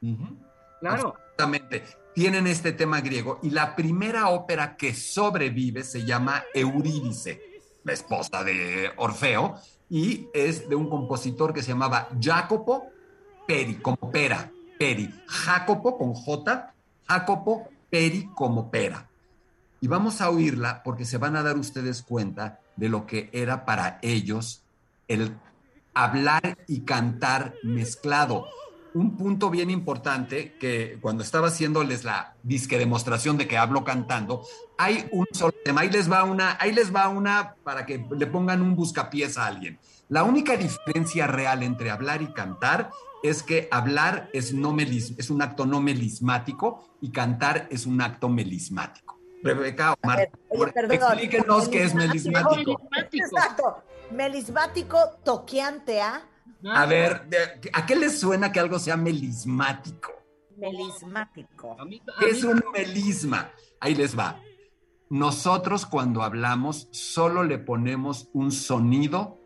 Ujú. 0.02 0.36
Claro. 0.80 1.14
Exactamente. 1.16 1.84
Tienen 2.14 2.46
este 2.46 2.72
tema 2.72 3.00
griego 3.00 3.38
y 3.42 3.50
la 3.50 3.74
primera 3.76 4.28
ópera 4.28 4.76
que 4.76 4.94
sobrevive 4.94 5.82
se 5.82 6.04
llama 6.04 6.44
Eurídice, 6.54 7.40
la 7.84 7.92
esposa 7.92 8.42
de 8.44 8.90
Orfeo, 8.96 9.56
y 9.88 10.28
es 10.34 10.68
de 10.68 10.74
un 10.74 10.88
compositor 10.88 11.52
que 11.52 11.62
se 11.62 11.68
llamaba 11.68 12.08
Jacopo 12.20 12.86
Peri, 13.46 13.76
como 13.76 14.10
pera, 14.10 14.50
Peri. 14.78 15.12
Jacopo 15.26 15.96
con 15.96 16.14
J, 16.14 16.74
Jacopo 17.06 17.68
Peri 17.88 18.28
como 18.34 18.70
pera. 18.70 19.08
Y 19.80 19.88
vamos 19.88 20.20
a 20.20 20.30
oírla 20.30 20.82
porque 20.82 21.04
se 21.04 21.18
van 21.18 21.36
a 21.36 21.42
dar 21.42 21.56
ustedes 21.56 22.02
cuenta 22.02 22.60
de 22.76 22.88
lo 22.88 23.06
que 23.06 23.30
era 23.32 23.64
para 23.64 23.98
ellos 24.02 24.62
el 25.06 25.36
hablar 25.94 26.58
y 26.66 26.80
cantar 26.80 27.54
mezclado. 27.62 28.46
Un 28.96 29.14
punto 29.18 29.50
bien 29.50 29.68
importante 29.68 30.54
que 30.58 30.96
cuando 31.02 31.22
estaba 31.22 31.48
haciéndoles 31.48 32.02
la 32.04 32.34
disque 32.42 32.78
demostración 32.78 33.36
de 33.36 33.46
que 33.46 33.58
hablo 33.58 33.84
cantando, 33.84 34.46
hay 34.78 35.06
un 35.12 35.26
solo 35.32 35.52
tema. 35.62 35.82
Ahí 35.82 35.90
les 35.90 36.10
va 36.10 36.24
una, 36.24 36.56
ahí 36.58 36.72
les 36.72 36.94
va 36.94 37.10
una 37.10 37.56
para 37.62 37.84
que 37.84 38.06
le 38.10 38.26
pongan 38.26 38.62
un 38.62 38.74
buscapiés 38.74 39.36
a 39.36 39.48
alguien. 39.48 39.78
La 40.08 40.22
única 40.22 40.56
diferencia 40.56 41.26
real 41.26 41.62
entre 41.62 41.90
hablar 41.90 42.22
y 42.22 42.28
cantar 42.32 42.90
es 43.22 43.42
que 43.42 43.68
hablar 43.70 44.30
es, 44.32 44.54
no 44.54 44.72
melis- 44.72 45.14
es 45.18 45.28
un 45.28 45.42
acto 45.42 45.66
no 45.66 45.82
melismático 45.82 46.88
y 47.02 47.10
cantar 47.10 47.66
es 47.70 47.84
un 47.84 48.00
acto 48.00 48.30
melismático. 48.30 49.20
Rebeca, 49.42 49.94
Omar, 50.02 50.30
oye, 50.48 50.72
perdón, 50.72 50.92
explíquenos 50.96 51.68
qué 51.68 51.82
es 51.82 51.94
melismático. 51.94 52.80
Exacto. 53.12 53.82
Melismático 54.10 54.98
toqueante 55.22 56.00
a 56.74 56.82
A 56.82 56.86
ver, 56.86 57.28
¿a 57.72 57.86
qué 57.86 57.96
les 57.96 58.18
suena 58.20 58.52
que 58.52 58.60
algo 58.60 58.78
sea 58.78 58.96
melismático? 58.96 60.12
melismático. 60.56 61.76
A 61.78 61.84
mí- 61.84 62.00
a 62.16 62.20
¿Qué 62.20 62.30
es 62.30 62.42
un 62.44 62.62
melisma? 62.72 63.50
Ahí 63.80 63.94
les 63.94 64.18
va. 64.18 64.40
Nosotros 65.10 65.84
cuando 65.86 66.22
hablamos 66.22 66.88
solo 66.92 67.44
le 67.44 67.58
ponemos 67.58 68.28
un 68.32 68.50
sonido 68.50 69.38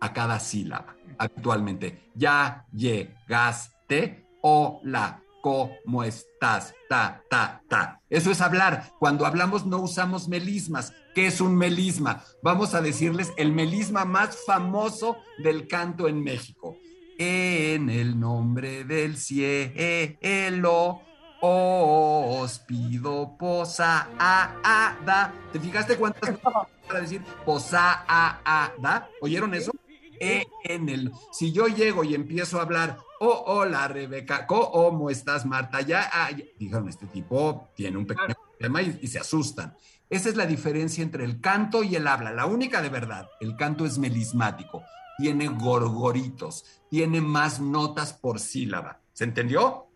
a 0.00 0.12
cada 0.12 0.38
sílaba, 0.38 0.96
habitualmente. 1.18 2.10
Ya 2.14 2.66
llegaste, 2.72 4.26
hola, 4.42 5.22
¿cómo 5.42 6.04
estás? 6.04 6.74
Ta, 6.88 7.22
ta, 7.30 7.62
ta. 7.68 8.00
Eso 8.10 8.30
es 8.30 8.40
hablar. 8.40 8.92
Cuando 8.98 9.26
hablamos 9.26 9.66
no 9.66 9.78
usamos 9.78 10.28
melismas. 10.28 10.92
¿Qué 11.14 11.26
es 11.26 11.40
un 11.40 11.56
melisma? 11.56 12.22
Vamos 12.42 12.74
a 12.74 12.80
decirles 12.80 13.32
el 13.36 13.52
melisma 13.52 14.04
más 14.04 14.38
famoso 14.46 15.18
del 15.38 15.66
canto 15.66 16.08
en 16.08 16.22
México. 16.22 16.76
En 17.18 17.90
el 17.90 18.18
nombre 18.18 18.84
del 18.84 19.16
cielo 19.16 21.02
os 21.40 22.58
pido 22.60 23.36
posada. 23.36 25.32
¿Te 25.52 25.60
fijaste 25.60 25.96
cuántas 25.96 26.38
para 26.86 27.00
decir 27.00 27.22
posada? 27.44 29.10
¿Oyeron 29.20 29.54
eso? 29.54 29.72
En 30.20 30.88
el. 30.88 31.12
Si 31.32 31.50
yo 31.50 31.66
llego 31.66 32.04
y 32.04 32.14
empiezo 32.14 32.58
a 32.58 32.62
hablar, 32.62 32.98
oh, 33.20 33.42
hola 33.46 33.88
Rebeca, 33.88 34.46
¿cómo 34.46 35.08
estás 35.08 35.46
Marta? 35.46 35.80
Ya, 35.80 36.10
ah, 36.12 36.30
ya". 36.30 36.44
dijeron, 36.58 36.88
este 36.88 37.06
tipo 37.06 37.70
tiene 37.74 37.96
un 37.96 38.06
pequeño 38.06 38.34
problema 38.34 38.82
y, 38.82 38.98
y 39.00 39.08
se 39.08 39.18
asustan. 39.18 39.74
Esa 40.10 40.28
es 40.28 40.36
la 40.36 40.46
diferencia 40.46 41.04
entre 41.04 41.24
el 41.24 41.40
canto 41.40 41.84
y 41.84 41.94
el 41.94 42.08
habla. 42.08 42.32
La 42.32 42.46
única 42.46 42.82
de 42.82 42.88
verdad, 42.88 43.28
el 43.38 43.54
canto 43.54 43.86
es 43.86 43.96
melismático, 43.96 44.82
tiene 45.16 45.46
gorgoritos, 45.46 46.64
tiene 46.90 47.20
más 47.20 47.60
notas 47.60 48.12
por 48.12 48.40
sílaba. 48.40 49.00
¿Se 49.12 49.22
entendió? 49.22 49.86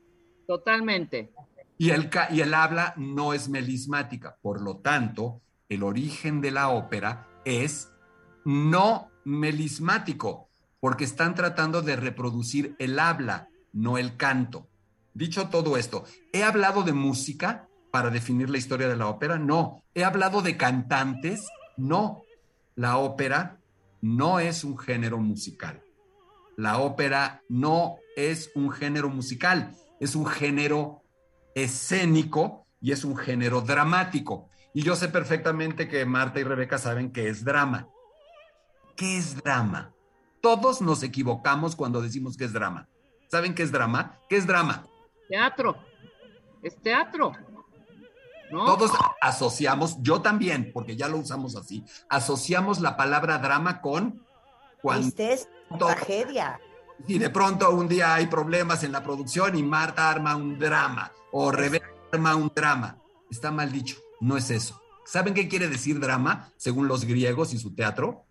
Totalmente. 0.47 1.33
Y 1.79 1.91
el, 1.91 2.09
y 2.31 2.43
el 2.43 2.55
habla 2.55 2.95
no 2.97 3.35
es 3.35 3.49
melismática. 3.49 4.39
Por 4.41 4.61
lo 4.61 4.77
tanto, 4.77 5.43
el 5.69 5.83
origen 5.83 6.41
de 6.41 6.53
la 6.53 6.69
ópera 6.69 7.27
es 7.45 7.91
no 8.45 9.11
melismático, 9.25 10.49
porque 10.79 11.03
están 11.03 11.35
tratando 11.35 11.83
de 11.83 11.97
reproducir 11.97 12.77
el 12.79 13.01
habla, 13.01 13.49
no 13.73 13.99
el 13.99 14.17
canto. 14.17 14.69
Dicho 15.13 15.49
todo 15.49 15.77
esto, 15.77 16.05
¿he 16.33 16.45
hablado 16.45 16.85
de 16.85 16.93
música 16.93 17.69
para 17.95 18.11
definir 18.11 18.51
la 18.51 18.59
historia 18.59 18.89
de 18.89 18.97
la 18.97 19.07
ópera? 19.07 19.39
No. 19.39 19.85
¿He 19.95 20.03
hablado 20.03 20.43
de 20.43 20.57
cantantes? 20.57 21.47
No. 21.77 22.23
La 22.75 22.97
ópera 22.97 23.61
no 24.01 24.41
es 24.41 24.65
un 24.65 24.77
género 24.77 25.19
musical. 25.19 25.81
La 26.57 26.79
ópera 26.79 27.45
no 27.49 27.99
es 28.17 28.51
un 28.57 28.73
género 28.73 29.11
musical, 29.11 29.77
es 30.01 30.17
un 30.17 30.27
género 30.27 31.05
escénico 31.55 32.67
y 32.81 32.91
es 32.91 33.05
un 33.05 33.17
género 33.17 33.61
dramático. 33.61 34.49
Y 34.73 34.83
yo 34.83 34.97
sé 34.97 35.07
perfectamente 35.07 35.87
que 35.87 36.05
Marta 36.05 36.41
y 36.41 36.43
Rebeca 36.43 36.79
saben 36.79 37.13
qué 37.13 37.29
es 37.29 37.45
drama. 37.45 37.87
¿Qué 38.97 39.19
es 39.19 39.37
drama? 39.37 39.95
Todos 40.43 40.83
nos 40.83 41.05
equivocamos 41.05 41.77
cuando 41.77 42.03
decimos 42.03 42.37
que 42.37 42.47
es 42.47 42.53
drama. 42.53 42.89
¿Saben 43.31 43.55
qué 43.55 43.63
es 43.63 43.71
drama? 43.71 44.19
¿Qué 44.29 44.37
es 44.37 44.49
drama? 44.49 44.85
Teatro. 45.29 45.77
Es 46.61 46.77
teatro. 46.83 47.54
¿No? 48.55 48.67
Todos 48.67 48.93
asociamos, 49.21 49.97
yo 50.01 50.23
también, 50.23 50.71
porque 50.73 50.95
ya 50.95 51.09
lo 51.09 51.19
usamos 51.19 51.57
así, 51.57 51.85
asociamos 52.09 52.81
la 52.81 52.97
palabra 52.97 53.39
drama 53.39 53.81
con 53.81 54.25
cuando 54.81 55.11
Tristeza, 55.11 55.49
tragedia. 55.77 56.61
Y 57.09 57.19
de 57.19 57.31
pronto 57.31 57.69
un 57.73 57.89
día 57.89 58.15
hay 58.15 58.29
problemas 58.29 58.85
en 58.85 58.93
la 58.93 59.03
producción 59.03 59.59
y 59.59 59.65
Marta 59.65 60.09
arma 60.09 60.37
un 60.37 60.57
drama 60.57 61.11
o 61.33 61.51
Rebeca 61.51 61.91
arma 62.13 62.37
un 62.37 62.53
drama. 62.55 62.97
Está 63.29 63.51
mal 63.51 63.73
dicho, 63.73 63.97
no 64.21 64.37
es 64.37 64.51
eso. 64.51 64.81
¿Saben 65.05 65.35
qué 65.35 65.49
quiere 65.49 65.69
decir 65.69 65.99
drama 65.99 66.53
según 66.57 66.87
los 66.87 67.07
griegos 67.07 67.53
y 67.55 67.59
su 67.59 67.75
teatro? 67.75 68.25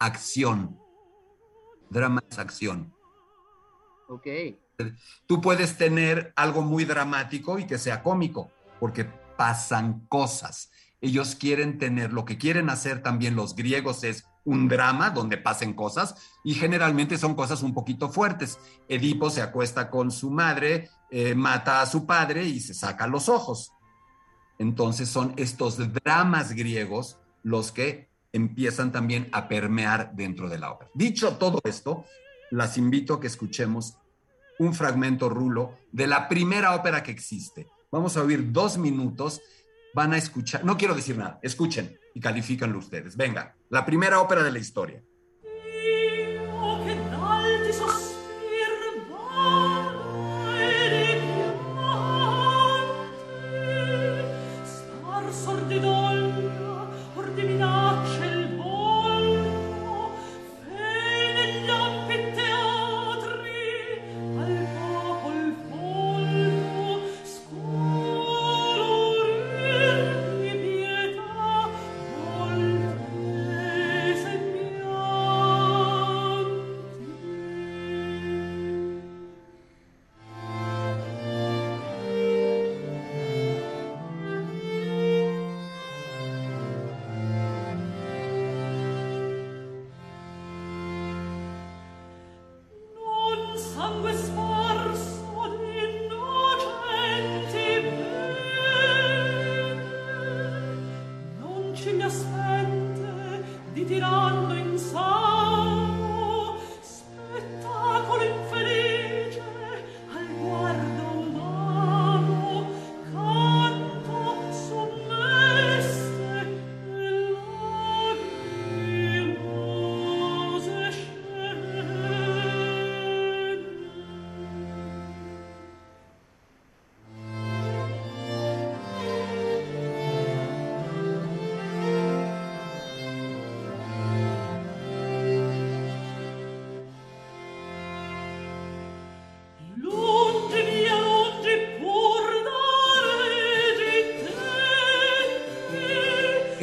Acción. 0.00 0.76
Drama 1.90 2.24
es 2.28 2.38
acción. 2.40 2.92
Ok. 4.08 4.26
Tú 5.26 5.40
puedes 5.40 5.78
tener 5.78 6.32
algo 6.34 6.62
muy 6.62 6.84
dramático 6.84 7.58
y 7.60 7.66
que 7.66 7.78
sea 7.78 8.02
cómico, 8.02 8.50
porque 8.80 9.08
pasan 9.38 10.04
cosas. 10.08 10.70
Ellos 11.00 11.36
quieren 11.36 11.78
tener, 11.78 12.12
lo 12.12 12.24
que 12.24 12.38
quieren 12.38 12.68
hacer 12.70 13.04
también 13.04 13.36
los 13.36 13.54
griegos 13.54 14.02
es 14.02 14.26
un 14.44 14.66
drama 14.66 15.10
donde 15.10 15.38
pasen 15.38 15.74
cosas 15.74 16.16
y 16.42 16.54
generalmente 16.54 17.16
son 17.18 17.36
cosas 17.36 17.62
un 17.62 17.72
poquito 17.72 18.08
fuertes. 18.08 18.58
Edipo 18.88 19.30
se 19.30 19.40
acuesta 19.40 19.90
con 19.90 20.10
su 20.10 20.30
madre, 20.30 20.90
eh, 21.10 21.36
mata 21.36 21.80
a 21.80 21.86
su 21.86 22.04
padre 22.04 22.44
y 22.44 22.58
se 22.58 22.74
saca 22.74 23.06
los 23.06 23.28
ojos. 23.28 23.72
Entonces 24.58 25.08
son 25.08 25.34
estos 25.36 25.78
dramas 25.92 26.52
griegos 26.52 27.18
los 27.44 27.70
que 27.70 28.08
empiezan 28.32 28.90
también 28.90 29.28
a 29.30 29.46
permear 29.46 30.16
dentro 30.16 30.48
de 30.48 30.58
la 30.58 30.72
obra. 30.72 30.88
Dicho 30.94 31.36
todo 31.36 31.60
esto, 31.62 32.04
las 32.50 32.76
invito 32.76 33.14
a 33.14 33.20
que 33.20 33.28
escuchemos 33.28 33.98
un 34.58 34.74
fragmento 34.74 35.28
rulo 35.28 35.78
de 35.92 36.08
la 36.08 36.28
primera 36.28 36.74
ópera 36.74 37.04
que 37.04 37.12
existe. 37.12 37.68
Vamos 37.90 38.16
a 38.16 38.22
oír 38.22 38.52
dos 38.52 38.76
minutos, 38.76 39.40
van 39.94 40.12
a 40.12 40.18
escuchar, 40.18 40.64
no 40.64 40.76
quiero 40.76 40.94
decir 40.94 41.16
nada, 41.16 41.38
escuchen 41.42 41.98
y 42.14 42.20
califícanlo 42.20 42.78
ustedes. 42.78 43.16
Venga, 43.16 43.56
la 43.70 43.86
primera 43.86 44.20
ópera 44.20 44.42
de 44.42 44.52
la 44.52 44.58
historia. 44.58 45.02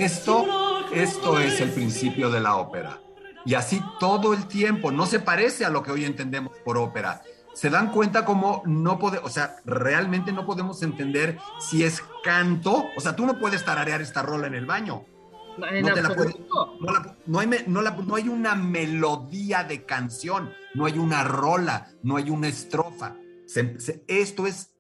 Esto, 0.06 0.46
esto 0.94 1.40
es 1.40 1.60
el 1.62 1.72
principio 1.72 2.30
de 2.30 2.40
la 2.40 2.56
ópera. 2.58 3.00
Y 3.46 3.54
así 3.56 3.82
todo 4.00 4.34
el 4.34 4.48
tiempo, 4.48 4.92
no 4.92 5.06
se 5.06 5.20
parece 5.20 5.66
a 5.66 5.70
lo 5.70 5.84
que 5.84 5.92
hoy 5.92 6.06
entendemos 6.06 6.54
por 6.64 6.78
ópera. 6.78 7.22
Se 7.54 7.70
dan 7.70 7.92
cuenta 7.92 8.26
como 8.26 8.62
no 8.66 9.00
podemos, 9.00 9.26
o 9.30 9.34
sea, 9.34 9.58
realmente 9.66 10.32
no 10.32 10.46
podemos 10.46 10.82
entender 10.84 11.38
si 11.60 11.84
es 11.84 12.04
canto, 12.24 12.86
o 12.98 13.00
sea, 13.02 13.16
tú 13.16 13.26
no 13.26 13.40
puedes 13.40 13.64
tararear 13.64 14.02
esta 14.02 14.22
rola 14.22 14.48
en 14.48 14.56
el 14.56 14.66
baño. 14.66 15.06
No 15.82 15.94
te 15.94 16.02
la 16.02 16.10
puedes- 16.16 16.34
absoluto. 16.36 16.78
no, 16.82 16.92
la- 16.92 17.16
no 17.26 17.40
hay, 17.40 17.48
la- 17.48 17.92
no 17.92 18.16
hay 18.16 18.28
una 18.28 18.56
melodía 18.56 19.64
de 19.64 19.86
canción, 19.86 20.52
no 20.74 20.86
hay 20.86 20.98
una 21.00 21.24
rola, 21.24 21.88
no 22.04 22.18
hay 22.18 22.30
una 22.30 22.48
estrofa. 22.50 23.16
Se- 23.48 23.80
se- 23.80 24.04
esto 24.08 24.48
es 24.48 24.72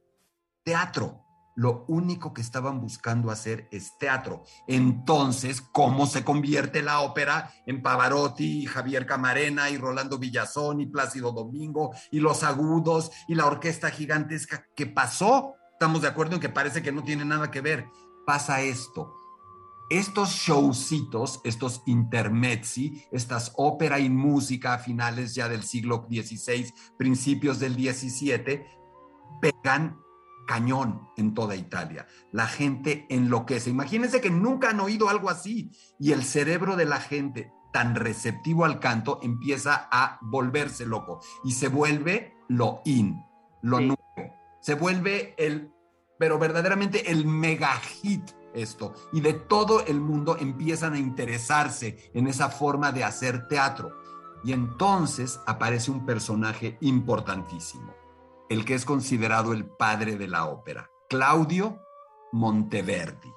teatro. 0.63 1.21
Lo 1.56 1.86
único 1.88 2.34
que 2.34 2.41
estaban 2.41 2.82
buscando 2.82 3.32
hacer 3.32 3.68
es 3.72 3.97
teatro. 3.97 4.43
Entonces, 4.68 5.62
¿cómo 5.62 6.06
se 6.06 6.24
convierte 6.24 6.82
la 6.82 7.01
ópera 7.01 7.51
en 7.66 7.82
Pavarotti, 7.82 8.64
y 8.64 8.66
Javier 8.66 9.06
Camarena 9.06 9.70
y 9.70 9.78
Rolando 9.78 10.18
Villazón 10.18 10.82
y 10.82 10.86
Plácido 10.86 11.32
Domingo 11.32 11.93
y 12.12 12.20
los 12.20 12.43
agudos 12.43 13.12
y 13.28 13.36
la 13.36 13.45
orquesta 13.45 13.89
gigantesca? 13.89 14.66
¿Qué 14.76 14.86
pasó? 14.86 15.56
Estamos 15.72 16.01
de 16.01 16.10
acuerdo 16.10 16.36
en 16.36 16.41
que 16.41 16.49
parece 16.49 16.84
que 16.84 16.91
no 16.91 17.03
tiene 17.03 17.26
nada 17.26 17.49
que 17.51 17.62
ver. 17.62 17.88
Pasa 18.26 18.62
esto 18.62 19.14
estos 19.89 20.30
showcitos, 20.30 21.41
estos 21.43 21.84
intermezzi, 21.86 23.06
estas 23.12 23.51
ópera 23.56 23.99
y 23.99 24.10
música 24.10 24.74
a 24.74 24.80
finales 24.80 25.36
ya 25.36 25.47
del 25.47 25.64
siglo 25.64 26.08
XVI, 26.10 26.74
principios 26.97 27.60
del 27.60 27.74
XVII, 27.74 28.66
pegan 29.41 29.99
cañón 30.46 31.10
en 31.18 31.34
toda 31.34 31.56
Italia. 31.56 32.08
La 32.32 32.48
gente 32.48 33.06
enloquece. 33.10 33.70
Imagínense 33.70 34.22
que 34.22 34.30
nunca 34.30 34.70
han 34.70 34.80
oído 34.80 35.10
algo 35.10 35.30
así 35.30 35.72
y 36.00 36.12
el 36.12 36.24
cerebro 36.24 36.76
de 36.76 36.86
la 36.86 37.00
gente 37.00 37.52
tan 37.74 37.96
receptivo 37.96 38.64
al 38.66 38.80
canto 38.80 39.20
empieza 39.22 39.89
a 39.91 40.18
volverse 40.22 40.86
loco 40.86 41.20
y 41.43 41.52
se 41.52 41.68
vuelve 41.68 42.34
lo 42.48 42.82
in, 42.86 43.22
lo 43.62 43.80
Sí. 43.80 43.86
nuevo. 43.88 44.36
Se 44.62 44.76
vuelve 44.76 45.36
el, 45.38 45.72
pero 46.18 46.39
verdaderamente 46.39 47.12
el 47.12 47.26
mega 47.26 47.74
hit 47.76 48.32
esto. 48.54 48.93
Y 49.12 49.22
de 49.22 49.34
todo 49.34 49.86
el 49.86 50.00
mundo 50.00 50.38
empiezan 50.39 50.93
a 50.93 51.00
interesarse 51.00 52.10
en 52.14 52.28
esa 52.28 52.50
forma 52.50 52.91
de 52.91 53.04
hacer 53.04 53.48
teatro. 53.48 53.91
Y 54.43 54.54
entonces 54.54 55.39
aparece 55.46 55.91
un 55.91 56.06
personaje 56.06 56.78
importantísimo, 56.82 57.93
el 58.50 58.66
que 58.66 58.76
es 58.76 58.86
considerado 58.86 59.54
el 59.54 59.66
padre 59.66 60.18
de 60.18 60.28
la 60.28 60.46
ópera, 60.46 60.89
Claudio 61.10 61.80
Monteverdi. 62.32 63.32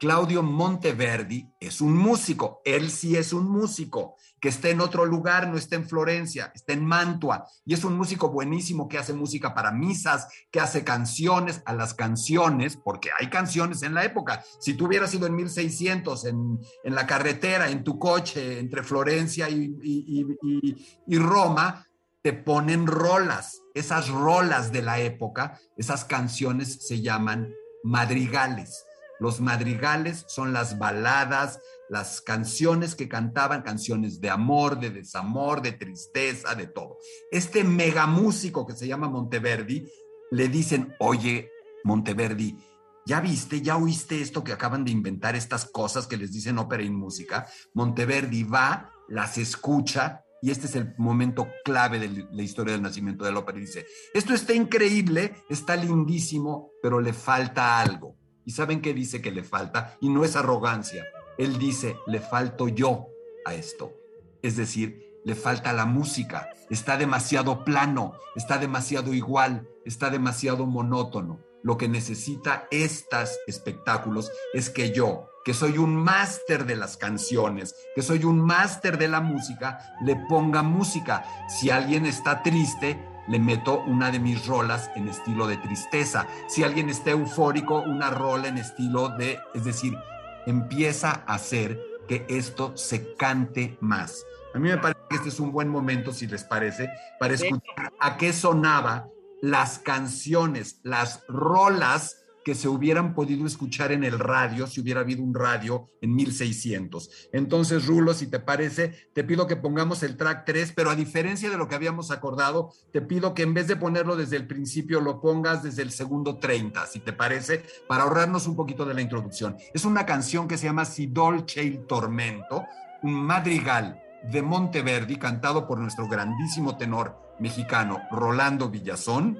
Claudio 0.00 0.42
Monteverdi 0.42 1.48
es 1.60 1.80
un 1.80 1.96
músico, 1.96 2.60
él 2.64 2.90
sí 2.90 3.16
es 3.16 3.32
un 3.32 3.48
músico, 3.48 4.16
que 4.40 4.48
está 4.50 4.68
en 4.68 4.80
otro 4.82 5.06
lugar, 5.06 5.48
no 5.48 5.56
está 5.56 5.76
en 5.76 5.88
Florencia, 5.88 6.52
está 6.54 6.74
en 6.74 6.84
Mantua, 6.84 7.46
y 7.64 7.72
es 7.72 7.84
un 7.84 7.96
músico 7.96 8.28
buenísimo 8.28 8.86
que 8.88 8.98
hace 8.98 9.14
música 9.14 9.54
para 9.54 9.70
misas, 9.70 10.28
que 10.50 10.60
hace 10.60 10.84
canciones 10.84 11.62
a 11.64 11.72
las 11.72 11.94
canciones, 11.94 12.76
porque 12.76 13.10
hay 13.18 13.30
canciones 13.30 13.82
en 13.82 13.94
la 13.94 14.04
época. 14.04 14.44
Si 14.60 14.74
tú 14.74 14.86
hubieras 14.86 15.14
ido 15.14 15.26
en 15.26 15.36
1600, 15.36 16.26
en, 16.26 16.58
en 16.82 16.94
la 16.94 17.06
carretera, 17.06 17.70
en 17.70 17.82
tu 17.84 17.98
coche, 17.98 18.58
entre 18.58 18.82
Florencia 18.82 19.48
y, 19.48 19.74
y- 19.82 21.16
Roma, 21.18 21.86
te 22.24 22.32
ponen 22.32 22.86
rolas. 22.86 23.62
Esas 23.74 24.08
rolas 24.08 24.72
de 24.72 24.80
la 24.80 24.98
época, 24.98 25.60
esas 25.76 26.06
canciones 26.06 26.86
se 26.88 27.02
llaman 27.02 27.54
madrigales. 27.82 28.86
Los 29.20 29.42
madrigales 29.42 30.24
son 30.26 30.54
las 30.54 30.78
baladas, 30.78 31.60
las 31.90 32.22
canciones 32.22 32.94
que 32.94 33.10
cantaban, 33.10 33.60
canciones 33.60 34.22
de 34.22 34.30
amor, 34.30 34.80
de 34.80 34.88
desamor, 34.88 35.60
de 35.60 35.72
tristeza, 35.72 36.54
de 36.54 36.66
todo. 36.66 36.96
Este 37.30 37.62
mega 37.62 38.06
músico 38.06 38.66
que 38.66 38.74
se 38.74 38.88
llama 38.88 39.10
Monteverdi, 39.10 39.86
le 40.30 40.48
dicen, 40.48 40.96
oye, 41.00 41.50
Monteverdi, 41.84 42.56
¿ya 43.04 43.20
viste, 43.20 43.60
ya 43.60 43.76
oíste 43.76 44.22
esto 44.22 44.42
que 44.42 44.54
acaban 44.54 44.86
de 44.86 44.92
inventar, 44.92 45.36
estas 45.36 45.66
cosas 45.66 46.06
que 46.06 46.16
les 46.16 46.32
dicen 46.32 46.58
ópera 46.58 46.82
y 46.82 46.90
música? 46.90 47.46
Monteverdi 47.74 48.44
va, 48.44 48.90
las 49.08 49.36
escucha 49.36 50.23
y 50.44 50.50
este 50.50 50.66
es 50.66 50.76
el 50.76 50.94
momento 50.98 51.48
clave 51.64 51.98
de 51.98 52.26
la 52.30 52.42
historia 52.42 52.74
del 52.74 52.82
nacimiento 52.82 53.24
de 53.24 53.32
la 53.32 53.38
ópera. 53.38 53.56
Y 53.56 53.62
dice, 53.62 53.86
esto 54.12 54.34
está 54.34 54.52
increíble, 54.52 55.32
está 55.48 55.74
lindísimo, 55.74 56.70
pero 56.82 57.00
le 57.00 57.14
falta 57.14 57.80
algo. 57.80 58.18
¿Y 58.44 58.50
saben 58.50 58.82
qué 58.82 58.92
dice 58.92 59.22
que 59.22 59.30
le 59.30 59.42
falta? 59.42 59.96
Y 60.02 60.10
no 60.10 60.22
es 60.22 60.36
arrogancia. 60.36 61.02
Él 61.38 61.56
dice, 61.56 61.96
le 62.06 62.20
falto 62.20 62.68
yo 62.68 63.06
a 63.46 63.54
esto. 63.54 63.94
Es 64.42 64.56
decir, 64.58 65.18
le 65.24 65.34
falta 65.34 65.72
la 65.72 65.86
música. 65.86 66.50
Está 66.68 66.98
demasiado 66.98 67.64
plano, 67.64 68.12
está 68.36 68.58
demasiado 68.58 69.14
igual, 69.14 69.66
está 69.86 70.10
demasiado 70.10 70.66
monótono. 70.66 71.40
Lo 71.64 71.78
que 71.78 71.88
necesita 71.88 72.68
estos 72.70 73.38
espectáculos 73.46 74.30
es 74.52 74.68
que 74.68 74.92
yo, 74.92 75.30
que 75.46 75.54
soy 75.54 75.78
un 75.78 75.96
máster 75.96 76.66
de 76.66 76.76
las 76.76 76.98
canciones, 76.98 77.74
que 77.94 78.02
soy 78.02 78.24
un 78.24 78.38
máster 78.38 78.98
de 78.98 79.08
la 79.08 79.22
música, 79.22 79.78
le 80.02 80.14
ponga 80.28 80.62
música. 80.62 81.24
Si 81.48 81.70
alguien 81.70 82.04
está 82.04 82.42
triste, 82.42 83.02
le 83.28 83.38
meto 83.38 83.82
una 83.86 84.10
de 84.10 84.18
mis 84.18 84.46
rolas 84.46 84.90
en 84.94 85.08
estilo 85.08 85.46
de 85.46 85.56
tristeza. 85.56 86.26
Si 86.48 86.62
alguien 86.62 86.90
está 86.90 87.12
eufórico, 87.12 87.80
una 87.80 88.10
rola 88.10 88.48
en 88.48 88.58
estilo 88.58 89.08
de, 89.08 89.40
es 89.54 89.64
decir, 89.64 89.96
empieza 90.44 91.24
a 91.26 91.36
hacer 91.36 91.80
que 92.06 92.26
esto 92.28 92.76
se 92.76 93.14
cante 93.14 93.78
más. 93.80 94.26
A 94.54 94.58
mí 94.58 94.68
me 94.68 94.76
parece 94.76 95.00
que 95.08 95.16
este 95.16 95.28
es 95.30 95.40
un 95.40 95.50
buen 95.50 95.70
momento, 95.70 96.12
si 96.12 96.26
les 96.26 96.44
parece, 96.44 96.90
para 97.18 97.32
escuchar 97.32 97.90
a 97.98 98.18
qué 98.18 98.34
sonaba 98.34 99.08
las 99.42 99.78
canciones, 99.78 100.80
las 100.82 101.24
rolas 101.28 102.24
que 102.44 102.54
se 102.54 102.68
hubieran 102.68 103.14
podido 103.14 103.46
escuchar 103.46 103.90
en 103.90 104.04
el 104.04 104.18
radio 104.18 104.66
si 104.66 104.80
hubiera 104.80 105.00
habido 105.00 105.22
un 105.22 105.34
radio 105.34 105.88
en 106.00 106.14
1600. 106.14 107.28
Entonces, 107.32 107.86
Rulo, 107.86 108.14
si 108.14 108.28
te 108.28 108.38
parece, 108.38 109.08
te 109.14 109.24
pido 109.24 109.46
que 109.46 109.56
pongamos 109.56 110.02
el 110.02 110.16
track 110.16 110.44
3, 110.44 110.72
pero 110.76 110.90
a 110.90 110.94
diferencia 110.94 111.50
de 111.50 111.56
lo 111.56 111.66
que 111.66 111.74
habíamos 111.74 112.10
acordado, 112.10 112.72
te 112.92 113.00
pido 113.00 113.34
que 113.34 113.42
en 113.42 113.54
vez 113.54 113.66
de 113.66 113.76
ponerlo 113.76 114.14
desde 114.14 114.36
el 114.36 114.46
principio, 114.46 115.00
lo 115.00 115.20
pongas 115.20 115.62
desde 115.62 115.82
el 115.82 115.90
segundo 115.90 116.38
30, 116.38 116.86
si 116.86 117.00
te 117.00 117.12
parece, 117.12 117.64
para 117.88 118.04
ahorrarnos 118.04 118.46
un 118.46 118.54
poquito 118.54 118.84
de 118.84 118.94
la 118.94 119.00
introducción. 119.00 119.56
Es 119.72 119.84
una 119.84 120.06
canción 120.06 120.46
que 120.46 120.58
se 120.58 120.66
llama 120.66 120.84
Si 120.84 121.06
dolce 121.06 121.64
il 121.64 121.86
tormento, 121.86 122.64
un 123.02 123.14
madrigal 123.14 124.03
de 124.30 124.42
Monteverdi 124.42 125.16
cantado 125.16 125.66
por 125.66 125.78
nuestro 125.78 126.08
grandísimo 126.08 126.76
tenor 126.76 127.20
mexicano 127.38 128.00
Rolando 128.10 128.70
Villazón. 128.70 129.38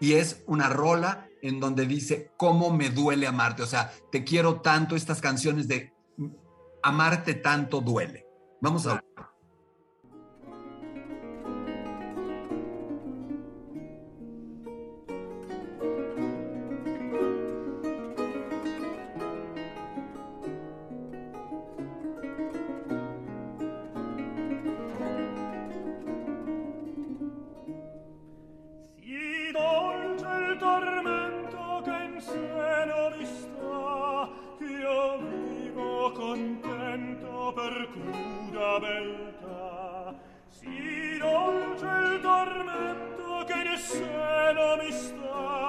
Y 0.00 0.14
es 0.14 0.42
una 0.46 0.68
rola 0.68 1.28
en 1.42 1.60
donde 1.60 1.86
dice 1.86 2.32
cómo 2.36 2.70
me 2.70 2.90
duele 2.90 3.26
amarte, 3.26 3.62
o 3.62 3.66
sea, 3.66 3.92
te 4.10 4.24
quiero 4.24 4.60
tanto, 4.60 4.94
estas 4.94 5.20
canciones 5.20 5.68
de 5.68 5.92
amarte 6.82 7.34
tanto 7.34 7.80
duele. 7.80 8.26
Vamos 8.60 8.86
a 8.86 9.02
amistà 44.72 45.62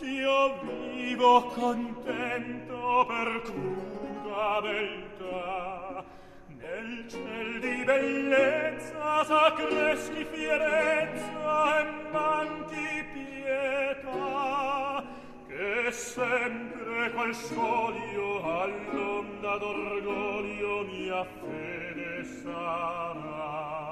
io 0.00 0.58
vivo 0.62 1.42
contento 1.54 3.04
per 3.06 3.42
cruda 3.42 4.60
beltà. 4.60 6.04
Nel 6.46 7.06
ciel 7.08 7.60
di 7.60 7.84
bellezza 7.84 9.24
sacreschi 9.24 10.24
fierezza 10.24 11.80
e 11.80 12.10
manchi 12.10 13.04
pietà. 13.12 15.04
Che 15.46 15.90
sempre 15.92 17.10
qual 17.12 17.34
scoglio 17.34 18.42
all'onda 18.44 19.56
d'orgoglio 19.58 20.84
mia 20.84 21.24
fede 21.24 22.24
sarà. 22.24 23.87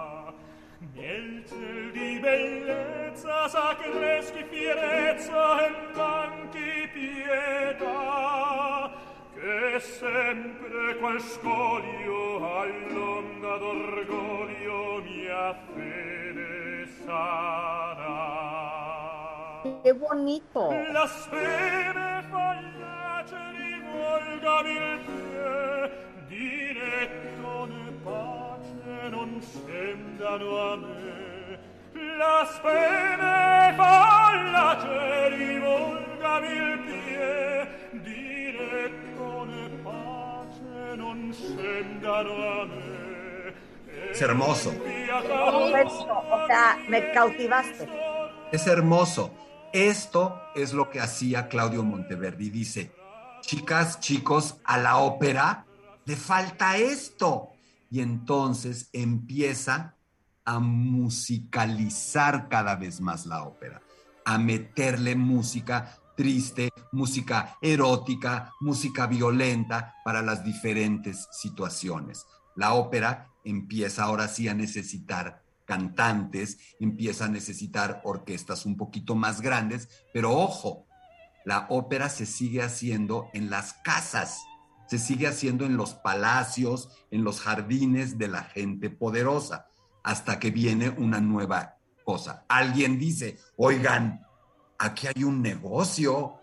Nel 0.97 1.45
ciel 1.47 1.91
di 1.93 2.19
bellezza 2.19 3.49
s'accreschi 3.49 4.45
fierezza 4.49 5.67
e 5.67 5.71
manchi 5.95 6.89
pietà 6.93 8.91
che 9.35 9.79
sempre 9.81 10.97
qual 10.99 11.21
scoglio 11.21 12.61
all'onda 12.61 13.57
d'orgoglio 13.59 15.03
mia 15.03 15.55
fede 15.75 16.87
sarà. 17.05 18.55
Qué 19.83 19.95
bonito. 19.95 20.71
La 20.93 21.07
speme 21.07 22.25
fallace 22.31 23.37
rivolgami 23.59 24.71
il 24.71 24.99
pie, 25.07 25.91
pace 26.29 27.36
non 27.36 27.36
scendano 29.51 30.73
a 30.73 30.77
me. 30.77 31.59
La 32.19 32.49
speme 32.53 33.75
fallace 33.77 35.29
rivolgami 35.37 36.49
il 36.49 36.79
pie, 36.87 37.67
pace 39.83 40.97
non 40.97 41.33
scendano 41.33 42.61
a 42.61 42.65
me. 42.67 42.97
Es 44.11 44.23
hermoso. 44.23 44.71
O 44.71 46.47
sea, 46.47 46.79
me 46.89 47.13
cautivaste. 47.13 47.89
Es 48.53 48.67
hermoso. 48.67 49.31
Esto 49.73 50.41
es 50.55 50.73
lo 50.73 50.89
que 50.91 51.01
hacía 51.01 51.49
Claudio 51.49 51.83
Monteverdi. 51.83 52.51
Dice, 52.51 52.93
chicas, 53.41 54.01
chicos, 54.01 54.57
a 54.65 54.79
la 54.79 54.99
ópera 54.99 55.67
le 56.05 56.17
falta 56.17 56.77
esto. 56.79 57.56
Y 57.91 58.01
entonces 58.01 58.89
empieza 58.93 59.97
a 60.45 60.61
musicalizar 60.61 62.49
cada 62.49 62.77
vez 62.77 63.01
más 63.01 63.27
la 63.27 63.45
ópera, 63.45 63.83
a 64.25 64.39
meterle 64.39 65.17
música 65.17 65.99
triste, 66.17 66.71
música 66.93 67.59
erótica, 67.61 68.53
música 68.61 69.07
violenta 69.07 69.95
para 70.05 70.23
las 70.23 70.45
diferentes 70.45 71.29
situaciones. 71.31 72.25
La 72.57 72.75
ópera 72.75 73.29
empieza 73.45 74.05
ahora 74.05 74.27
sí 74.27 74.49
a 74.49 74.55
necesitar 74.55 75.43
cantantes, 75.67 76.59
empieza 76.81 77.27
a 77.27 77.29
necesitar 77.29 78.01
orquestas 78.05 78.65
un 78.67 78.77
poquito 78.77 79.15
más 79.15 79.41
grandes, 79.41 79.89
pero 80.13 80.33
ojo, 80.33 80.87
la 81.45 81.67
ópera 81.69 82.09
se 82.09 82.25
sigue 82.25 82.63
haciendo 82.63 83.29
en 83.35 83.51
las 83.51 83.75
casas, 83.85 84.41
se 84.87 84.99
sigue 84.99 85.27
haciendo 85.27 85.65
en 85.65 85.77
los 85.77 85.95
palacios, 85.95 86.91
en 87.11 87.25
los 87.25 87.41
jardines 87.41 88.19
de 88.19 88.29
la 88.29 88.45
gente 88.45 88.91
poderosa, 88.91 89.69
hasta 90.03 90.39
que 90.39 90.51
viene 90.51 90.91
una 90.91 91.21
nueva 91.21 91.77
cosa. 92.05 92.45
Alguien 92.49 92.99
dice, 92.99 93.39
oigan, 93.57 94.25
aquí 94.79 95.09
hay 95.09 95.25
un 95.25 95.43
negocio, 95.43 96.41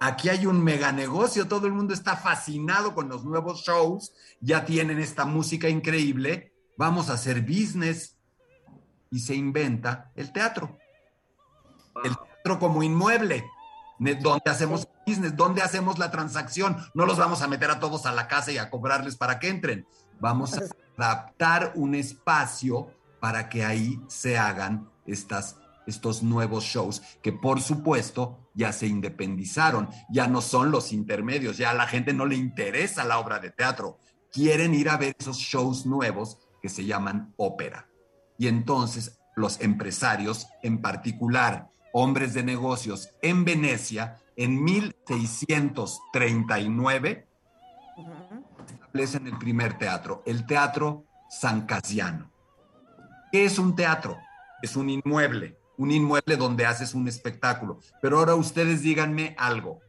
aquí 0.00 0.28
hay 0.28 0.46
un 0.46 0.62
mega 0.62 0.92
negocio, 0.92 1.48
todo 1.48 1.66
el 1.66 1.72
mundo 1.72 1.94
está 1.94 2.16
fascinado 2.16 2.94
con 2.94 3.08
los 3.08 3.24
nuevos 3.24 3.62
shows, 3.62 4.12
ya 4.40 4.64
tienen 4.64 4.98
esta 4.98 5.24
música 5.24 5.68
increíble, 5.68 6.52
vamos 6.76 7.08
a 7.08 7.14
hacer 7.14 7.40
business. 7.42 8.14
Y 9.10 9.20
se 9.20 9.34
inventa 9.34 10.12
el 10.16 10.32
teatro. 10.32 10.76
El 12.04 12.14
teatro 12.14 12.58
como 12.58 12.82
inmueble, 12.82 13.42
donde 13.98 14.50
hacemos 14.50 14.88
business, 15.06 15.36
donde 15.36 15.62
hacemos 15.62 15.98
la 15.98 16.10
transacción. 16.10 16.76
No 16.94 17.06
los 17.06 17.18
vamos 17.18 17.42
a 17.42 17.48
meter 17.48 17.70
a 17.70 17.80
todos 17.80 18.06
a 18.06 18.12
la 18.12 18.28
casa 18.28 18.52
y 18.52 18.58
a 18.58 18.70
cobrarles 18.70 19.16
para 19.16 19.38
que 19.38 19.48
entren. 19.48 19.86
Vamos 20.20 20.54
a 20.54 20.62
adaptar 20.96 21.72
un 21.74 21.94
espacio 21.94 22.88
para 23.20 23.48
que 23.48 23.64
ahí 23.64 24.00
se 24.08 24.38
hagan 24.38 24.88
estas, 25.06 25.56
estos 25.86 26.22
nuevos 26.22 26.64
shows 26.64 27.02
que 27.22 27.32
por 27.32 27.60
supuesto 27.60 28.50
ya 28.54 28.72
se 28.72 28.86
independizaron, 28.86 29.88
ya 30.10 30.26
no 30.26 30.40
son 30.40 30.70
los 30.70 30.92
intermedios, 30.92 31.56
ya 31.56 31.70
a 31.70 31.74
la 31.74 31.86
gente 31.86 32.12
no 32.12 32.26
le 32.26 32.36
interesa 32.36 33.04
la 33.04 33.18
obra 33.18 33.38
de 33.38 33.50
teatro, 33.50 33.98
quieren 34.32 34.74
ir 34.74 34.88
a 34.88 34.96
ver 34.96 35.14
esos 35.18 35.38
shows 35.38 35.86
nuevos 35.86 36.38
que 36.60 36.68
se 36.68 36.84
llaman 36.84 37.32
ópera. 37.36 37.88
Y 38.36 38.48
entonces 38.48 39.18
los 39.36 39.60
empresarios, 39.60 40.48
en 40.62 40.82
particular 40.82 41.70
hombres 42.00 42.32
de 42.32 42.44
negocios 42.44 43.10
en 43.22 43.44
Venecia, 43.44 44.20
en 44.36 44.62
1639, 44.62 47.26
establecen 48.72 49.26
el 49.26 49.36
primer 49.36 49.76
teatro, 49.78 50.22
el 50.24 50.46
teatro 50.46 51.06
San 51.28 51.66
Casiano. 51.66 52.30
¿Qué 53.32 53.44
es 53.44 53.58
un 53.58 53.74
teatro? 53.74 54.16
Es 54.62 54.76
un 54.76 54.88
inmueble, 54.88 55.58
un 55.76 55.90
inmueble 55.90 56.36
donde 56.36 56.66
haces 56.66 56.94
un 56.94 57.08
espectáculo. 57.08 57.80
Pero 58.00 58.20
ahora 58.20 58.36
ustedes 58.36 58.82
díganme 58.82 59.34
algo. 59.36 59.80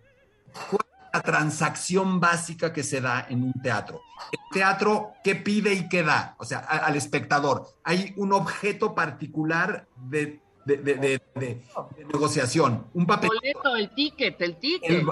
¿Cuál 0.71 0.81
es 0.81 1.09
la 1.13 1.21
transacción 1.21 2.19
básica 2.19 2.73
que 2.73 2.81
se 2.81 3.01
da 3.01 3.27
en 3.29 3.43
un 3.43 3.53
teatro? 3.61 4.01
El 4.31 4.39
teatro, 4.51 5.13
¿qué 5.23 5.35
pide 5.35 5.73
y 5.73 5.87
qué 5.87 6.01
da? 6.01 6.33
O 6.39 6.45
sea, 6.45 6.57
al 6.57 6.95
espectador. 6.95 7.67
Hay 7.83 8.15
un 8.17 8.33
objeto 8.33 8.95
particular 8.95 9.87
de, 9.95 10.41
de- 10.77 10.77
de- 10.77 10.95
de- 10.95 11.21
de- 11.35 11.63
de 11.97 12.05
negociación, 12.05 12.85
un 12.93 13.05
papel. 13.05 13.29
Boleto, 13.29 13.75
el 13.75 13.89
ticket, 13.95 14.39
el 14.41 14.57
ticket. 14.57 14.89
El- 14.89 15.07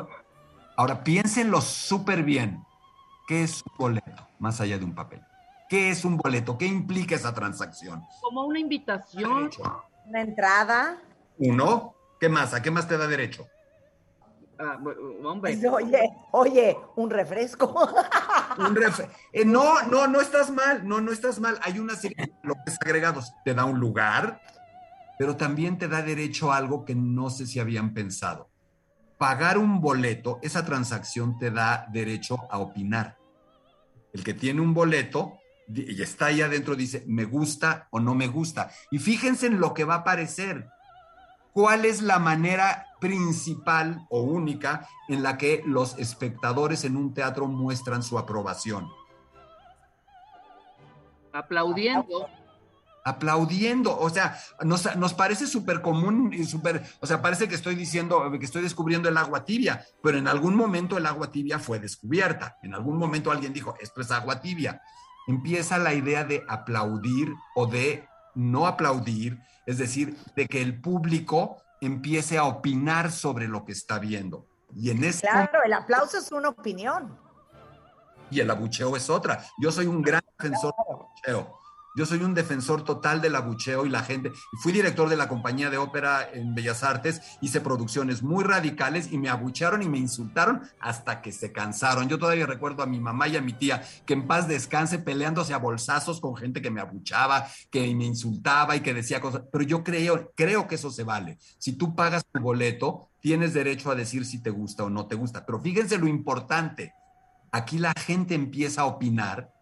ahora, 0.76 1.04
piénsenlo 1.04 1.62
súper 1.62 2.24
bien. 2.24 2.64
¿Qué 3.28 3.44
es 3.44 3.64
un 3.64 3.78
boleto? 3.78 4.28
Más 4.40 4.62
allá 4.62 4.78
de 4.78 4.86
un 4.86 4.94
papel. 4.96 5.22
¿Qué 5.70 5.90
es 5.90 6.06
un 6.06 6.16
boleto? 6.18 6.58
¿Qué 6.58 6.66
implica 6.66 7.16
esa 7.16 7.34
transacción? 7.34 8.02
Como 8.22 8.46
una 8.46 8.60
invitación. 8.60 9.50
Una 10.06 10.22
entrada. 10.22 10.98
Uno, 11.38 11.94
¿qué 12.20 12.30
más? 12.30 12.54
¿A 12.54 12.62
qué 12.62 12.72
más 12.72 12.88
te 12.88 12.98
da 12.98 13.08
derecho? 13.08 13.46
Ah, 14.60 14.80
hombre, 15.24 15.56
Oye, 15.70 16.10
oye, 16.32 16.78
un 16.96 17.10
refresco. 17.12 17.68
Un 18.58 18.76
ref- 18.76 19.08
eh, 19.32 19.46
no, 19.46 19.84
no, 19.84 20.08
no 20.08 20.20
estás 20.20 20.50
mal, 20.50 20.88
no, 20.88 21.00
no 21.00 21.12
estás 21.12 21.40
mal. 21.40 21.60
Hay 21.62 21.78
una 21.78 21.94
serie 21.96 22.18
de 22.26 22.34
bloques 22.42 22.76
agregados. 22.84 23.32
Te 23.46 23.54
da 23.54 23.66
un 23.66 23.80
lugar, 23.80 24.42
pero 25.18 25.36
también 25.36 25.78
te 25.78 25.88
da 25.88 26.02
derecho 26.02 26.52
a 26.52 26.58
algo 26.58 26.86
que 26.86 26.96
no 26.96 27.30
sé 27.30 27.46
si 27.46 27.60
habían 27.60 27.94
pensado. 27.94 28.50
Pagar 29.18 29.58
un 29.58 29.82
boleto, 29.82 30.40
esa 30.42 30.64
transacción 30.64 31.38
te 31.40 31.52
da 31.52 31.88
derecho 31.92 32.38
a 32.52 32.60
opinar. 32.60 33.18
El 34.14 34.24
que 34.24 34.34
tiene 34.34 34.62
un 34.62 34.74
boleto 34.74 35.40
y 35.74 36.02
está 36.02 36.28
ahí 36.28 36.42
adentro 36.42 36.76
dice, 36.76 37.04
me 37.08 37.26
gusta 37.26 37.88
o 37.92 38.00
no 38.00 38.16
me 38.16 38.28
gusta. 38.28 38.72
Y 38.90 39.00
fíjense 39.00 39.48
en 39.48 39.60
lo 39.60 39.74
que 39.74 39.84
va 39.84 39.96
a 39.96 40.00
aparecer. 40.00 40.70
¿Cuál 41.52 41.86
es 41.86 42.02
la 42.02 42.20
manera 42.20 42.86
principal 43.02 44.06
o 44.10 44.22
única 44.22 44.88
en 45.10 45.24
la 45.24 45.38
que 45.38 45.64
los 45.66 45.98
espectadores 45.98 46.86
en 46.86 46.96
un 46.96 47.14
teatro 47.14 47.48
muestran 47.48 48.04
su 48.04 48.18
aprobación? 48.18 48.88
aplaudiendo. 51.38 52.28
Aplaudiendo. 53.08 53.98
O 53.98 54.10
sea, 54.10 54.38
nos, 54.64 54.96
nos 54.98 55.14
parece 55.14 55.48
súper 55.48 55.82
común 55.82 56.34
y 56.34 56.44
súper, 56.46 56.84
o 57.00 57.08
sea, 57.08 57.22
parece 57.22 57.48
que 57.48 57.56
estoy 57.56 57.76
diciendo, 57.76 58.30
que 58.38 58.46
estoy 58.46 58.62
descubriendo 58.62 59.08
el 59.08 59.18
agua 59.18 59.46
tibia, 59.46 59.86
pero 60.04 60.18
en 60.18 60.28
algún 60.28 60.56
momento 60.56 60.98
el 60.98 61.06
agua 61.06 61.32
tibia 61.32 61.58
fue 61.58 61.80
descubierta. 61.80 62.58
En 62.64 62.74
algún 62.74 62.98
momento 62.98 63.32
alguien 63.32 63.54
dijo, 63.54 63.76
esto 63.80 64.02
es 64.02 64.12
agua 64.12 64.42
tibia. 64.42 64.82
Empieza 65.28 65.78
la 65.78 65.94
idea 65.94 66.26
de 66.26 66.44
aplaudir 66.50 67.34
o 67.56 67.66
de 67.66 68.08
no 68.36 68.68
aplaudir, 68.68 69.40
es 69.66 69.78
decir, 69.78 70.18
de 70.36 70.48
que 70.48 70.62
el 70.62 70.80
público 70.82 71.58
empiece 71.82 72.38
a 72.38 72.44
opinar 72.44 73.12
sobre 73.12 73.48
lo 73.48 73.64
que 73.64 73.72
está 73.72 74.00
viendo. 74.00 74.48
Y 74.76 74.90
en 74.92 75.04
ese 75.04 75.22
Claro, 75.28 75.60
el 75.64 75.74
aplauso 75.74 76.18
es 76.18 76.32
una 76.32 76.50
opinión. 76.50 77.18
y 78.30 78.42
el 78.42 78.52
abucheo 78.52 78.98
es 78.98 79.10
otra. 79.10 79.42
Yo 79.62 79.72
soy 79.72 79.86
un 79.86 80.02
gran 80.02 80.22
defensor 80.38 80.74
del 80.78 80.96
abucheo. 81.36 81.57
Yo 81.98 82.06
soy 82.06 82.20
un 82.20 82.36
defensor 82.36 82.84
total 82.84 83.22
del 83.22 83.36
abucheo 83.36 83.84
y 83.84 83.90
la 83.90 84.04
gente. 84.04 84.32
Fui 84.62 84.72
director 84.72 85.10
de 85.10 85.16
la 85.18 85.28
compañía 85.28 85.72
de 85.72 85.78
ópera 85.78 86.30
en 86.32 86.54
Bellas 86.54 86.84
Artes, 86.84 87.40
hice 87.42 87.60
producciones 87.60 88.22
muy 88.22 88.44
radicales 88.44 89.12
y 89.12 89.18
me 89.18 89.30
abuchearon 89.30 89.82
y 89.82 89.90
me 89.90 89.98
insultaron 89.98 90.62
hasta 90.80 91.24
que 91.24 91.32
se 91.32 91.52
cansaron. 91.52 92.08
Yo 92.08 92.20
todavía 92.20 92.46
recuerdo 92.46 92.84
a 92.84 92.86
mi 92.86 93.00
mamá 93.00 93.28
y 93.30 93.36
a 93.36 93.42
mi 93.42 93.54
tía 93.54 93.82
que 94.06 94.14
en 94.14 94.28
paz 94.28 94.48
descanse 94.48 95.00
peleándose 95.00 95.56
a 95.56 95.58
bolsazos 95.58 96.22
con 96.22 96.36
gente 96.36 96.62
que 96.62 96.70
me 96.70 96.82
abuchaba, 96.82 97.48
que 97.72 97.96
me 97.96 98.06
insultaba 98.06 98.76
y 98.76 98.82
que 98.82 98.94
decía 98.94 99.20
cosas. 99.20 99.42
Pero 99.52 99.64
yo 99.64 99.84
creo, 99.84 100.32
creo 100.36 100.68
que 100.68 100.76
eso 100.76 100.92
se 100.92 101.04
vale. 101.04 101.40
Si 101.58 101.74
tú 101.74 101.96
pagas 101.96 102.24
tu 102.32 102.40
boleto, 102.40 103.10
tienes 103.22 103.56
derecho 103.56 103.90
a 103.90 103.96
decir 103.96 104.24
si 104.24 104.38
te 104.38 104.52
gusta 104.52 104.84
o 104.84 104.92
no 104.92 105.08
te 105.08 105.16
gusta. 105.16 105.48
Pero 105.48 105.60
fíjense 105.60 105.98
lo 105.98 106.06
importante. 106.06 106.94
Aquí 107.52 107.80
la 107.80 107.94
gente 107.94 108.36
empieza 108.36 108.82
a 108.82 108.86
opinar 108.86 109.57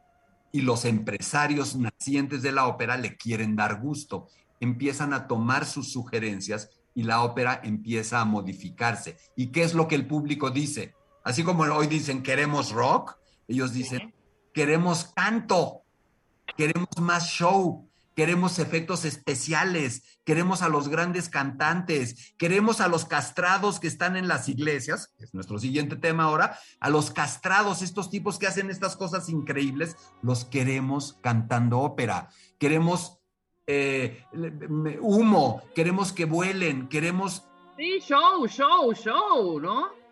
y 0.55 0.61
los 0.61 0.85
empresarios 0.85 1.75
nacientes 1.75 2.41
de 2.41 2.53
la 2.53 2.65
ópera 2.67 2.95
le 2.95 3.17
quieren 3.17 3.57
dar 3.57 3.81
gusto. 3.81 4.29
Empiezan 4.61 5.11
a 5.11 5.27
tomar 5.27 5.65
sus 5.65 5.91
sugerencias 5.91 6.69
y 6.93 7.03
la 7.03 7.23
ópera 7.23 7.59
empieza 7.61 8.21
a 8.21 8.25
modificarse. 8.25 9.17
¿Y 9.35 9.47
qué 9.47 9.63
es 9.63 9.73
lo 9.73 9.89
que 9.89 9.95
el 9.95 10.07
público 10.07 10.51
dice? 10.51 10.93
Así 11.25 11.43
como 11.43 11.63
hoy 11.63 11.87
dicen 11.87 12.23
queremos 12.23 12.71
rock, 12.71 13.17
ellos 13.49 13.73
dicen 13.73 14.13
queremos 14.53 15.11
canto, 15.13 15.81
queremos 16.55 16.87
más 17.01 17.27
show, 17.27 17.89
queremos 18.15 18.59
efectos 18.59 19.05
especiales, 19.05 20.19
queremos 20.23 20.61
a 20.61 20.69
los 20.69 20.87
grandes 20.87 21.29
cantantes, 21.29 22.33
queremos 22.37 22.81
a 22.81 22.87
los 22.87 23.05
castrados 23.05 23.79
que 23.79 23.87
están 23.87 24.15
en 24.15 24.27
las 24.27 24.49
iglesias, 24.49 25.13
que 25.17 25.25
es 25.25 25.33
nuestro 25.33 25.59
siguiente 25.59 25.97
tema 25.97 26.23
ahora, 26.23 26.57
a 26.79 26.89
los 26.89 27.11
castrados, 27.11 27.81
estos 27.81 28.09
tipos 28.09 28.39
que 28.39 28.47
hacen 28.47 28.69
estas 28.69 28.95
cosas 28.95 29.29
increíbles, 29.29 29.97
los 30.21 30.45
queremos 30.45 31.19
cantando 31.21 31.79
ópera, 31.79 32.29
queremos 32.57 33.19
eh, 33.67 34.23
humo, 35.01 35.61
queremos 35.75 36.13
que 36.13 36.25
vuelen, 36.25 36.87
queremos... 36.87 37.43
Sí, 37.77 37.99
show, 37.99 38.47
show, 38.47 38.93
show, 38.93 39.59
¿no? 39.59 40.04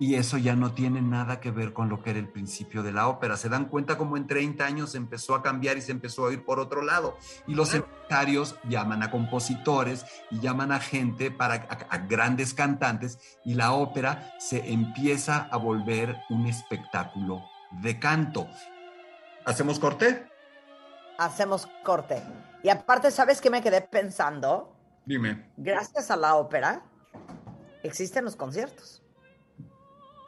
Y 0.00 0.14
eso 0.14 0.38
ya 0.38 0.56
no 0.56 0.72
tiene 0.72 1.02
nada 1.02 1.40
que 1.40 1.50
ver 1.50 1.74
con 1.74 1.90
lo 1.90 2.02
que 2.02 2.08
era 2.08 2.18
el 2.18 2.28
principio 2.28 2.82
de 2.82 2.90
la 2.90 3.06
ópera. 3.06 3.36
Se 3.36 3.50
dan 3.50 3.66
cuenta 3.66 3.98
como 3.98 4.16
en 4.16 4.26
30 4.26 4.64
años 4.64 4.94
empezó 4.94 5.34
a 5.34 5.42
cambiar 5.42 5.76
y 5.76 5.82
se 5.82 5.92
empezó 5.92 6.26
a 6.26 6.32
ir 6.32 6.42
por 6.42 6.58
otro 6.58 6.80
lado. 6.80 7.18
Y 7.46 7.54
los 7.54 7.74
empresarios 7.74 8.56
llaman 8.66 9.02
a 9.02 9.10
compositores 9.10 10.06
y 10.30 10.40
llaman 10.40 10.72
a 10.72 10.80
gente, 10.80 11.30
para, 11.30 11.66
a, 11.68 11.94
a 11.94 11.98
grandes 11.98 12.54
cantantes, 12.54 13.18
y 13.44 13.52
la 13.52 13.72
ópera 13.72 14.32
se 14.38 14.72
empieza 14.72 15.48
a 15.52 15.58
volver 15.58 16.16
un 16.30 16.46
espectáculo 16.46 17.44
de 17.82 17.98
canto. 17.98 18.48
¿Hacemos 19.44 19.78
corte? 19.78 20.26
Hacemos 21.18 21.68
corte. 21.84 22.22
Y 22.62 22.70
aparte, 22.70 23.10
¿sabes 23.10 23.42
qué 23.42 23.50
me 23.50 23.62
quedé 23.62 23.82
pensando? 23.82 24.74
Dime. 25.04 25.50
Gracias 25.58 26.10
a 26.10 26.16
la 26.16 26.36
ópera, 26.36 26.82
existen 27.82 28.24
los 28.24 28.34
conciertos. 28.34 28.99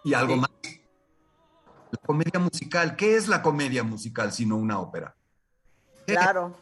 Y 0.04 0.14
algo 0.14 0.36
más. 0.36 0.50
La 1.90 1.98
comedia 2.06 2.40
musical. 2.40 2.96
¿Qué 2.96 3.16
es 3.16 3.28
la 3.28 3.42
comedia 3.42 3.82
musical 3.82 4.32
sino 4.32 4.56
una 4.56 4.78
ópera? 4.78 5.14
Claro. 6.06 6.56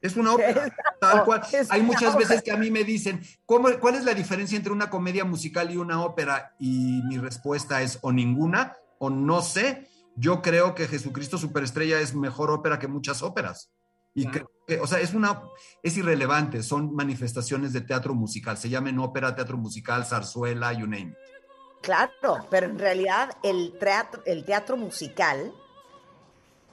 Es 0.00 0.16
una 0.16 0.34
ópera. 0.34 0.74
Tal 1.00 1.24
cual. 1.24 1.42
Hay 1.70 1.82
muchas 1.82 2.16
veces 2.16 2.42
que 2.42 2.52
a 2.52 2.56
mí 2.56 2.70
me 2.70 2.84
dicen, 2.84 3.20
¿cómo, 3.44 3.68
¿cuál 3.80 3.96
es 3.96 4.04
la 4.04 4.14
diferencia 4.14 4.56
entre 4.56 4.72
una 4.72 4.90
comedia 4.90 5.24
musical 5.24 5.70
y 5.70 5.76
una 5.76 6.02
ópera? 6.02 6.54
Y 6.58 7.02
mi 7.04 7.18
respuesta 7.18 7.82
es 7.82 7.98
o 8.02 8.12
ninguna 8.12 8.76
o 8.98 9.10
no 9.10 9.42
sé. 9.42 9.88
Yo 10.14 10.40
creo 10.40 10.74
que 10.74 10.88
Jesucristo 10.88 11.36
Superestrella 11.36 12.00
es 12.00 12.14
mejor 12.14 12.50
ópera 12.50 12.78
que 12.78 12.88
muchas 12.88 13.22
óperas. 13.22 13.70
Y 14.14 14.22
Claro. 14.22 14.32
creo 14.32 14.50
que, 14.66 14.80
o 14.82 14.86
sea, 14.86 15.00
es 15.00 15.12
una, 15.12 15.42
es 15.82 15.96
irrelevante, 15.98 16.62
son 16.62 16.94
manifestaciones 16.94 17.74
de 17.74 17.82
teatro 17.82 18.14
musical, 18.14 18.56
se 18.56 18.70
llaman 18.70 18.98
ópera, 18.98 19.34
teatro 19.34 19.58
musical, 19.58 20.06
zarzuela, 20.06 20.72
you 20.72 20.86
name 20.86 21.10
it. 21.10 21.35
Claro, 21.86 22.44
pero 22.50 22.66
en 22.66 22.80
realidad 22.80 23.30
el 23.44 23.76
teatro, 23.78 24.20
el 24.26 24.44
teatro 24.44 24.76
musical 24.76 25.52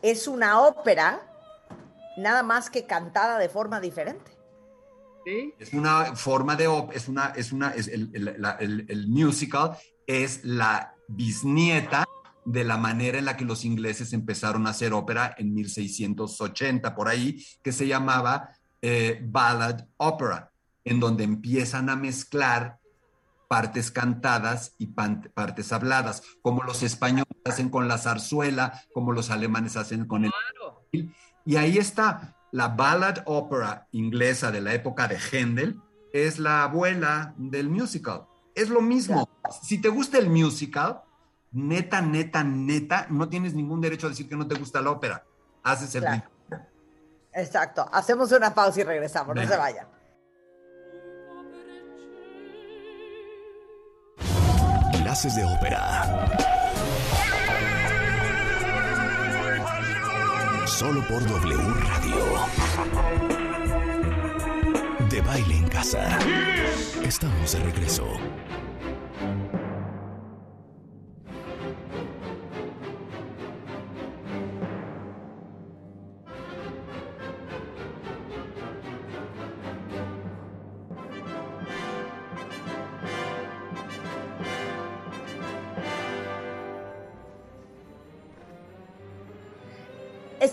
es 0.01 0.27
una 0.27 0.59
ópera 0.61 1.21
nada 2.17 2.41
más 2.41 2.71
que 2.71 2.87
cantada 2.87 3.37
de 3.37 3.47
forma 3.47 3.79
diferente. 3.79 4.31
Sí. 5.23 5.53
Es 5.59 5.71
una 5.71 6.15
forma 6.15 6.55
de 6.55 6.67
op- 6.67 6.91
es 6.95 7.07
una, 7.07 7.27
es 7.35 7.51
una, 7.51 7.69
es 7.75 7.87
el, 7.89 8.09
el- 8.15 8.35
la- 8.41 8.57
el- 8.59 8.87
el 8.89 9.07
musical 9.07 9.77
es 10.07 10.43
la 10.43 10.95
bisnieta 11.07 12.05
de 12.43 12.63
la 12.63 12.77
manera 12.77 13.19
en 13.19 13.25
la 13.25 13.37
que 13.37 13.45
los 13.45 13.65
ingleses 13.65 14.13
empezaron 14.13 14.65
a 14.65 14.71
hacer 14.71 14.93
ópera 14.93 15.35
en 15.37 15.53
1680, 15.53 16.95
por 16.95 17.07
ahí, 17.07 17.45
que 17.61 17.71
se 17.71 17.85
llamaba 17.85 18.49
eh, 18.81 19.21
ballad 19.23 19.85
opera, 19.97 20.51
en 20.83 20.99
donde 20.99 21.23
empiezan 21.23 21.89
a 21.91 21.95
mezclar 21.95 22.79
partes 23.53 23.91
cantadas 23.91 24.73
y 24.79 24.87
partes 24.87 25.71
habladas, 25.71 26.23
como 26.41 26.63
los 26.63 26.81
españoles 26.81 27.27
hacen 27.45 27.69
con 27.69 27.87
la 27.87 27.99
zarzuela, 27.99 28.81
como 28.95 29.11
los 29.11 29.29
alemanes 29.29 29.77
hacen 29.77 30.07
con 30.07 30.25
el 30.25 30.31
y 31.45 31.55
ahí 31.57 31.77
está 31.77 32.35
la 32.51 32.69
ballad 32.69 33.19
opera 33.25 33.87
inglesa 33.91 34.49
de 34.49 34.59
la 34.59 34.73
época 34.73 35.07
de 35.07 35.19
Händel, 35.19 35.79
es 36.13 36.39
la 36.39 36.63
abuela 36.63 37.35
del 37.37 37.69
musical. 37.69 38.25
Es 38.55 38.69
lo 38.69 38.81
mismo. 38.81 39.29
Si 39.61 39.79
te 39.79 39.89
gusta 39.89 40.17
el 40.17 40.31
musical, 40.31 41.03
neta, 41.51 42.01
neta, 42.01 42.43
neta, 42.43 43.05
no 43.11 43.29
tienes 43.29 43.53
ningún 43.53 43.81
derecho 43.81 44.07
a 44.07 44.09
decir 44.09 44.27
que 44.27 44.35
no 44.35 44.47
te 44.47 44.55
gusta 44.55 44.81
la 44.81 44.89
ópera. 44.89 45.23
Haces 45.61 45.93
el 45.93 46.05
Claro. 46.05 46.23
Exacto. 47.33 47.87
Hacemos 47.93 48.31
una 48.31 48.51
pausa 48.51 48.81
y 48.81 48.83
regresamos. 48.83 49.35
No 49.35 49.45
se 49.45 49.57
vayan. 49.57 49.92
Clases 55.13 55.35
de 55.35 55.43
ópera. 55.43 56.01
Solo 60.65 61.07
por 61.07 61.23
W 61.23 61.55
Radio. 61.83 62.15
De 65.11 65.21
baile 65.21 65.57
en 65.57 65.67
casa. 65.67 66.17
Estamos 67.03 67.51
de 67.51 67.59
regreso. 67.59 68.07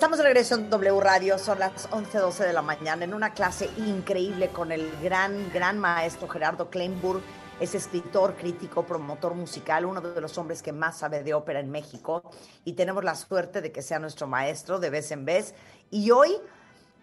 Estamos 0.00 0.16
de 0.16 0.24
regreso 0.24 0.54
en 0.54 0.70
W 0.70 0.98
Radio, 0.98 1.38
son 1.38 1.58
las 1.58 1.90
11.12 1.90 2.46
de 2.46 2.54
la 2.54 2.62
mañana, 2.62 3.04
en 3.04 3.12
una 3.12 3.34
clase 3.34 3.68
increíble 3.76 4.48
con 4.48 4.72
el 4.72 4.90
gran, 5.02 5.52
gran 5.52 5.78
maestro 5.78 6.26
Gerardo 6.26 6.70
Kleinburg. 6.70 7.20
Es 7.60 7.74
escritor, 7.74 8.34
crítico, 8.34 8.86
promotor 8.86 9.34
musical, 9.34 9.84
uno 9.84 10.00
de 10.00 10.18
los 10.22 10.38
hombres 10.38 10.62
que 10.62 10.72
más 10.72 11.00
sabe 11.00 11.22
de 11.22 11.34
ópera 11.34 11.60
en 11.60 11.70
México. 11.70 12.22
Y 12.64 12.72
tenemos 12.72 13.04
la 13.04 13.14
suerte 13.14 13.60
de 13.60 13.72
que 13.72 13.82
sea 13.82 13.98
nuestro 13.98 14.26
maestro 14.26 14.78
de 14.80 14.88
vez 14.88 15.10
en 15.10 15.26
vez. 15.26 15.54
Y 15.90 16.12
hoy 16.12 16.34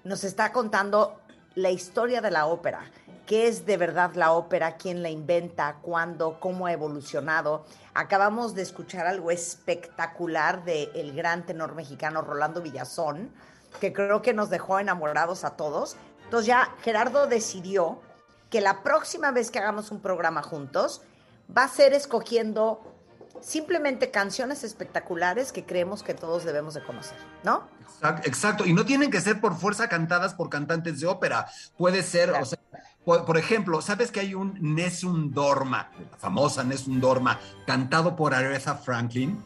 nos 0.04 0.24
está 0.24 0.52
contando 0.52 1.22
la 1.54 1.70
historia 1.70 2.20
de 2.20 2.32
la 2.32 2.48
ópera. 2.48 2.82
¿Qué 3.28 3.50
es 3.50 3.66
de 3.66 3.76
verdad 3.76 4.14
la 4.16 4.32
ópera? 4.32 4.78
¿Quién 4.78 5.04
la 5.04 5.10
inventa? 5.10 5.80
¿Cuándo? 5.82 6.40
¿Cómo 6.40 6.66
ha 6.66 6.72
evolucionado? 6.72 7.66
Acabamos 7.94 8.56
de 8.56 8.62
escuchar 8.62 9.06
algo 9.06 9.32
espectacular 9.32 10.64
del 10.64 10.90
el 10.96 11.14
gran 11.14 11.46
tenor 11.46 11.76
mexicano 11.76 12.22
Rolando 12.22 12.62
Villazón, 12.62 13.30
que 13.82 13.92
creo 13.92 14.22
que 14.22 14.34
nos 14.34 14.50
dejó 14.50 14.80
enamorados 14.80 15.44
a 15.44 15.58
todos. 15.58 15.98
Entonces 16.24 16.48
ya 16.48 16.74
Gerardo 16.84 17.28
decidió 17.28 18.00
que 18.50 18.62
la 18.62 18.82
próxima 18.82 19.32
vez 19.32 19.52
que 19.52 19.60
hagamos 19.60 19.92
un 19.92 20.00
programa 20.00 20.42
juntos 20.42 21.02
va 21.56 21.66
a 21.66 21.68
ser 21.68 21.92
escogiendo 21.92 22.82
simplemente 23.42 24.10
canciones 24.10 24.64
espectaculares 24.64 25.52
que 25.52 25.66
creemos 25.66 26.02
que 26.02 26.14
todos 26.14 26.46
debemos 26.46 26.76
de 26.76 26.84
conocer, 26.84 27.18
¿no? 27.44 27.68
Exacto, 28.24 28.66
y 28.66 28.74
no 28.74 28.86
tienen 28.86 29.12
que 29.12 29.20
ser 29.20 29.42
por 29.42 29.56
fuerza 29.58 29.90
cantadas 29.90 30.34
por 30.34 30.50
cantantes 30.50 31.02
de 31.02 31.08
ópera. 31.08 31.48
Puede 31.78 32.04
ser, 32.04 32.32
o 32.32 32.46
sea, 32.46 32.58
por, 33.08 33.24
por, 33.24 33.38
ejemplo, 33.38 33.82
¿sabes 33.82 34.12
que 34.12 34.20
hay 34.20 34.34
un 34.34 34.58
Nessun 34.60 35.32
Dorma, 35.32 35.90
la 36.12 36.18
famosa 36.18 36.66
Nessun 36.66 37.00
Dorma, 37.00 37.40
cantado 37.66 38.18
por 38.18 38.34
Aretha 38.34 38.76
Franklin? 38.76 39.42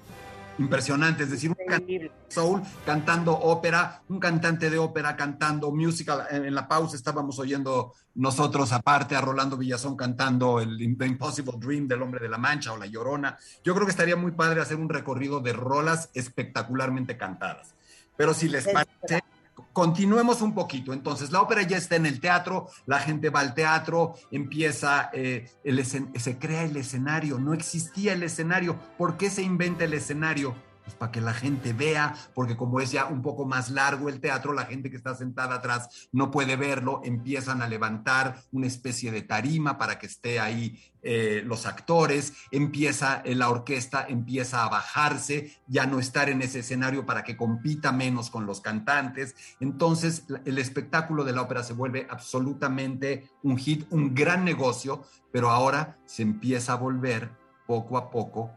Impresionante, 0.57 1.25
es 1.25 1.29
decir, 1.29 1.51
un 1.51 1.55
cantante 1.67 2.11
soul 2.27 2.63
cantando 2.87 3.37
ópera, 3.37 4.01
un 4.09 4.19
cantante 4.19 4.71
de 4.71 4.79
ópera 4.79 5.15
cantando 5.15 5.71
musical. 5.71 6.25
En, 6.31 6.45
en, 6.45 6.55
la 6.55 6.67
pausa 6.67 6.95
estábamos 6.95 7.37
oyendo 7.37 7.93
nosotros 8.15 8.71
aparte 8.71 9.15
a 9.15 9.21
Rolando 9.21 9.57
Villazón 9.57 9.95
cantando 9.95 10.59
el 10.59 10.97
The 10.97 11.05
Impossible 11.05 11.53
Dream 11.59 11.87
del 11.87 12.01
Hombre 12.01 12.19
de 12.19 12.29
la 12.29 12.39
Mancha 12.39 12.73
o 12.73 12.77
La 12.77 12.87
Llorona. 12.87 13.37
Yo 13.63 13.75
creo 13.75 13.85
que 13.85 13.91
estaría 13.91 14.15
muy 14.15 14.31
padre 14.31 14.61
hacer 14.61 14.77
un 14.77 14.89
recorrido 14.89 15.39
de 15.39 15.53
rolas 15.53 16.09
espectacularmente 16.15 17.15
cantadas. 17.15 17.75
Pero 18.17 18.33
si 18.33 18.49
les 18.49 18.67
parece, 18.67 19.23
continuemos 19.73 20.41
un 20.41 20.53
poquito. 20.53 20.93
Entonces, 20.93 21.31
la 21.31 21.41
ópera 21.41 21.61
ya 21.63 21.77
está 21.77 21.95
en 21.95 22.05
el 22.05 22.19
teatro, 22.19 22.67
la 22.85 22.99
gente 22.99 23.29
va 23.29 23.41
al 23.41 23.53
teatro, 23.53 24.15
empieza, 24.31 25.09
eh, 25.13 25.49
el 25.63 25.85
se 25.85 26.37
crea 26.37 26.63
el 26.63 26.77
escenario, 26.77 27.39
no 27.39 27.53
existía 27.53 28.13
el 28.13 28.23
escenario. 28.23 28.79
¿Por 28.97 29.17
qué 29.17 29.29
se 29.29 29.41
inventa 29.41 29.83
el 29.83 29.93
escenario? 29.93 30.55
Pues 30.83 30.95
para 30.95 31.11
que 31.11 31.21
la 31.21 31.33
gente 31.33 31.73
vea, 31.73 32.15
porque 32.33 32.57
como 32.57 32.79
es 32.79 32.91
ya 32.91 33.05
un 33.05 33.21
poco 33.21 33.45
más 33.45 33.69
largo 33.69 34.09
el 34.09 34.19
teatro, 34.19 34.53
la 34.53 34.65
gente 34.65 34.89
que 34.89 34.97
está 34.97 35.15
sentada 35.15 35.55
atrás 35.55 36.09
no 36.11 36.31
puede 36.31 36.55
verlo, 36.55 37.01
empiezan 37.03 37.61
a 37.61 37.67
levantar 37.67 38.41
una 38.51 38.67
especie 38.67 39.11
de 39.11 39.21
tarima 39.21 39.77
para 39.77 39.99
que 39.99 40.07
esté 40.07 40.39
ahí 40.39 40.79
eh, 41.03 41.41
los 41.45 41.65
actores, 41.65 42.33
empieza 42.51 43.21
eh, 43.25 43.33
la 43.33 43.49
orquesta, 43.49 44.05
empieza 44.07 44.63
a 44.63 44.69
bajarse, 44.69 45.51
ya 45.67 45.87
no 45.87 45.99
estar 45.99 46.29
en 46.29 46.43
ese 46.43 46.59
escenario 46.59 47.05
para 47.05 47.23
que 47.23 47.35
compita 47.35 47.91
menos 47.91 48.29
con 48.29 48.45
los 48.45 48.61
cantantes. 48.61 49.35
Entonces 49.59 50.25
el 50.45 50.59
espectáculo 50.59 51.23
de 51.23 51.33
la 51.33 51.41
ópera 51.41 51.63
se 51.63 51.73
vuelve 51.73 52.07
absolutamente 52.09 53.29
un 53.41 53.57
hit, 53.57 53.87
un 53.89 54.13
gran 54.13 54.45
negocio, 54.45 55.03
pero 55.31 55.49
ahora 55.49 55.97
se 56.05 56.21
empieza 56.21 56.73
a 56.73 56.77
volver 56.77 57.31
poco 57.65 57.97
a 57.97 58.11
poco 58.11 58.51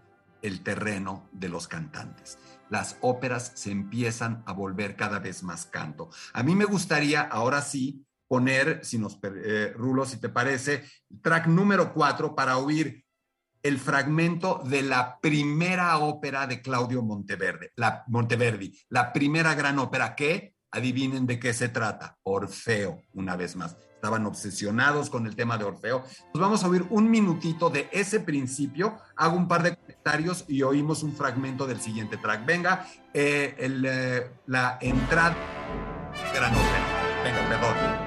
el 0.44 0.62
terreno 0.62 1.28
de 1.32 1.48
los 1.48 1.66
cantantes. 1.66 2.38
Las 2.68 2.98
óperas 3.00 3.52
se 3.54 3.70
empiezan 3.70 4.42
a 4.46 4.52
volver 4.52 4.94
cada 4.94 5.18
vez 5.18 5.42
más 5.42 5.66
canto. 5.66 6.10
A 6.34 6.42
mí 6.42 6.54
me 6.54 6.66
gustaría, 6.66 7.22
ahora 7.22 7.62
sí, 7.62 8.04
poner, 8.28 8.84
si 8.84 8.98
nos, 8.98 9.18
eh, 9.22 9.72
Rulo, 9.74 10.04
si 10.04 10.18
te 10.18 10.28
parece, 10.28 10.84
track 11.22 11.46
número 11.46 11.94
cuatro 11.94 12.34
para 12.34 12.58
oír 12.58 13.04
el 13.62 13.78
fragmento 13.78 14.62
de 14.66 14.82
la 14.82 15.18
primera 15.20 15.96
ópera 15.98 16.46
de 16.46 16.60
Claudio 16.60 17.02
Monteverde, 17.02 17.72
la, 17.76 18.04
Monteverdi, 18.08 18.78
la 18.90 19.12
primera 19.12 19.54
gran 19.54 19.78
ópera 19.78 20.14
que, 20.14 20.54
adivinen 20.70 21.26
de 21.26 21.38
qué 21.38 21.54
se 21.54 21.68
trata, 21.68 22.18
Orfeo, 22.24 23.00
una 23.14 23.36
vez 23.36 23.56
más 23.56 23.76
estaban 24.04 24.26
obsesionados 24.26 25.08
con 25.08 25.26
el 25.26 25.34
tema 25.34 25.56
de 25.56 25.64
Orfeo. 25.64 26.04
Nos 26.34 26.40
vamos 26.42 26.62
a 26.62 26.68
oír 26.68 26.84
un 26.90 27.10
minutito 27.10 27.70
de 27.70 27.88
ese 27.90 28.20
principio, 28.20 28.98
hago 29.16 29.34
un 29.34 29.48
par 29.48 29.62
de 29.62 29.78
y 30.48 30.62
oímos 30.62 31.02
un 31.02 31.16
fragmento 31.16 31.66
del 31.66 31.80
siguiente 31.80 32.18
track. 32.18 32.44
Venga, 32.44 32.86
eh, 33.12 33.54
eh, 33.58 34.30
la 34.46 34.78
entrada. 34.80 35.34
Venga, 37.24 37.48
perdón. 37.48 38.03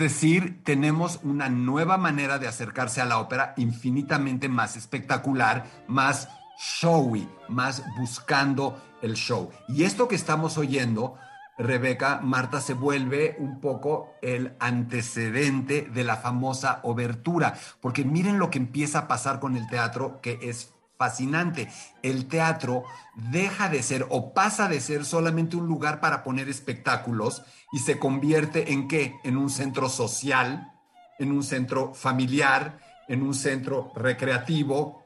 Decir, 0.00 0.64
tenemos 0.64 1.20
una 1.22 1.48
nueva 1.48 1.96
manera 1.96 2.40
de 2.40 2.48
acercarse 2.48 3.00
a 3.00 3.04
la 3.04 3.18
ópera 3.18 3.54
infinitamente 3.56 4.48
más 4.48 4.76
espectacular, 4.76 5.64
más 5.86 6.28
showy, 6.58 7.28
más 7.48 7.84
buscando 7.96 8.82
el 9.02 9.14
show. 9.14 9.50
Y 9.68 9.84
esto 9.84 10.08
que 10.08 10.16
estamos 10.16 10.58
oyendo, 10.58 11.14
Rebeca, 11.56 12.20
Marta, 12.22 12.60
se 12.60 12.74
vuelve 12.74 13.36
un 13.38 13.60
poco 13.60 14.14
el 14.22 14.54
antecedente 14.58 15.82
de 15.82 16.04
la 16.04 16.16
famosa 16.16 16.80
obertura, 16.82 17.54
porque 17.80 18.04
miren 18.04 18.38
lo 18.38 18.50
que 18.50 18.58
empieza 18.58 19.00
a 19.00 19.08
pasar 19.08 19.38
con 19.38 19.56
el 19.56 19.68
teatro, 19.68 20.20
que 20.20 20.40
es 20.42 20.74
fascinante. 21.00 21.70
El 22.02 22.28
teatro 22.28 22.84
deja 23.14 23.70
de 23.70 23.82
ser 23.82 24.06
o 24.10 24.34
pasa 24.34 24.68
de 24.68 24.82
ser 24.82 25.06
solamente 25.06 25.56
un 25.56 25.66
lugar 25.66 25.98
para 25.98 26.22
poner 26.22 26.50
espectáculos 26.50 27.42
y 27.72 27.78
se 27.78 27.98
convierte 27.98 28.74
en 28.74 28.86
qué? 28.86 29.18
En 29.24 29.38
un 29.38 29.48
centro 29.48 29.88
social, 29.88 30.74
en 31.18 31.32
un 31.32 31.42
centro 31.42 31.94
familiar, 31.94 32.80
en 33.08 33.22
un 33.22 33.32
centro 33.32 33.92
recreativo 33.96 35.02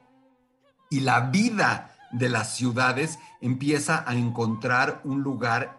y 0.91 0.99
la 0.99 1.21
vida 1.21 1.95
de 2.11 2.29
las 2.29 2.57
ciudades 2.57 3.21
empieza 3.41 4.03
a 4.05 4.17
encontrar 4.17 5.01
un 5.05 5.23
lugar 5.23 5.79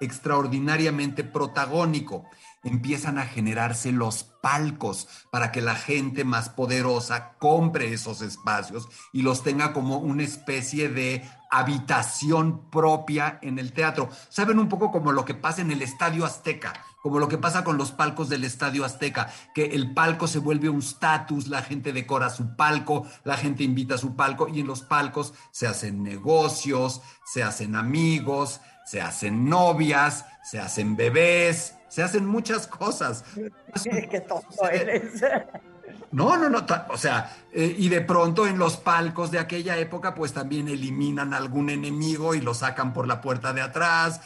extraordinariamente 0.00 1.24
protagónico. 1.24 2.24
Empiezan 2.66 3.18
a 3.18 3.26
generarse 3.26 3.92
los 3.92 4.24
palcos 4.42 5.08
para 5.30 5.52
que 5.52 5.60
la 5.60 5.74
gente 5.74 6.24
más 6.24 6.48
poderosa 6.48 7.34
compre 7.38 7.92
esos 7.92 8.22
espacios 8.22 8.88
y 9.12 9.22
los 9.22 9.42
tenga 9.42 9.72
como 9.72 9.98
una 9.98 10.24
especie 10.24 10.88
de 10.88 11.24
habitación 11.50 12.68
propia 12.70 13.38
en 13.42 13.58
el 13.58 13.72
teatro. 13.72 14.08
Saben 14.28 14.58
un 14.58 14.68
poco 14.68 14.90
como 14.90 15.12
lo 15.12 15.24
que 15.24 15.34
pasa 15.34 15.62
en 15.62 15.70
el 15.70 15.80
Estadio 15.80 16.24
Azteca, 16.24 16.72
como 17.02 17.20
lo 17.20 17.28
que 17.28 17.38
pasa 17.38 17.62
con 17.62 17.78
los 17.78 17.92
palcos 17.92 18.28
del 18.28 18.44
Estadio 18.44 18.84
Azteca, 18.84 19.30
que 19.54 19.66
el 19.66 19.94
palco 19.94 20.26
se 20.26 20.40
vuelve 20.40 20.68
un 20.68 20.80
status, 20.80 21.46
la 21.46 21.62
gente 21.62 21.92
decora 21.92 22.30
su 22.30 22.56
palco, 22.56 23.06
la 23.22 23.36
gente 23.36 23.62
invita 23.62 23.94
a 23.94 23.98
su 23.98 24.16
palco 24.16 24.48
y 24.48 24.60
en 24.60 24.66
los 24.66 24.82
palcos 24.82 25.32
se 25.52 25.68
hacen 25.68 26.02
negocios, 26.02 27.00
se 27.24 27.44
hacen 27.44 27.76
amigos, 27.76 28.60
se 28.86 29.02
hacen 29.02 29.48
novias, 29.48 30.24
se 30.44 30.60
hacen 30.60 30.96
bebés, 30.96 31.74
se 31.88 32.02
hacen 32.02 32.24
muchas 32.24 32.66
cosas. 32.66 33.24
Qué 33.82 34.20
tonto 34.20 34.68
eres. 34.70 35.22
No, 36.12 36.36
no, 36.36 36.48
no, 36.48 36.64
o 36.88 36.96
sea, 36.96 37.36
eh, 37.52 37.74
y 37.76 37.88
de 37.88 38.00
pronto 38.00 38.46
en 38.46 38.58
los 38.58 38.76
palcos 38.76 39.30
de 39.32 39.40
aquella 39.40 39.76
época, 39.76 40.14
pues 40.14 40.32
también 40.32 40.68
eliminan 40.68 41.34
algún 41.34 41.68
enemigo 41.68 42.34
y 42.34 42.40
lo 42.40 42.54
sacan 42.54 42.92
por 42.92 43.08
la 43.08 43.20
puerta 43.20 43.52
de 43.52 43.60
atrás. 43.60 44.20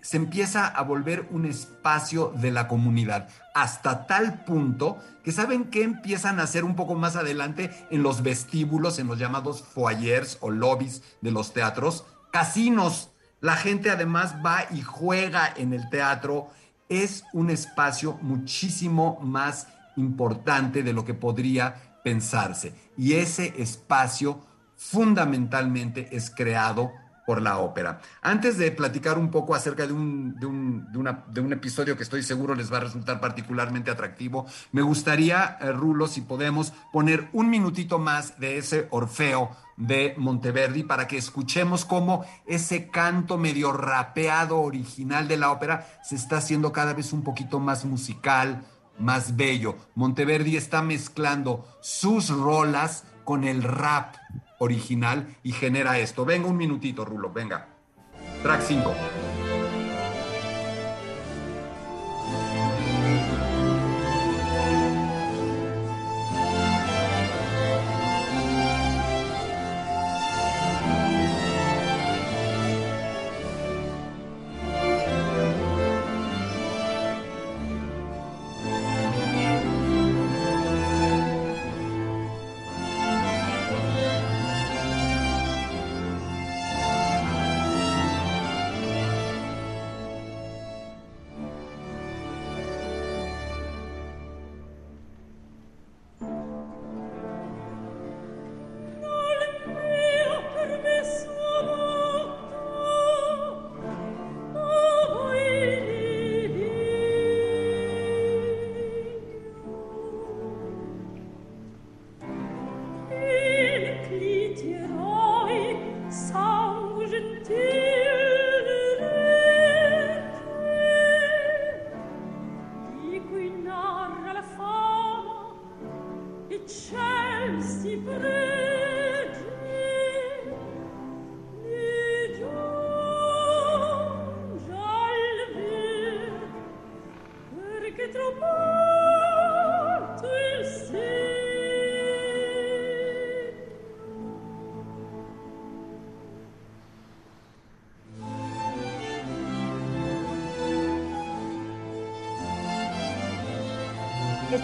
Se 0.00 0.16
empieza 0.16 0.66
a 0.66 0.82
volver 0.82 1.26
un 1.30 1.44
espacio 1.44 2.32
de 2.36 2.50
la 2.52 2.68
comunidad, 2.68 3.28
hasta 3.54 4.06
tal 4.06 4.44
punto 4.44 4.98
que 5.22 5.32
saben 5.32 5.64
que 5.64 5.82
empiezan 5.82 6.40
a 6.40 6.44
hacer 6.44 6.64
un 6.64 6.74
poco 6.74 6.94
más 6.94 7.16
adelante 7.16 7.70
en 7.90 8.02
los 8.02 8.22
vestíbulos, 8.22 8.98
en 8.98 9.08
los 9.08 9.18
llamados 9.18 9.62
foyers 9.62 10.38
o 10.40 10.50
lobbies 10.50 11.02
de 11.20 11.32
los 11.32 11.52
teatros, 11.52 12.04
casinos. 12.30 13.10
La 13.46 13.54
gente 13.54 13.90
además 13.90 14.34
va 14.44 14.66
y 14.72 14.82
juega 14.82 15.54
en 15.56 15.72
el 15.72 15.88
teatro. 15.88 16.50
Es 16.88 17.22
un 17.32 17.48
espacio 17.48 18.18
muchísimo 18.20 19.20
más 19.22 19.68
importante 19.94 20.82
de 20.82 20.92
lo 20.92 21.04
que 21.04 21.14
podría 21.14 22.00
pensarse. 22.02 22.74
Y 22.96 23.12
ese 23.12 23.54
espacio 23.56 24.44
fundamentalmente 24.74 26.08
es 26.10 26.28
creado 26.28 26.92
por 27.26 27.42
la 27.42 27.58
ópera. 27.58 28.00
Antes 28.22 28.56
de 28.56 28.70
platicar 28.70 29.18
un 29.18 29.30
poco 29.30 29.54
acerca 29.54 29.86
de 29.86 29.92
un, 29.92 30.38
de 30.38 30.46
un, 30.46 30.92
de 30.92 30.98
una- 30.98 31.24
de 31.28 31.40
un 31.40 31.52
episodio 31.52 31.96
que 31.96 32.04
estoy 32.04 32.22
seguro 32.22 32.54
les 32.54 32.72
va 32.72 32.76
a 32.78 32.80
resultar 32.80 33.20
particularmente 33.20 33.90
atractivo, 33.90 34.46
me 34.72 34.82
gustaría, 34.82 35.58
eh, 35.60 35.72
Rulo, 35.72 36.06
si 36.06 36.20
podemos, 36.20 36.72
poner 36.92 37.28
un 37.32 37.50
minutito 37.50 37.98
más 37.98 38.38
de 38.38 38.58
ese 38.58 38.86
Orfeo 38.90 39.50
de 39.76 40.14
Monteverdi 40.16 40.84
para 40.84 41.06
que 41.06 41.18
escuchemos 41.18 41.84
cómo 41.84 42.24
ese 42.46 42.88
canto 42.90 43.36
medio 43.36 43.72
rapeado 43.72 44.60
original 44.60 45.28
de 45.28 45.36
la 45.36 45.50
ópera 45.50 45.86
se 46.02 46.14
está 46.14 46.38
haciendo 46.38 46.72
cada 46.72 46.94
vez 46.94 47.12
un 47.12 47.22
poquito 47.22 47.58
más 47.60 47.84
musical, 47.84 48.62
más 48.98 49.36
bello. 49.36 49.76
Monteverdi 49.94 50.56
está 50.56 50.80
mezclando 50.80 51.66
sus 51.82 52.30
rolas 52.30 53.04
con 53.24 53.44
el 53.44 53.62
rap 53.64 54.14
original 54.58 55.26
y 55.42 55.52
genera 55.52 55.98
esto. 55.98 56.24
Venga 56.24 56.48
un 56.48 56.56
minutito, 56.56 57.04
Rulo, 57.04 57.32
venga. 57.32 57.68
Track 58.42 58.62
5. 58.62 58.94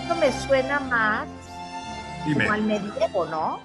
Esto 0.03 0.15
me 0.17 0.33
suena 0.33 0.81
más 0.81 1.29
Dime. 2.27 2.45
como 2.45 2.53
al 2.53 2.63
medievo, 2.63 3.27
¿no? 3.27 3.61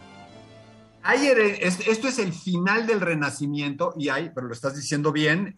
Es- 1.61 1.87
esto 1.87 2.07
es 2.09 2.19
el 2.19 2.33
final 2.33 2.85
del 2.85 2.99
Renacimiento 2.99 3.93
y 3.97 4.09
hay, 4.09 4.29
pero 4.35 4.47
lo 4.47 4.53
estás 4.53 4.75
diciendo 4.75 5.11
bien, 5.13 5.55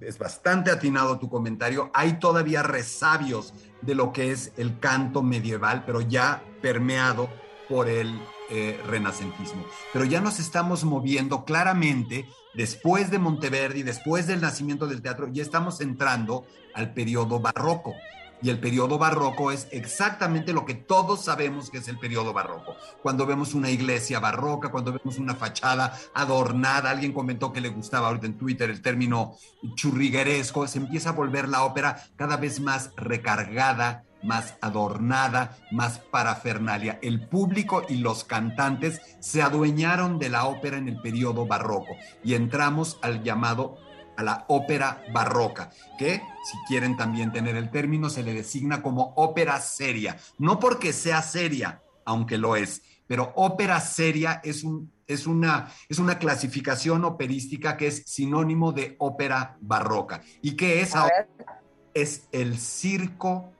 es 0.00 0.18
bastante 0.18 0.70
atinado 0.72 1.18
tu 1.18 1.28
comentario, 1.28 1.90
hay 1.94 2.14
todavía 2.18 2.62
resabios 2.64 3.54
de 3.82 3.94
lo 3.94 4.12
que 4.12 4.32
es 4.32 4.52
el 4.56 4.80
canto 4.80 5.22
medieval, 5.22 5.84
pero 5.86 6.00
ya 6.00 6.42
permeado 6.60 7.28
por 7.68 7.88
el 7.88 8.20
eh, 8.50 8.80
renacentismo. 8.86 9.64
Pero 9.92 10.04
ya 10.04 10.20
nos 10.20 10.38
estamos 10.40 10.84
moviendo 10.84 11.44
claramente 11.44 12.26
después 12.54 13.10
de 13.10 13.18
Monteverdi, 13.18 13.82
después 13.84 14.26
del 14.26 14.40
nacimiento 14.40 14.86
del 14.86 15.00
teatro, 15.02 15.28
ya 15.32 15.42
estamos 15.42 15.80
entrando 15.80 16.44
al 16.74 16.92
periodo 16.92 17.38
barroco. 17.40 17.94
Y 18.44 18.50
el 18.50 18.60
periodo 18.60 18.98
barroco 18.98 19.52
es 19.52 19.68
exactamente 19.70 20.52
lo 20.52 20.66
que 20.66 20.74
todos 20.74 21.24
sabemos 21.24 21.70
que 21.70 21.78
es 21.78 21.88
el 21.88 21.98
periodo 21.98 22.34
barroco. 22.34 22.76
Cuando 23.00 23.24
vemos 23.24 23.54
una 23.54 23.70
iglesia 23.70 24.20
barroca, 24.20 24.70
cuando 24.70 24.92
vemos 24.92 25.16
una 25.16 25.34
fachada 25.34 25.98
adornada, 26.12 26.90
alguien 26.90 27.14
comentó 27.14 27.54
que 27.54 27.62
le 27.62 27.70
gustaba 27.70 28.08
ahorita 28.08 28.26
en 28.26 28.36
Twitter 28.36 28.68
el 28.68 28.82
término 28.82 29.34
churrigueresco, 29.76 30.68
se 30.68 30.76
empieza 30.76 31.08
a 31.08 31.12
volver 31.12 31.48
la 31.48 31.64
ópera 31.64 32.04
cada 32.16 32.36
vez 32.36 32.60
más 32.60 32.90
recargada, 32.98 34.04
más 34.22 34.58
adornada, 34.60 35.56
más 35.70 35.98
parafernalia. 35.98 36.98
El 37.00 37.26
público 37.26 37.82
y 37.88 37.96
los 37.96 38.24
cantantes 38.24 39.00
se 39.20 39.40
adueñaron 39.40 40.18
de 40.18 40.28
la 40.28 40.44
ópera 40.44 40.76
en 40.76 40.88
el 40.88 41.00
periodo 41.00 41.46
barroco 41.46 41.94
y 42.22 42.34
entramos 42.34 42.98
al 43.00 43.22
llamado 43.22 43.78
a 44.16 44.22
la 44.22 44.44
ópera 44.48 45.02
barroca, 45.12 45.70
que 45.98 46.22
si 46.44 46.56
quieren 46.66 46.96
también 46.96 47.32
tener 47.32 47.56
el 47.56 47.70
término, 47.70 48.10
se 48.10 48.22
le 48.22 48.34
designa 48.34 48.82
como 48.82 49.12
ópera 49.16 49.60
seria, 49.60 50.16
no 50.38 50.58
porque 50.58 50.92
sea 50.92 51.22
seria, 51.22 51.82
aunque 52.04 52.38
lo 52.38 52.56
es, 52.56 52.82
pero 53.06 53.32
ópera 53.36 53.80
seria 53.80 54.40
es, 54.44 54.64
un, 54.64 54.90
es, 55.06 55.26
una, 55.26 55.70
es 55.88 55.98
una 55.98 56.18
clasificación 56.18 57.04
operística 57.04 57.76
que 57.76 57.88
es 57.88 58.02
sinónimo 58.06 58.72
de 58.72 58.96
ópera 58.98 59.56
barroca. 59.60 60.22
¿Y 60.42 60.52
qué 60.52 60.80
es? 60.80 60.94
Ahora? 60.94 61.26
Es 61.92 62.28
el 62.32 62.58
circo 62.58 63.52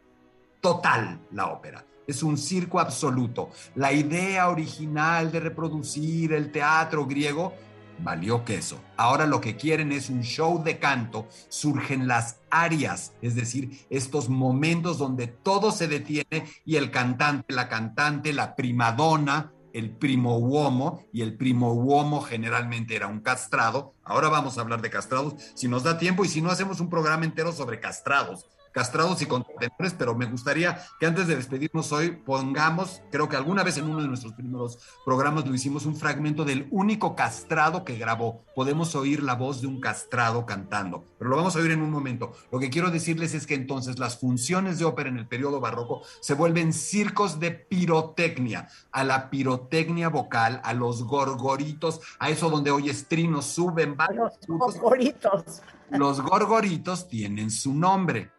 total, 0.61 1.21
la 1.33 1.49
ópera. 1.49 1.85
Es 2.07 2.23
un 2.23 2.37
circo 2.37 2.81
absoluto. 2.81 3.51
La 3.77 3.93
idea 3.93 4.49
original 4.49 5.31
de 5.31 5.41
reproducir 5.41 6.33
el 6.33 6.51
teatro 6.51 7.07
griego 7.07 7.55
valió 7.99 8.45
queso. 8.45 8.81
Ahora 8.97 9.27
lo 9.27 9.41
que 9.41 9.57
quieren 9.57 9.93
es 9.93 10.11
un 10.11 10.23
show 10.23 10.63
de 10.63 10.79
canto, 10.79 11.27
surgen 11.49 12.09
las 12.09 12.41
arias, 12.51 13.13
es 13.23 13.35
decir, 13.35 13.87
estos 13.91 14.29
momentos 14.29 14.99
donde 14.99 15.27
todo 15.27 15.73
se 15.73 15.89
detiene 15.89 16.47
y 16.65 16.77
el 16.77 16.91
cantante, 16.91 17.53
la 17.55 17.69
cantante, 17.69 18.33
la 18.33 18.55
primadona, 18.57 19.53
el 19.73 19.91
primo 19.91 20.39
uomo, 20.39 21.05
y 21.13 21.23
el 21.23 21.37
primo 21.37 21.73
uomo 21.73 22.23
generalmente 22.23 22.95
era 22.95 23.09
un 23.09 23.21
castrado. 23.21 23.95
Ahora 24.05 24.29
vamos 24.29 24.57
a 24.57 24.61
hablar 24.61 24.81
de 24.81 24.91
castrados, 24.91 25.35
si 25.55 25.67
nos 25.67 25.83
da 25.83 25.99
tiempo 25.99 26.25
y 26.25 26.29
si 26.29 26.41
no 26.41 26.51
hacemos 26.51 26.81
un 26.81 26.89
programa 26.89 27.25
entero 27.25 27.53
sobre 27.53 27.81
castrados. 27.81 28.47
Castrados 28.75 29.23
y 29.23 29.27
contenedores, 29.27 29.95
pero 29.97 30.15
me 30.15 30.27
gustaría 30.27 30.79
que 30.99 31.07
antes 31.07 31.29
de 31.29 31.37
despedirnos 31.37 31.93
hoy 31.93 32.11
pongamos, 32.11 33.01
creo 33.11 33.29
que 33.29 33.37
alguna 33.37 33.63
vez 33.63 33.79
en 33.79 33.89
uno 33.89 34.03
de 34.03 34.09
nuestros 34.09 34.33
primeros 34.35 34.79
programas 35.05 35.47
lo 35.47 35.55
hicimos, 35.55 35.87
un 35.87 35.97
fragmento 35.97 36.45
del 36.45 36.67
único 36.73 37.15
castrado 37.15 37.85
que 37.85 37.97
grabó. 37.97 38.45
Podemos 38.55 38.95
oír 38.97 39.23
la 39.23 39.37
voz 39.37 39.61
de 39.61 39.69
un 39.69 39.81
castrado 39.81 40.45
cantando, 40.45 41.05
pero 41.19 41.31
lo 41.31 41.37
vamos 41.37 41.55
a 41.55 41.61
oír 41.61 41.71
en 41.71 41.83
un 41.83 41.91
momento. 41.91 42.33
Lo 42.51 42.59
que 42.59 42.69
quiero 42.69 42.91
decirles 42.91 43.33
es 43.35 43.47
que 43.47 43.55
entonces 43.55 44.01
las 44.01 44.19
funciones 44.19 44.81
de 44.81 44.85
ópera 44.85 45.09
en 45.09 45.19
el 45.19 45.29
periodo 45.29 45.61
barroco 45.61 46.03
se 46.21 46.35
vuelven 46.35 46.73
circos 46.73 47.39
de 47.39 47.53
pirotecnia, 47.53 48.69
a 48.91 49.05
la 49.05 49.31
pirotecnia 49.31 50.09
vocal, 50.09 50.61
a 50.65 50.75
los 50.75 51.05
gorgoritos, 51.05 52.01
a 52.19 52.29
eso 52.29 52.51
donde 52.51 52.73
oyes 52.73 53.07
trinos, 53.07 53.45
suben, 53.47 53.97
bajan. 53.97 54.17
Los 54.17 54.39
gorgoritos. 54.49 55.63
Los 55.91 56.21
gorgoritos 56.21 57.07
tienen 57.07 57.51
su 57.51 57.73
nombre 57.73 58.34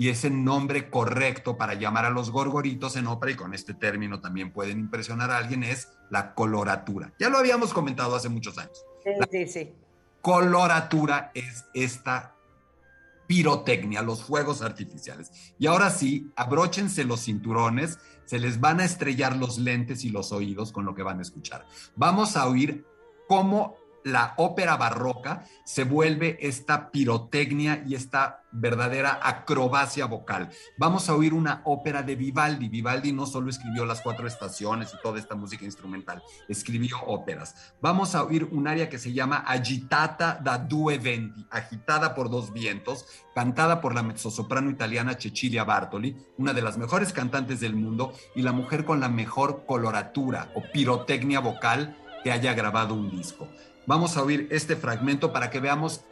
y 0.00 0.08
ese 0.08 0.30
nombre 0.30 0.88
correcto 0.88 1.58
para 1.58 1.74
llamar 1.74 2.06
a 2.06 2.10
los 2.10 2.30
gorgoritos 2.30 2.96
en 2.96 3.06
ópera, 3.06 3.32
y 3.32 3.36
con 3.36 3.52
este 3.52 3.74
término 3.74 4.18
también 4.22 4.50
pueden 4.50 4.78
impresionar 4.78 5.30
a 5.30 5.36
alguien, 5.36 5.62
es 5.62 5.90
la 6.08 6.32
coloratura. 6.32 7.12
Ya 7.18 7.28
lo 7.28 7.36
habíamos 7.36 7.74
comentado 7.74 8.16
hace 8.16 8.30
muchos 8.30 8.56
años. 8.56 8.82
Sí, 9.04 9.10
sí, 9.30 9.46
sí. 9.46 9.72
Coloratura 10.22 11.30
es 11.34 11.66
esta 11.74 12.34
pirotecnia, 13.26 14.00
los 14.00 14.24
fuegos 14.24 14.62
artificiales. 14.62 15.32
Y 15.58 15.66
ahora 15.66 15.90
sí, 15.90 16.32
abróchense 16.34 17.04
los 17.04 17.20
cinturones, 17.20 17.98
se 18.24 18.38
les 18.38 18.58
van 18.58 18.80
a 18.80 18.86
estrellar 18.86 19.36
los 19.36 19.58
lentes 19.58 20.02
y 20.04 20.08
los 20.08 20.32
oídos 20.32 20.72
con 20.72 20.86
lo 20.86 20.94
que 20.94 21.02
van 21.02 21.18
a 21.18 21.22
escuchar. 21.22 21.66
Vamos 21.94 22.38
a 22.38 22.48
oír 22.48 22.86
cómo 23.28 23.76
la 24.04 24.34
ópera 24.36 24.76
barroca 24.76 25.44
se 25.64 25.84
vuelve 25.84 26.38
esta 26.40 26.90
pirotecnia 26.90 27.82
y 27.86 27.94
esta 27.94 28.42
verdadera 28.52 29.20
acrobacia 29.22 30.06
vocal. 30.06 30.50
Vamos 30.76 31.08
a 31.08 31.14
oír 31.14 31.34
una 31.34 31.62
ópera 31.64 32.02
de 32.02 32.16
Vivaldi. 32.16 32.68
Vivaldi 32.68 33.12
no 33.12 33.26
solo 33.26 33.50
escribió 33.50 33.84
las 33.84 34.00
cuatro 34.00 34.26
estaciones 34.26 34.92
y 34.92 35.02
toda 35.02 35.18
esta 35.18 35.34
música 35.34 35.64
instrumental, 35.64 36.22
escribió 36.48 36.98
óperas. 37.06 37.74
Vamos 37.80 38.14
a 38.14 38.24
oír 38.24 38.48
un 38.50 38.66
aria 38.66 38.88
que 38.88 38.98
se 38.98 39.12
llama 39.12 39.44
Agitata 39.46 40.40
da 40.42 40.58
due 40.58 40.98
venti, 40.98 41.46
agitada 41.50 42.14
por 42.14 42.30
dos 42.30 42.52
vientos, 42.52 43.06
cantada 43.34 43.80
por 43.80 43.94
la 43.94 44.02
mezzosoprano 44.02 44.70
italiana 44.70 45.16
Cecilia 45.18 45.64
Bartoli, 45.64 46.16
una 46.38 46.52
de 46.52 46.62
las 46.62 46.76
mejores 46.76 47.12
cantantes 47.12 47.60
del 47.60 47.76
mundo 47.76 48.12
y 48.34 48.42
la 48.42 48.52
mujer 48.52 48.84
con 48.84 49.00
la 49.00 49.08
mejor 49.08 49.64
coloratura 49.66 50.50
o 50.54 50.62
pirotecnia 50.72 51.40
vocal 51.40 51.96
que 52.22 52.32
haya 52.32 52.54
grabado 52.54 52.94
un 52.94 53.10
disco. 53.10 53.48
Vamos 53.86 54.16
a 54.16 54.22
oír 54.22 54.48
este 54.50 54.76
fragmento 54.76 55.32
para 55.32 55.50
que 55.50 55.60
veamos 55.60 56.04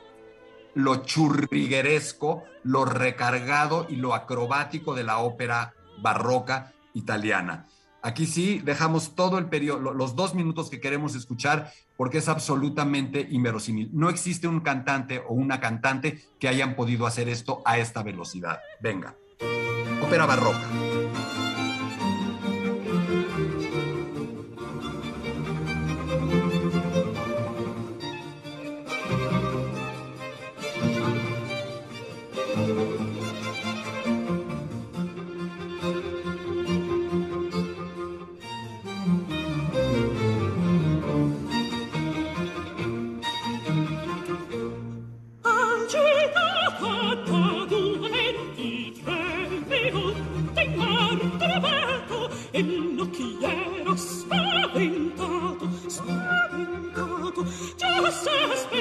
lo 0.74 1.04
churrigueresco, 1.04 2.44
lo 2.62 2.84
recargado 2.84 3.86
y 3.88 3.96
lo 3.96 4.14
acrobático 4.14 4.94
de 4.94 5.04
la 5.04 5.18
ópera 5.18 5.74
barroca 6.00 6.72
italiana. 6.94 7.66
Aquí 8.00 8.26
sí 8.26 8.60
dejamos 8.64 9.16
todo 9.16 9.38
el 9.38 9.46
periodo, 9.46 9.92
los 9.92 10.14
dos 10.14 10.34
minutos 10.34 10.70
que 10.70 10.80
queremos 10.80 11.16
escuchar, 11.16 11.72
porque 11.96 12.18
es 12.18 12.28
absolutamente 12.28 13.26
inverosímil. 13.28 13.90
No 13.92 14.08
existe 14.08 14.46
un 14.46 14.60
cantante 14.60 15.20
o 15.26 15.34
una 15.34 15.58
cantante 15.58 16.22
que 16.38 16.48
hayan 16.48 16.76
podido 16.76 17.06
hacer 17.06 17.28
esto 17.28 17.60
a 17.64 17.78
esta 17.78 18.04
velocidad. 18.04 18.60
Venga, 18.80 19.16
ópera 20.00 20.26
barroca. 20.26 20.64
sisters 58.24 58.77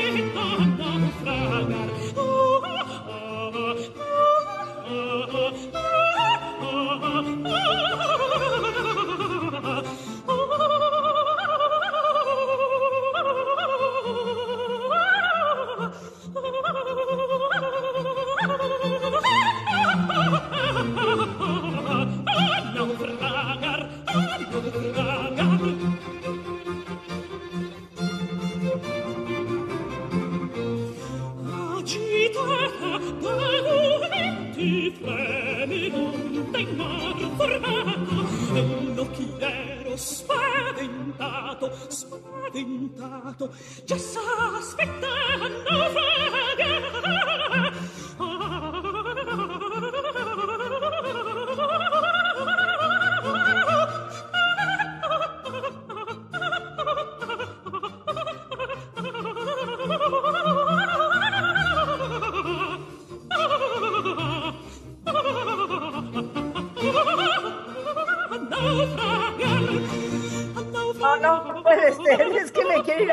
mi 34.88 34.94
freme 34.94 35.90
d'onta 35.90 36.58
in 36.58 36.76
magro 36.76 37.30
formato 37.36 38.56
e 38.56 38.60
un 38.60 38.98
occhiero 38.98 39.98
spaventato, 39.98 41.72
spaventato, 41.90 43.54
già 43.86 43.98
sta 43.98 44.22
aspettando. 44.58 45.87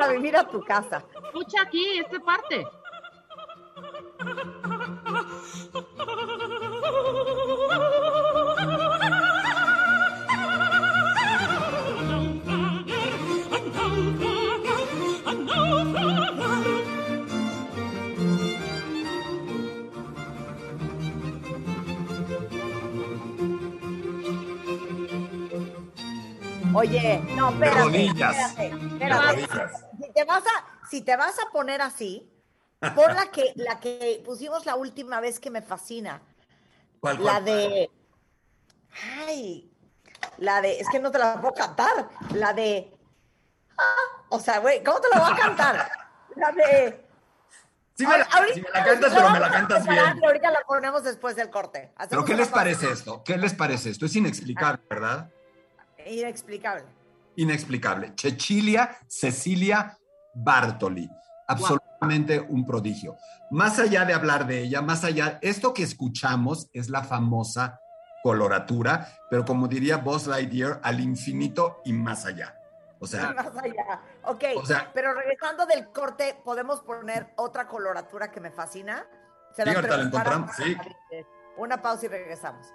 A 0.04 0.12
vivir 0.12 0.36
a 0.36 0.44
tu 0.44 0.60
casa. 0.62 1.02
Escucha 1.24 1.62
aquí 1.62 1.98
esta 1.98 2.20
parte. 2.20 2.66
Oye, 26.74 27.22
no, 27.36 27.50
espérate. 27.50 27.78
rodillas. 27.78 28.36
espérate, 28.36 28.76
De 28.76 29.04
espérate. 29.04 29.46
Si 30.34 30.40
te 30.40 30.46
vas 30.46 30.46
a, 30.46 30.88
si 30.88 31.00
te 31.02 31.16
vas 31.16 31.38
a 31.38 31.50
poner 31.50 31.82
así, 31.82 32.30
pon 32.94 33.14
la 33.14 33.30
que, 33.30 33.52
la 33.56 33.80
que 33.80 34.22
pusimos 34.24 34.66
la 34.66 34.76
última 34.76 35.20
vez 35.20 35.38
que 35.40 35.50
me 35.50 35.62
fascina. 35.62 36.20
¿Cuál, 37.00 37.22
La 37.24 37.40
de. 37.40 37.90
Ay. 39.26 39.70
La 40.38 40.60
de. 40.60 40.80
Es 40.80 40.88
que 40.88 40.98
no 40.98 41.10
te 41.10 41.18
la 41.18 41.40
puedo 41.40 41.54
cantar. 41.54 42.08
La 42.34 42.52
de. 42.52 42.92
ah, 43.78 44.24
o 44.28 44.40
sea, 44.40 44.58
güey, 44.58 44.82
¿cómo 44.82 45.00
te 45.00 45.08
la 45.12 45.20
voy 45.20 45.32
a 45.32 45.36
cantar? 45.36 45.90
La 46.36 46.52
de. 46.52 47.04
Sí 47.96 48.04
me 48.06 48.18
la, 48.18 48.24
Ahorita- 48.24 48.54
sí 48.54 48.60
me 48.60 48.70
la 48.70 48.84
cantas, 48.84 49.14
pero 49.14 49.30
me 49.30 49.38
la 49.40 49.50
cantas 49.50 49.86
bien. 49.86 50.18
Y 50.20 50.24
ahorita 50.24 50.50
la 50.50 50.60
ponemos 50.66 51.04
después 51.04 51.36
del 51.36 51.48
corte. 51.48 51.92
¿Pero 52.08 52.24
qué 52.24 52.34
les 52.34 52.48
parece 52.48 52.90
esto? 52.90 53.22
¿Qué 53.22 53.36
les 53.38 53.54
parece 53.54 53.90
esto? 53.90 54.06
Es 54.06 54.16
inexplicable, 54.16 54.82
¿verdad? 54.90 55.30
Inexplicable. 56.04 56.84
Inexplicable. 57.36 58.12
Cecilia 58.16 58.98
Cecilia 59.06 59.96
Bartoli. 60.34 61.10
Absolutamente 61.46 62.40
un 62.40 62.64
prodigio. 62.66 63.16
Más 63.50 63.78
allá 63.78 64.04
de 64.04 64.14
hablar 64.14 64.46
de 64.46 64.60
ella, 64.60 64.80
más 64.82 65.04
allá, 65.04 65.38
esto 65.42 65.74
que 65.74 65.82
escuchamos 65.82 66.68
es 66.72 66.88
la 66.88 67.02
famosa 67.04 67.80
coloratura, 68.22 69.08
pero 69.28 69.44
como 69.44 69.68
diría 69.68 69.98
Buzz 69.98 70.26
Lightyear, 70.26 70.80
al 70.82 71.00
infinito 71.00 71.82
y 71.84 71.92
más 71.92 72.24
allá. 72.24 72.58
O 72.98 73.06
sea, 73.06 73.32
Más 73.32 73.46
allá. 73.62 74.00
Ok, 74.24 74.44
O 74.56 74.64
sea- 74.64 74.90
pero 74.94 75.12
regresando 75.12 75.66
del 75.66 75.88
corte, 75.90 76.40
¿podemos 76.42 76.80
poner 76.80 77.34
otra 77.36 77.66
coloratura 77.68 78.30
que 78.30 78.40
me 78.40 78.50
fascina? 78.50 79.06
Se 79.54 79.64
la 79.64 79.72
encontramos, 79.72 80.50
sí. 80.56 80.74
Una 81.58 81.82
pausa 81.82 82.06
y 82.06 82.08
regresamos. 82.08 82.66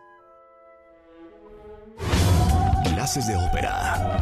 Clases 2.94 3.28
de 3.28 3.36
ópera. 3.36 4.20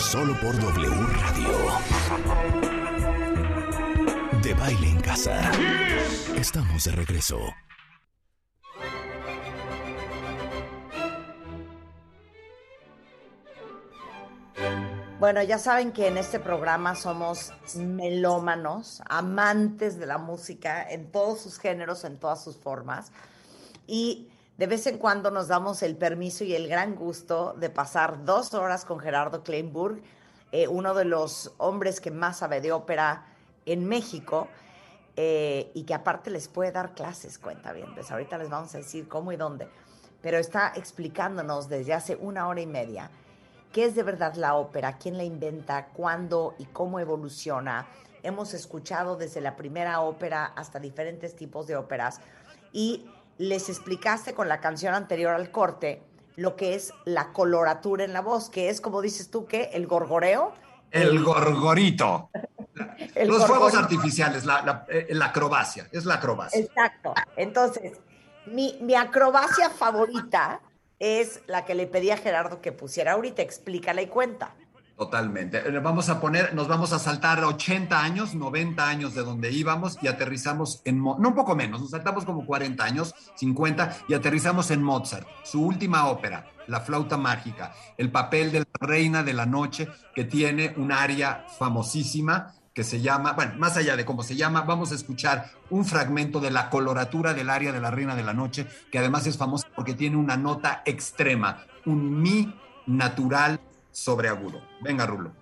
Solo 0.00 0.34
por 0.40 0.58
W 0.58 0.88
Radio. 0.88 1.52
De 4.42 4.54
baile 4.54 4.88
en 4.88 5.00
casa. 5.02 5.52
Estamos 6.34 6.84
de 6.84 6.92
regreso. 6.92 7.38
Bueno, 15.20 15.42
ya 15.42 15.58
saben 15.58 15.92
que 15.92 16.08
en 16.08 16.16
este 16.16 16.40
programa 16.40 16.94
somos 16.96 17.52
melómanos, 17.76 19.02
amantes 19.06 19.98
de 19.98 20.06
la 20.06 20.16
música 20.16 20.90
en 20.90 21.12
todos 21.12 21.42
sus 21.42 21.58
géneros, 21.58 22.04
en 22.04 22.18
todas 22.18 22.42
sus 22.42 22.56
formas. 22.56 23.12
Y 23.86 24.29
de 24.60 24.66
vez 24.66 24.86
en 24.86 24.98
cuando 24.98 25.30
nos 25.30 25.48
damos 25.48 25.82
el 25.82 25.96
permiso 25.96 26.44
y 26.44 26.54
el 26.54 26.68
gran 26.68 26.94
gusto 26.94 27.54
de 27.56 27.70
pasar 27.70 28.26
dos 28.26 28.52
horas 28.52 28.84
con 28.84 29.00
Gerardo 29.00 29.42
Kleinburg, 29.42 30.02
eh, 30.52 30.68
uno 30.68 30.92
de 30.92 31.06
los 31.06 31.54
hombres 31.56 31.98
que 31.98 32.10
más 32.10 32.40
sabe 32.40 32.60
de 32.60 32.70
ópera 32.70 33.24
en 33.64 33.86
México 33.86 34.48
eh, 35.16 35.70
y 35.72 35.84
que 35.84 35.94
aparte 35.94 36.28
les 36.28 36.48
puede 36.48 36.72
dar 36.72 36.92
clases, 36.92 37.38
cuenta 37.38 37.72
bien. 37.72 37.94
Pues 37.94 38.10
ahorita 38.10 38.36
les 38.36 38.50
vamos 38.50 38.74
a 38.74 38.78
decir 38.78 39.08
cómo 39.08 39.32
y 39.32 39.36
dónde, 39.36 39.66
pero 40.20 40.36
está 40.36 40.74
explicándonos 40.76 41.70
desde 41.70 41.94
hace 41.94 42.16
una 42.16 42.46
hora 42.46 42.60
y 42.60 42.66
media 42.66 43.10
qué 43.72 43.86
es 43.86 43.94
de 43.94 44.02
verdad 44.02 44.34
la 44.34 44.56
ópera, 44.56 44.98
quién 44.98 45.16
la 45.16 45.24
inventa, 45.24 45.86
cuándo 45.86 46.54
y 46.58 46.66
cómo 46.66 47.00
evoluciona. 47.00 47.86
Hemos 48.22 48.52
escuchado 48.52 49.16
desde 49.16 49.40
la 49.40 49.56
primera 49.56 50.02
ópera 50.02 50.52
hasta 50.54 50.78
diferentes 50.78 51.34
tipos 51.34 51.66
de 51.66 51.76
óperas 51.76 52.20
y 52.74 53.06
les 53.40 53.70
explicaste 53.70 54.34
con 54.34 54.48
la 54.48 54.60
canción 54.60 54.92
anterior 54.92 55.32
al 55.34 55.50
corte 55.50 56.02
lo 56.36 56.56
que 56.56 56.74
es 56.74 56.92
la 57.06 57.32
coloratura 57.32 58.04
en 58.04 58.12
la 58.12 58.20
voz, 58.20 58.50
que 58.50 58.68
es 58.68 58.82
como 58.82 59.00
dices 59.00 59.30
tú 59.30 59.46
que 59.46 59.70
el 59.72 59.86
gorgoreo. 59.86 60.52
El 60.90 61.24
gorgorito. 61.24 62.28
El 63.14 63.28
Los 63.28 63.46
fuegos 63.46 63.74
artificiales, 63.74 64.44
la, 64.44 64.62
la- 64.62 64.84
eh, 64.88 65.06
la 65.10 65.26
acrobacia, 65.26 65.88
es 65.90 66.04
la 66.04 66.14
acrobacia. 66.14 66.60
Exacto. 66.60 67.14
Entonces, 67.36 67.98
mi, 68.46 68.76
mi 68.82 68.94
acrobacia 68.94 69.70
favorita 69.70 70.60
es 70.98 71.40
la 71.46 71.64
que 71.64 71.74
le 71.74 71.86
pedí 71.86 72.10
a 72.10 72.16
Gerardo 72.18 72.60
que 72.60 72.72
pusiera 72.72 73.12
ahorita. 73.12 73.40
Explícala 73.42 74.02
y 74.02 74.06
cuenta. 74.06 74.54
Totalmente. 75.00 75.66
Eh, 75.66 75.78
Vamos 75.78 76.10
a 76.10 76.20
poner, 76.20 76.52
nos 76.52 76.68
vamos 76.68 76.92
a 76.92 76.98
saltar 76.98 77.42
80 77.42 77.98
años, 77.98 78.34
90 78.34 78.86
años 78.86 79.14
de 79.14 79.22
donde 79.22 79.50
íbamos 79.50 79.96
y 80.02 80.08
aterrizamos 80.08 80.82
en, 80.84 81.02
no 81.02 81.16
un 81.16 81.34
poco 81.34 81.56
menos, 81.56 81.80
nos 81.80 81.92
saltamos 81.92 82.26
como 82.26 82.44
40 82.44 82.84
años, 82.84 83.14
50 83.36 83.96
y 84.08 84.12
aterrizamos 84.12 84.70
en 84.70 84.82
Mozart, 84.82 85.26
su 85.42 85.64
última 85.64 86.08
ópera, 86.08 86.52
La 86.66 86.80
flauta 86.80 87.16
mágica, 87.16 87.72
el 87.96 88.12
papel 88.12 88.52
de 88.52 88.58
la 88.58 88.86
reina 88.86 89.22
de 89.22 89.32
la 89.32 89.46
noche 89.46 89.88
que 90.14 90.24
tiene 90.24 90.74
un 90.76 90.92
aria 90.92 91.46
famosísima 91.58 92.52
que 92.74 92.84
se 92.84 93.00
llama, 93.00 93.32
bueno, 93.32 93.54
más 93.56 93.78
allá 93.78 93.96
de 93.96 94.04
cómo 94.04 94.22
se 94.22 94.36
llama, 94.36 94.60
vamos 94.60 94.92
a 94.92 94.96
escuchar 94.96 95.50
un 95.70 95.86
fragmento 95.86 96.40
de 96.40 96.50
la 96.50 96.68
coloratura 96.68 97.32
del 97.32 97.48
aria 97.48 97.72
de 97.72 97.80
la 97.80 97.90
reina 97.90 98.16
de 98.16 98.22
la 98.22 98.34
noche, 98.34 98.66
que 98.92 98.98
además 98.98 99.26
es 99.26 99.38
famosa 99.38 99.66
porque 99.74 99.94
tiene 99.94 100.18
una 100.18 100.36
nota 100.36 100.82
extrema, 100.84 101.64
un 101.86 102.20
mi 102.20 102.54
natural 102.86 103.60
sobreagudo. 104.00 104.62
Venga, 104.80 105.04
Rulo. 105.04 105.39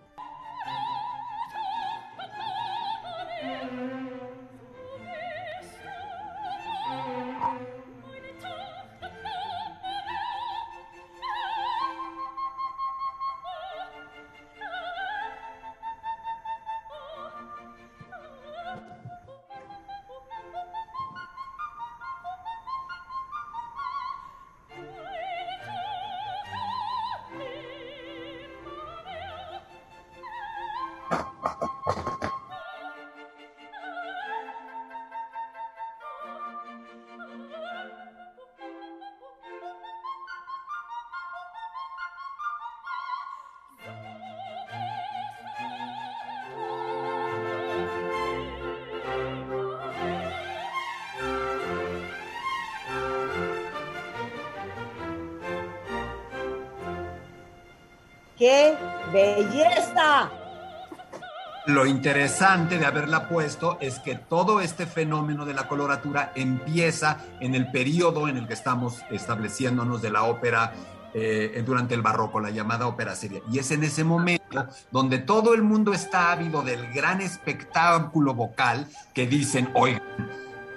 Lo 61.79 61.87
interesante 61.87 62.77
de 62.77 62.87
haberla 62.87 63.29
puesto 63.29 63.79
es 63.81 64.01
que 64.01 64.17
todo 64.17 64.61
este 64.61 64.85
fenómeno 64.85 65.47
de 65.47 65.55
la 65.55 65.69
coloratura 65.69 66.33
empieza 66.35 67.19
en 67.39 67.55
el 67.55 67.71
periodo 67.71 68.27
en 68.27 68.37
el 68.37 68.49
que 68.49 68.55
estamos 68.55 68.97
estableciéndonos 69.13 70.03
de 70.03 70.11
la 70.11 70.25
ópera 70.25 70.73
eh, 71.15 71.63
durante 71.65 71.95
el 71.95 72.03
barroco, 72.03 72.41
la 72.41 72.51
llamada 72.51 72.89
ópera 72.89 73.15
seria. 73.15 73.43
Y 73.53 73.61
es 73.61 73.71
en 73.71 73.85
ese 73.85 74.03
momento 74.03 74.67
donde 74.91 75.19
todo 75.19 75.55
el 75.55 75.63
mundo 75.63 75.95
está 75.95 76.33
ávido 76.33 76.63
del 76.63 76.93
gran 76.93 77.21
espectáculo 77.21 78.35
vocal 78.35 78.89
que 79.15 79.29
dicen, 79.29 79.71
oigan, 79.75 80.03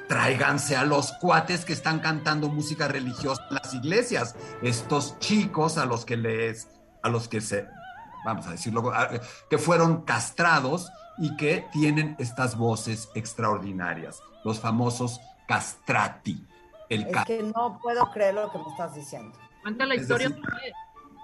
tráiganse 0.07 0.75
a 0.75 0.85
los 0.85 1.13
cuates 1.13 1.65
que 1.65 1.73
están 1.73 1.97
cantando 1.97 2.47
música 2.47 2.87
religiosa 2.87 3.41
en 3.49 3.55
las 3.55 3.73
iglesias, 3.73 4.35
estos 4.61 5.17
chicos 5.17 5.79
a 5.79 5.87
los 5.87 6.05
que 6.05 6.17
les, 6.17 6.67
a 7.01 7.09
los 7.09 7.27
que 7.27 7.41
se, 7.41 7.65
vamos 8.23 8.47
a 8.47 8.51
decirlo, 8.51 8.91
a- 8.93 9.09
que 9.49 9.57
fueron 9.57 10.01
castrados 10.03 10.91
y 11.17 11.35
que 11.37 11.65
tienen 11.71 12.15
estas 12.19 12.55
voces 12.57 13.09
extraordinarias, 13.15 14.21
los 14.43 14.59
famosos 14.59 15.19
castrati. 15.47 16.45
El 16.89 17.03
Es 17.07 17.13
ca- 17.13 17.25
que 17.25 17.43
no 17.43 17.79
puedo 17.81 18.09
creer 18.11 18.35
lo 18.35 18.51
que 18.51 18.57
me 18.57 18.69
estás 18.69 18.95
diciendo. 18.95 19.37
Cuenta 19.61 19.85
la 19.85 19.95
Es 19.95 20.01
historia. 20.01 20.29
decir, 20.29 20.43
otra 20.43 20.57
vez. 20.57 20.73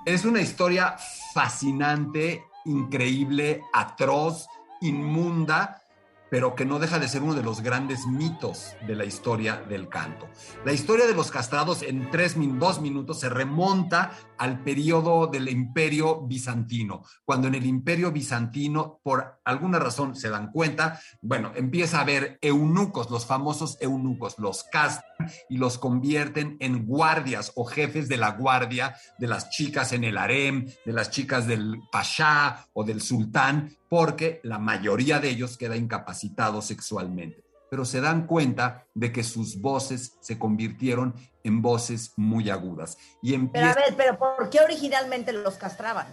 Es 0.05 0.25
una 0.25 0.41
historia 0.41 0.95
fascinante, 1.33 2.43
increíble, 2.65 3.61
atroz, 3.73 4.47
inmunda, 4.81 5.81
pero 6.29 6.55
que 6.55 6.65
no 6.65 6.79
deja 6.79 6.99
de 6.99 7.07
ser 7.07 7.23
uno 7.23 7.33
de 7.33 7.43
los 7.43 7.61
grandes 7.61 8.05
mitos 8.05 8.75
de 8.85 8.95
la 8.95 9.05
historia 9.05 9.63
del 9.69 9.89
canto. 9.89 10.27
La 10.65 10.73
historia 10.73 11.05
de 11.07 11.13
los 11.13 11.31
castrados 11.31 11.81
en 11.83 12.09
tres, 12.11 12.35
dos 12.37 12.81
minutos 12.81 13.19
se 13.19 13.29
remonta 13.29 14.11
al 14.37 14.63
periodo 14.63 15.27
del 15.27 15.49
imperio 15.49 16.21
bizantino, 16.21 17.03
cuando 17.25 17.47
en 17.47 17.55
el 17.55 17.65
imperio 17.65 18.11
bizantino, 18.11 18.99
por 19.03 19.39
alguna 19.43 19.79
razón 19.79 20.15
se 20.15 20.29
dan 20.29 20.51
cuenta, 20.51 20.99
bueno, 21.21 21.51
empieza 21.55 21.97
a 21.97 22.01
haber 22.01 22.37
eunucos, 22.41 23.09
los 23.09 23.25
famosos 23.25 23.77
eunucos, 23.81 24.37
los 24.37 24.63
castran 24.63 25.31
y 25.49 25.57
los 25.57 25.77
convierten 25.77 26.57
en 26.59 26.85
guardias 26.85 27.51
o 27.55 27.65
jefes 27.65 28.07
de 28.07 28.17
la 28.17 28.31
guardia 28.31 28.95
de 29.17 29.27
las 29.27 29.49
chicas 29.49 29.93
en 29.93 30.03
el 30.03 30.17
harem, 30.17 30.67
de 30.85 30.93
las 30.93 31.09
chicas 31.09 31.47
del 31.47 31.79
pasha 31.91 32.67
o 32.73 32.83
del 32.83 33.01
sultán, 33.01 33.75
porque 33.89 34.39
la 34.43 34.59
mayoría 34.59 35.19
de 35.19 35.29
ellos 35.29 35.57
queda 35.57 35.75
incapacitado 35.77 36.61
sexualmente. 36.61 37.43
Pero 37.69 37.83
se 37.83 37.99
dan 37.99 38.27
cuenta 38.27 38.85
de 38.93 39.11
que 39.11 39.23
sus 39.23 39.59
voces 39.59 40.17
se 40.21 40.39
convirtieron 40.39 41.13
en 41.43 41.61
voces 41.61 42.13
muy 42.15 42.49
agudas. 42.49 42.97
Y 43.21 43.37
Pero 43.37 43.67
a 43.67 43.73
ver, 43.73 43.93
pero 43.97 44.17
¿por 44.17 44.49
qué 44.49 44.59
originalmente 44.61 45.33
los 45.33 45.55
castraban? 45.55 46.07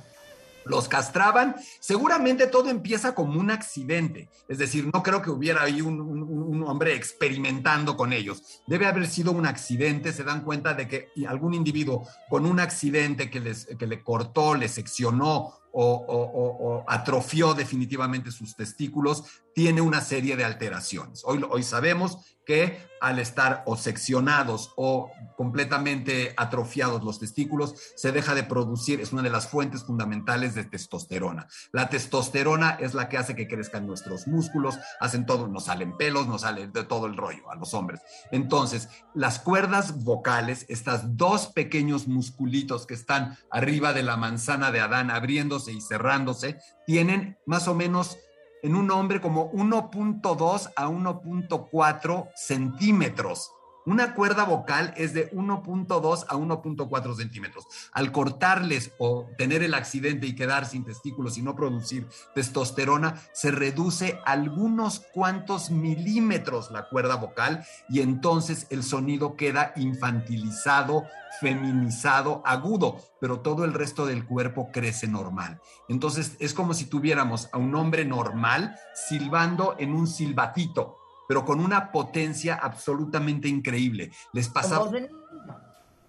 los 0.67 0.89
castraban. 0.89 1.57
Seguramente 1.79 2.47
todo 2.47 2.71
empieza 2.71 3.15
como 3.15 3.39
un 3.39 3.51
accidente. 3.51 4.31
Es 4.49 4.57
decir, 4.57 4.89
no 4.95 5.03
creo 5.03 5.21
que 5.21 5.29
hubiera 5.29 5.63
ahí 5.63 5.83
un, 5.83 6.01
un- 6.01 6.23
un 6.23 6.63
hombre 6.63 6.95
experimentando 6.95 7.99
con 7.99 8.15
ellos. 8.15 8.63
Debe 8.67 8.87
haber 8.87 9.07
sido 9.07 9.31
un 9.33 9.45
accidente. 9.45 10.13
Se 10.15 10.25
dan 10.25 10.43
cuenta 10.43 10.73
de 10.73 10.89
que 10.89 11.09
algún 11.29 11.53
individuo 11.53 12.09
con 12.31 12.47
un 12.47 12.61
accidente 12.61 13.29
que, 13.31 13.41
les, 13.41 13.67
que 13.79 13.87
le 13.87 14.03
cortó, 14.03 14.55
le 14.55 14.69
seccionó 14.69 15.53
o, 15.75 16.85
atrofió 16.87 17.55
definitivamente 17.55 18.31
sus 18.31 18.57
testículos, 18.57 19.25
tiene 19.55 19.81
una 19.81 20.01
serie 20.01 20.37
de 20.37 20.45
alteraciones. 20.45 21.23
Hoy, 21.25 21.45
hoy 21.49 21.63
sabemos 21.63 22.19
que 22.47 22.79
al 23.01 23.19
estar 23.19 23.63
o 23.67 23.77
seccionados 23.77 24.73
o 24.77 25.11
completamente 25.37 26.33
atrofiados 26.39 27.05
los 27.05 27.19
testículos, 27.19 27.75
se 27.97 28.13
deja 28.13 28.35
de 28.35 28.45
producir, 28.45 29.01
es 29.01 29.13
una 29.13 29.21
de 29.21 29.29
las 29.29 29.49
fuentes 29.49 29.85
fundamentales 29.85 30.55
de 30.55 30.65
testosterona. 30.65 31.47
La 31.71 31.91
testosterona 31.91 32.71
es 32.81 32.95
la 32.95 33.11
que 33.11 33.19
hace 33.19 33.37
que 33.37 33.47
crezcan 33.47 33.87
nuestros 33.87 34.27
músculos, 34.27 34.79
hacen 35.01 35.27
todo, 35.27 35.49
nos 35.49 35.67
salen 35.67 35.99
pelos, 35.99 36.27
nos 36.29 36.43
sale 36.43 36.69
de 36.69 36.85
todo 36.85 37.07
el 37.07 37.17
rollo 37.17 37.51
a 37.51 37.57
los 37.57 37.75
hombres. 37.75 38.01
Entonces, 38.31 38.89
las 39.13 39.39
cuerdas 39.39 40.03
vocales, 40.03 40.65
estas 40.71 41.19
dos 41.19 41.49
pequeños 41.49 42.09
musculitos 42.09 42.87
que 42.87 42.95
están 42.95 43.37
arriba 43.51 43.93
de 43.93 44.03
la 44.03 44.17
manzana 44.17 44.71
de 44.71 44.81
Adán, 44.81 45.11
abriéndose 45.11 45.64
y 45.73 45.81
cerrándose, 45.81 46.59
tienen 46.86 47.39
más 47.47 47.69
o 47.69 47.74
menos 47.74 48.19
en 48.62 48.74
un 48.74 48.91
hombre 48.91 49.20
como 49.20 49.53
1.2 49.53 50.73
a 50.74 50.89
1.4 50.89 52.31
centímetros. 52.35 53.54
Una 53.86 54.15
cuerda 54.15 54.44
vocal 54.44 54.94
es 54.97 55.12
de 55.12 55.31
1.2 55.32 56.24
a 56.28 56.35
1.4 56.35 57.16
centímetros. 57.16 57.66
Al 57.93 58.12
cortarles 58.12 58.93
o 58.98 59.27
tener 59.36 59.62
el 59.62 59.74
accidente 59.74 60.27
y 60.27 60.35
quedar 60.35 60.65
sin 60.65 60.85
testículos 60.85 61.36
y 61.36 61.43
no 61.43 61.55
producir 61.55 62.09
testosterona, 62.35 63.20
se 63.32 63.51
reduce 63.51 64.20
algunos 64.24 65.01
cuantos 65.12 65.70
milímetros 65.70 66.70
la 66.70 66.89
cuerda 66.89 67.16
vocal 67.16 67.65
y 67.90 68.01
entonces 68.01 68.66
el 68.70 68.82
sonido 68.82 69.36
queda 69.36 69.73
infantilizado, 69.77 71.05
feminizado, 71.40 72.43
agudo, 72.47 73.01
pero 73.20 73.40
todo 73.40 73.65
el 73.65 73.74
resto 73.74 74.06
del 74.06 74.24
cuerpo 74.24 74.70
crece 74.73 75.09
normal. 75.09 75.61
Entonces 75.89 76.36
es 76.39 76.55
como 76.55 76.73
si 76.73 76.86
tuviéramos 76.86 77.51
a 77.52 77.59
un 77.59 77.74
hombre 77.74 78.06
normal 78.06 78.77
silbando 78.94 79.77
en 79.78 79.93
un 79.93 80.06
silbatito, 80.06 81.04
pero 81.29 81.45
con 81.45 81.61
una 81.61 81.91
potencia 81.93 82.55
absolutamente 82.57 83.49
increíble. 83.49 84.11
Les 84.33 84.47
Con 84.47 84.55
pasaba 84.55 84.85
voz 84.85 84.93
de 84.93 85.01
niño. 85.03 85.25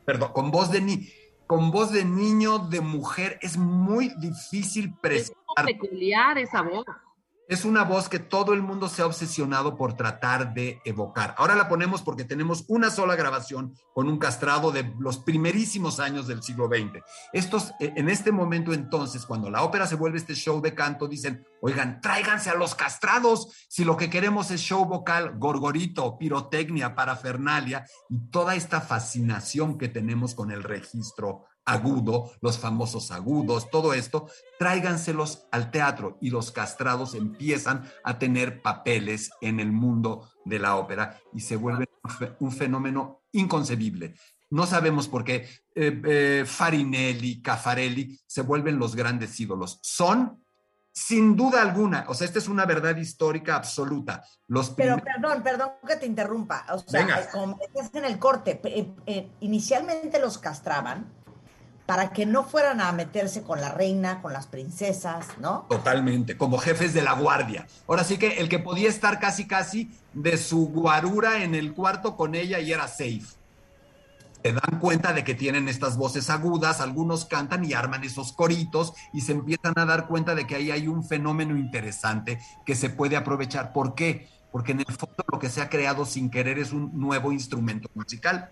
perdón, 0.06 0.32
con 0.34 0.52
voz 0.52 0.72
de 0.72 0.82
ni 0.82 1.10
con 1.48 1.70
voz 1.70 1.92
de 1.92 2.04
niño, 2.04 2.58
de 2.58 2.82
mujer, 2.82 3.38
es 3.42 3.56
muy 3.56 4.10
difícil 4.18 4.86
Es 4.86 5.00
presentar. 5.00 5.66
peculiar 5.66 6.38
esa 6.40 6.62
voz. 6.64 6.86
Es 7.48 7.64
una 7.64 7.84
voz 7.84 8.10
que 8.10 8.18
todo 8.18 8.54
el 8.54 8.64
mundo 8.64 8.90
se 8.90 9.04
ha 9.04 9.06
obsesionado 9.06 9.78
por 9.78 9.94
tratar 9.94 10.56
de 10.56 10.82
evocar. 10.84 11.36
Ahora 11.38 11.56
la 11.56 11.70
ponemos 11.70 12.02
porque 12.02 12.24
tenemos 12.24 12.66
una 12.68 12.90
sola 12.90 13.16
grabación 13.16 13.76
con 13.94 14.08
un 14.08 14.18
castrado 14.18 14.72
de 14.72 14.92
los 14.98 15.20
primerísimos 15.20 16.00
años 16.00 16.26
del 16.26 16.42
siglo 16.42 16.68
XX. 16.68 17.04
Estos, 17.34 17.72
eh, 17.80 17.94
en 17.98 18.10
este 18.10 18.32
momento 18.32 18.74
entonces, 18.74 19.28
cuando 19.28 19.52
la 19.52 19.62
ópera 19.62 19.86
se 19.86 19.96
vuelve 19.96 20.18
este 20.18 20.34
show 20.34 20.60
de 20.60 20.74
canto, 20.74 21.08
dicen, 21.08 21.46
oigan, 21.62 22.02
tráiganse 22.02 22.50
a 22.50 22.56
los 22.56 22.74
castrados 22.74 23.52
si 23.70 23.86
lo 23.86 23.96
que 23.96 24.10
queremos 24.10 24.50
es 24.50 24.62
show 24.62 24.84
vocal, 24.86 25.38
gorgorito, 25.38 26.18
pirotecnia, 26.18 26.96
parafernalia 26.96 27.86
y 28.10 28.32
toda 28.32 28.56
esta 28.56 28.82
fascinación 28.82 29.78
que 29.78 29.88
tenemos 29.88 30.34
con 30.34 30.50
el 30.50 30.64
registro 30.64 31.46
agudo, 31.66 32.32
los 32.42 32.60
famosos 32.60 33.12
agudos, 33.12 33.70
todo 33.72 33.94
esto, 33.94 34.28
tráiganselos 34.60 35.48
al 35.52 35.72
teatro 35.72 36.18
y 36.22 36.30
los 36.30 36.52
castrados 36.52 37.16
empiezan 37.16 37.90
a 38.04 38.20
tener 38.20 38.62
papeles 38.62 39.32
en 39.42 39.60
el 39.60 39.72
mundo 39.72 40.30
de 40.46 40.60
la 40.60 40.76
ópera 40.76 41.20
y 41.34 41.40
se 41.40 41.56
vuelve 41.56 41.90
un 42.04 42.12
fe- 42.12 42.36
un 42.40 42.52
fenómeno 42.52 43.24
inconcebible. 43.32 44.16
No 44.52 44.68
sabemos 44.68 45.08
por 45.08 45.24
qué 45.24 45.50
eh, 45.74 46.02
eh, 46.06 46.44
Farinelli, 46.46 47.42
Caffarelli 47.42 48.20
se 48.28 48.42
vuelven 48.44 48.78
los 48.78 48.96
grandes 48.96 49.38
ídolos. 49.40 49.80
Son, 49.82 50.46
sin 50.94 51.36
duda 51.36 51.64
alguna, 51.64 52.06
o 52.08 52.14
sea, 52.14 52.26
esta 52.26 52.38
es 52.40 52.48
una 52.48 52.66
verdad 52.66 52.96
histórica 52.96 53.56
absoluta. 53.56 54.24
Los 54.48 54.70
Pero 54.70 54.98
perdón, 55.04 55.42
perdón 55.42 55.72
que 55.86 55.96
te 55.96 56.06
interrumpa. 56.06 56.66
O 56.70 56.78
sea, 56.78 57.02
Venga. 57.02 57.22
eh, 57.22 57.28
como 57.34 57.58
me 57.58 57.68
decías 57.68 57.90
en 57.96 58.06
el 58.06 58.20
corte, 58.20 58.62
eh, 58.64 58.94
eh, 59.08 59.32
inicialmente 59.40 60.20
los 60.22 60.38
castraban 60.38 61.12
para 61.86 62.12
que 62.14 62.26
no 62.26 62.44
fueran 62.44 62.82
a 62.82 62.92
meterse 62.92 63.44
con 63.44 63.62
la 63.62 63.70
reina, 63.70 64.22
con 64.22 64.34
las 64.34 64.48
princesas, 64.48 65.28
¿no? 65.40 65.66
Totalmente, 65.70 66.36
como 66.38 66.58
jefes 66.58 66.94
de 66.94 67.04
la 67.04 67.14
guardia. 67.14 67.68
Ahora 67.88 68.04
sí 68.04 68.18
que 68.18 68.40
el 68.40 68.50
que 68.50 68.60
podía 68.60 68.90
estar 68.90 69.20
casi 69.20 69.48
casi 69.48 69.92
de 70.14 70.38
su 70.38 70.68
guarura 70.70 71.44
en 71.44 71.54
el 71.54 71.74
cuarto 71.74 72.16
con 72.16 72.34
ella 72.34 72.60
y 72.60 72.74
era 72.74 72.88
safe. 72.88 73.26
Se 74.42 74.54
dan 74.54 74.80
cuenta 74.80 75.14
de 75.14 75.24
que 75.24 75.34
tienen 75.34 75.68
estas 75.68 75.98
voces 75.98 76.30
agudas, 76.30 76.80
algunos 76.82 77.26
cantan 77.26 77.66
y 77.66 77.74
arman 77.74 78.04
esos 78.04 78.32
coritos 78.32 78.94
y 79.12 79.22
se 79.22 79.32
empiezan 79.32 79.74
a 79.78 79.86
dar 79.86 80.08
cuenta 80.08 80.36
de 80.36 80.46
que 80.46 80.56
ahí 80.56 80.72
hay 80.72 80.88
un 80.88 81.04
fenómeno 81.04 81.58
interesante 81.58 82.40
que 82.64 82.76
se 82.76 82.90
puede 82.90 83.16
aprovechar. 83.16 83.74
¿Por 83.74 83.96
qué? 83.96 84.28
Porque 84.52 84.72
en 84.72 84.80
el 84.82 84.86
fondo 84.86 85.24
lo 85.32 85.40
que 85.40 85.50
se 85.50 85.62
ha 85.62 85.70
creado 85.70 86.06
sin 86.06 86.30
querer 86.30 86.60
es 86.60 86.74
un 86.74 86.92
nuevo 86.94 87.32
instrumento 87.32 87.90
musical, 87.96 88.50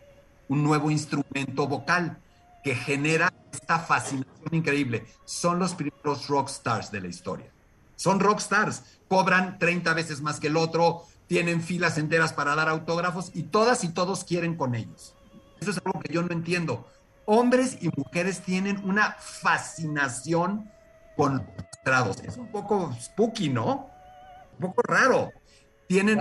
un 0.50 0.64
nuevo 0.64 0.90
instrumento 0.90 1.68
vocal 1.68 2.18
que 2.64 2.76
genera 2.76 3.34
esta 3.52 3.80
fascinación 3.80 4.54
increíble. 4.54 5.06
Son 5.26 5.60
los 5.60 5.76
primeros 5.76 6.28
rock 6.28 6.50
stars 6.50 6.92
de 6.92 7.02
la 7.02 7.08
historia. 7.08 7.52
Son 7.96 8.20
rock 8.20 8.40
stars. 8.40 8.84
Cobran 9.08 9.60
30 9.60 9.94
veces 9.94 10.22
más 10.22 10.40
que 10.40 10.48
el 10.48 10.58
otro, 10.58 11.06
tienen 11.28 11.62
filas 11.62 11.98
enteras 11.98 12.34
para 12.34 12.56
dar 12.56 12.70
autógrafos 12.70 13.32
y 13.34 13.44
todas 13.44 13.84
y 13.84 13.90
todos 13.90 14.24
quieren 14.24 14.56
con 14.56 14.76
ellos. 14.76 15.16
Eso 15.60 15.72
es 15.72 15.82
algo 15.84 16.00
que 16.00 16.14
yo 16.14 16.22
no 16.22 16.32
entiendo. 16.34 16.88
Hombres 17.26 17.78
y 17.82 17.90
mujeres 17.96 18.42
tienen 18.42 18.84
una 18.84 19.16
fascinación 19.20 20.70
con 21.16 21.38
los 21.38 21.66
castrados. 21.72 22.20
Es 22.24 22.38
un 22.38 22.52
poco 22.52 22.94
spooky, 23.00 23.50
¿no? 23.50 23.90
Un 24.60 24.60
poco 24.60 24.82
raro. 24.82 25.32
Tienen. 25.88 26.20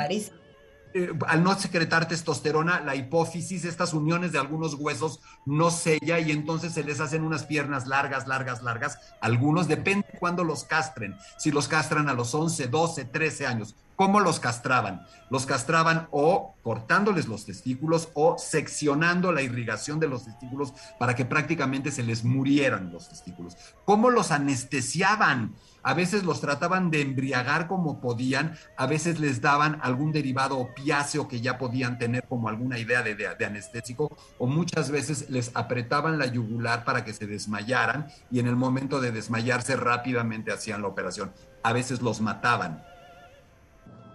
Eh, 0.94 1.12
al 1.27 1.43
no 1.43 1.59
secretar 1.59 2.09
testosterona, 2.09 2.81
la 2.81 2.94
hipófisis, 2.94 3.64
estas 3.64 3.94
uniones 3.94 4.32
de 4.32 4.39
algunos 4.39 4.74
huesos 4.74 5.20
no 5.47 5.70
sella 5.70 6.19
y 6.19 6.31
entonces 6.31 6.73
se 6.73 6.85
les 6.85 7.01
hacen 7.01 7.23
unas 7.23 7.44
piernas 7.44 7.86
largas, 7.86 8.27
largas, 8.27 8.62
largas. 8.62 8.98
Algunos, 9.20 9.69
depende 9.69 10.06
cuándo 10.19 10.44
los 10.44 10.64
castren. 10.64 11.16
Si 11.39 11.51
los 11.51 11.69
castran 11.69 12.09
a 12.09 12.14
los 12.14 12.35
11, 12.35 12.69
12, 12.69 13.05
13 13.06 13.47
años. 13.47 13.74
¿Cómo 13.97 14.20
los 14.20 14.40
castraban? 14.40 15.06
Los 15.31 15.47
castraban 15.47 16.09
o 16.10 16.55
cortándoles 16.62 17.28
los 17.28 17.44
testículos 17.44 18.09
o 18.14 18.36
seccionando 18.39 19.32
la 19.32 19.43
irrigación 19.43 20.01
de 20.01 20.09
los 20.09 20.24
testículos 20.24 20.73
para 20.98 21.14
que 21.14 21.24
prácticamente 21.24 21.90
se 21.90 22.02
les 22.02 22.24
murieran 22.24 22.90
los 22.93 23.09
testículos. 23.09 23.56
¿Cómo 23.85 24.10
los 24.10 24.31
anestesiaban? 24.31 25.55
A 25.82 25.94
veces 25.94 26.22
los 26.22 26.40
trataban 26.40 26.90
de 26.90 27.00
embriagar 27.00 27.66
como 27.66 28.00
podían, 28.00 28.56
a 28.76 28.86
veces 28.86 29.18
les 29.18 29.40
daban 29.40 29.80
algún 29.82 30.12
derivado 30.12 30.59
opiáceo 30.59 31.26
que 31.26 31.40
ya 31.40 31.59
podían 31.59 31.98
tener 31.98 32.24
como 32.28 32.48
alguna 32.48 32.78
idea 32.78 33.02
de, 33.02 33.44
anestésico, 33.44 34.16
o 34.38 34.46
muchas 34.46 34.90
veces 34.90 35.28
les 35.28 35.50
apretaban 35.54 36.18
la 36.18 36.26
yugular 36.26 36.84
para 36.84 37.04
que 37.04 37.12
se 37.12 37.26
desmayaran 37.26 38.06
y 38.30 38.38
en 38.38 38.46
el 38.46 38.54
momento 38.54 39.00
de 39.00 39.10
desmayarse 39.10 39.76
rápidamente 39.76 40.52
hacían 40.52 40.82
la 40.82 40.88
operación. 40.88 41.32
A 41.64 41.72
veces 41.72 42.00
los 42.00 42.20
mataban. 42.20 42.84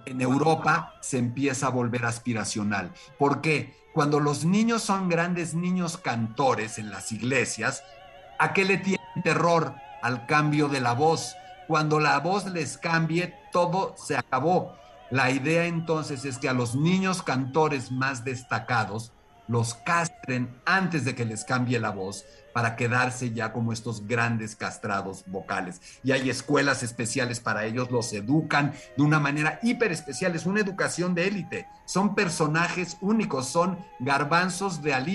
En 0.05 0.21
Europa 0.21 0.93
se 1.01 1.17
empieza 1.17 1.67
a 1.67 1.71
volver 1.71 2.05
aspiracional. 2.05 2.93
¿Por 3.19 3.41
qué? 3.41 3.75
Cuando 3.93 4.21
los 4.21 4.45
niños 4.45 4.83
son 4.83 5.09
grandes 5.09 5.53
niños 5.53 5.97
cantores 5.97 6.77
en 6.77 6.91
las 6.91 7.11
iglesias, 7.11 7.83
¿a 8.39 8.53
qué 8.53 8.63
le 8.63 8.77
tienen 8.77 9.01
terror? 9.23 9.73
Al 10.01 10.27
cambio 10.27 10.69
de 10.69 10.79
la 10.79 10.93
voz. 10.93 11.35
Cuando 11.67 11.99
la 11.99 12.19
voz 12.19 12.45
les 12.45 12.77
cambie, 12.77 13.33
todo 13.51 13.95
se 13.97 14.15
acabó. 14.15 14.75
La 15.09 15.31
idea 15.31 15.65
entonces 15.65 16.25
es 16.25 16.37
que 16.37 16.49
a 16.49 16.53
los 16.53 16.75
niños 16.75 17.21
cantores 17.23 17.91
más 17.91 18.23
destacados 18.23 19.11
los 19.47 19.75
castren 19.75 20.53
antes 20.65 21.05
de 21.05 21.15
que 21.15 21.25
les 21.25 21.45
cambie 21.45 21.79
la 21.79 21.91
voz 21.91 22.25
para 22.53 22.75
quedarse 22.75 23.31
ya 23.31 23.53
como 23.53 23.71
estos 23.71 24.07
grandes 24.07 24.55
castrados 24.55 25.23
vocales. 25.27 25.81
Y 26.03 26.11
hay 26.11 26.29
escuelas 26.29 26.83
especiales 26.83 27.39
para 27.39 27.65
ellos, 27.65 27.91
los 27.91 28.11
educan 28.13 28.73
de 28.97 29.03
una 29.03 29.19
manera 29.19 29.59
hiper 29.61 29.91
especial, 29.91 30.35
es 30.35 30.45
una 30.45 30.61
educación 30.61 31.13
de 31.15 31.27
élite. 31.27 31.67
Son 31.85 32.15
personajes 32.15 32.97
únicos, 32.99 33.47
son 33.47 33.77
garbanzos 33.99 34.81
de 34.81 34.93
a 34.93 35.05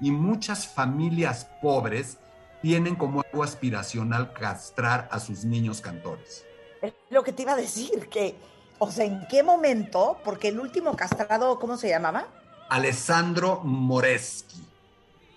y 0.00 0.10
muchas 0.10 0.66
familias 0.66 1.48
pobres 1.62 2.18
tienen 2.66 2.96
como 2.96 3.22
algo 3.22 3.44
aspiracional 3.44 4.32
castrar 4.32 5.06
a 5.12 5.20
sus 5.20 5.44
niños 5.44 5.80
cantores. 5.80 6.44
Es 6.82 6.92
lo 7.10 7.22
que 7.22 7.32
te 7.32 7.42
iba 7.42 7.52
a 7.52 7.56
decir, 7.56 8.08
que, 8.08 8.34
o 8.80 8.90
sea, 8.90 9.04
¿en 9.04 9.24
qué 9.28 9.44
momento? 9.44 10.18
Porque 10.24 10.48
el 10.48 10.58
último 10.58 10.96
castrado, 10.96 11.60
¿cómo 11.60 11.76
se 11.76 11.88
llamaba? 11.88 12.26
Alessandro 12.68 13.60
Moreschi. 13.62 14.66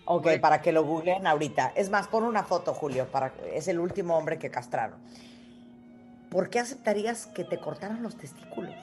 Ok, 0.06 0.39
para 0.41 0.60
que 0.64 0.72
lo 0.72 0.84
googleen 0.84 1.27
ahorita. 1.27 1.72
Es 1.76 1.91
más, 1.91 2.07
pon 2.07 2.23
una 2.23 2.41
foto, 2.41 2.73
Julio, 2.73 3.06
para 3.11 3.31
es 3.53 3.68
el 3.68 3.80
último 3.80 4.18
hombre 4.18 4.39
que 4.39 4.49
castraron. 4.49 4.97
¿Por 6.31 6.49
qué 6.49 6.57
aceptarías 6.60 7.27
que 7.27 7.43
te 7.43 7.60
cortaran 7.60 8.01
los 8.01 8.18
testículos? 8.18 8.73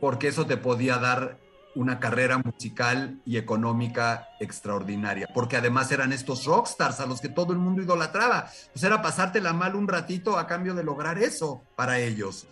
porque 0.00 0.28
eso 0.28 0.46
te 0.46 0.56
podía 0.56 0.98
dar 0.98 1.36
una 1.74 2.00
carrera 2.00 2.38
musical 2.38 3.20
y 3.24 3.36
económica 3.36 4.28
extraordinaria, 4.40 5.28
porque 5.32 5.56
además 5.56 5.92
eran 5.92 6.12
estos 6.12 6.44
rockstars 6.44 7.00
a 7.00 7.06
los 7.06 7.20
que 7.20 7.28
todo 7.28 7.52
el 7.52 7.58
mundo 7.58 7.82
idolatraba. 7.82 8.50
Pues 8.72 8.82
era 8.82 9.02
pasártela 9.02 9.52
mal 9.52 9.76
un 9.76 9.88
ratito 9.88 10.38
a 10.38 10.46
cambio 10.46 10.74
de 10.74 10.84
lograr 10.84 11.18
eso 11.18 11.62
para 11.76 11.98
ellos. 11.98 12.46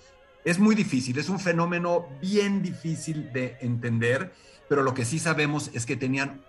Es 0.45 0.59
muy 0.59 0.75
difícil, 0.75 1.19
es 1.19 1.29
un 1.29 1.41
fenómeno 1.41 2.07
bien 2.21 2.63
difícil 2.63 3.33
de 3.33 3.57
entender, 3.61 4.33
pero 4.69 4.83
lo 4.83 4.95
que 4.95 5.05
sí 5.05 5.19
sabemos 5.19 5.71
es 5.75 5.85
que 5.85 5.97
tenían 5.97 6.41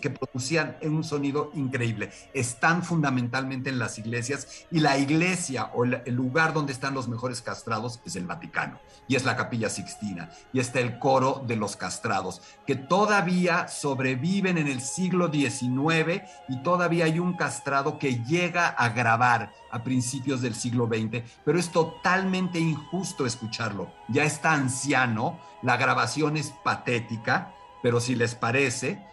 que 0.00 0.10
producían 0.10 0.76
un 0.82 1.04
sonido 1.04 1.50
increíble. 1.54 2.10
Están 2.34 2.82
fundamentalmente 2.82 3.70
en 3.70 3.78
las 3.78 3.98
iglesias 3.98 4.66
y 4.70 4.80
la 4.80 4.98
iglesia 4.98 5.70
o 5.74 5.84
el 5.84 6.14
lugar 6.14 6.52
donde 6.52 6.72
están 6.72 6.94
los 6.94 7.08
mejores 7.08 7.42
castrados 7.42 8.00
es 8.04 8.16
el 8.16 8.26
Vaticano 8.26 8.78
y 9.08 9.16
es 9.16 9.24
la 9.24 9.36
capilla 9.36 9.68
Sixtina 9.68 10.30
y 10.52 10.60
está 10.60 10.80
el 10.80 10.98
coro 10.98 11.44
de 11.46 11.56
los 11.56 11.76
castrados 11.76 12.42
que 12.66 12.76
todavía 12.76 13.68
sobreviven 13.68 14.58
en 14.58 14.68
el 14.68 14.80
siglo 14.80 15.30
XIX 15.30 16.22
y 16.48 16.62
todavía 16.62 17.06
hay 17.06 17.18
un 17.18 17.34
castrado 17.34 17.98
que 17.98 18.22
llega 18.24 18.68
a 18.68 18.90
grabar 18.90 19.52
a 19.70 19.82
principios 19.82 20.40
del 20.40 20.54
siglo 20.54 20.86
XX, 20.86 21.22
pero 21.44 21.58
es 21.58 21.70
totalmente 21.70 22.58
injusto 22.58 23.26
escucharlo. 23.26 23.92
Ya 24.08 24.24
está 24.24 24.52
anciano, 24.52 25.38
la 25.62 25.76
grabación 25.76 26.36
es 26.36 26.52
patética, 26.64 27.52
pero 27.82 28.00
si 28.00 28.14
les 28.14 28.34
parece, 28.34 29.04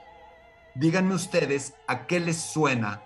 díganme 0.75 1.15
ustedes 1.15 1.73
a 1.87 2.05
qué 2.07 2.19
les 2.19 2.37
suena 2.37 3.01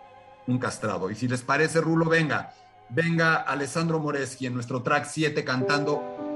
un 0.48 0.60
castrado. 0.60 1.10
Y 1.12 1.16
si 1.16 1.28
les 1.28 1.42
parece, 1.42 1.82
Rulo, 1.82 2.06
venga, 2.06 2.54
venga 2.90 3.36
Alessandro 3.36 4.00
Moreschi 4.00 4.46
en 4.46 4.54
nuestro 4.54 4.82
track 4.82 5.06
7 5.06 5.44
cantando 5.44 6.27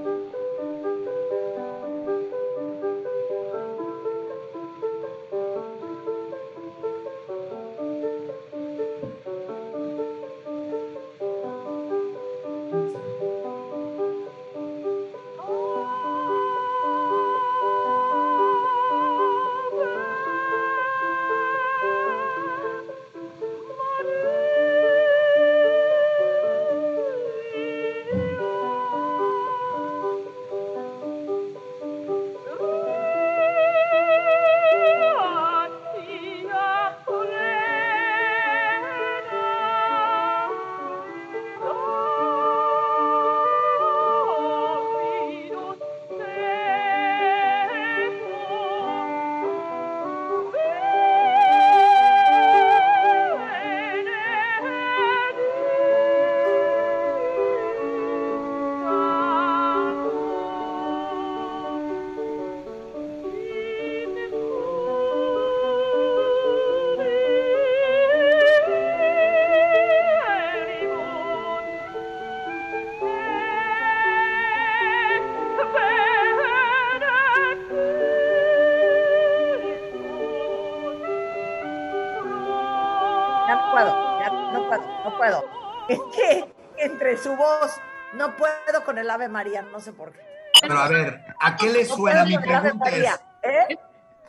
Ave 89.13 89.29
María, 89.29 89.61
no 89.61 89.79
sé 89.79 89.93
por 89.93 90.11
qué. 90.11 90.19
Pero 90.61 90.77
a 90.79 90.87
ver, 90.87 91.23
¿a 91.39 91.55
qué 91.55 91.69
le 91.71 91.85
suena? 91.85 92.25
Mi 92.25 92.37
pregunta 92.37 92.89
es, 92.89 93.05
¿eh? 93.43 93.77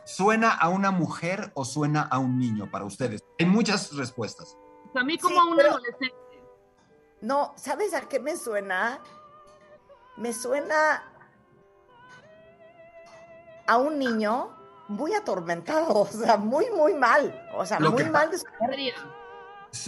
¿suena 0.03 0.51
a 0.51 0.69
una 0.69 0.91
mujer 0.91 1.51
o 1.53 1.65
suena 1.65 2.01
a 2.03 2.17
un 2.19 2.37
niño 2.39 2.69
para 2.71 2.85
ustedes? 2.85 3.23
Hay 3.39 3.45
muchas 3.45 3.95
respuestas. 3.95 4.57
A 4.95 5.03
mí 5.03 5.17
como 5.17 5.35
Sí, 5.35 5.41
a 5.41 5.51
un 5.51 5.57
pero- 5.57 5.69
adolescente. 5.71 6.15
No, 7.21 7.53
¿sabes 7.55 7.93
a 7.93 8.01
qué 8.01 8.19
me 8.19 8.35
suena? 8.35 8.99
Me 10.17 10.33
suena 10.33 11.03
a 13.65 13.77
un 13.77 13.97
niño 13.97 14.49
muy 14.89 15.13
atormentado, 15.13 15.87
o 16.01 16.05
sea, 16.07 16.37
muy, 16.37 16.65
muy 16.71 16.93
mal. 16.93 17.47
O 17.55 17.65
sea, 17.65 17.79
Lo 17.79 17.91
muy 17.91 18.03
mal 18.05 18.29
de 18.31 18.37
su 18.39 18.45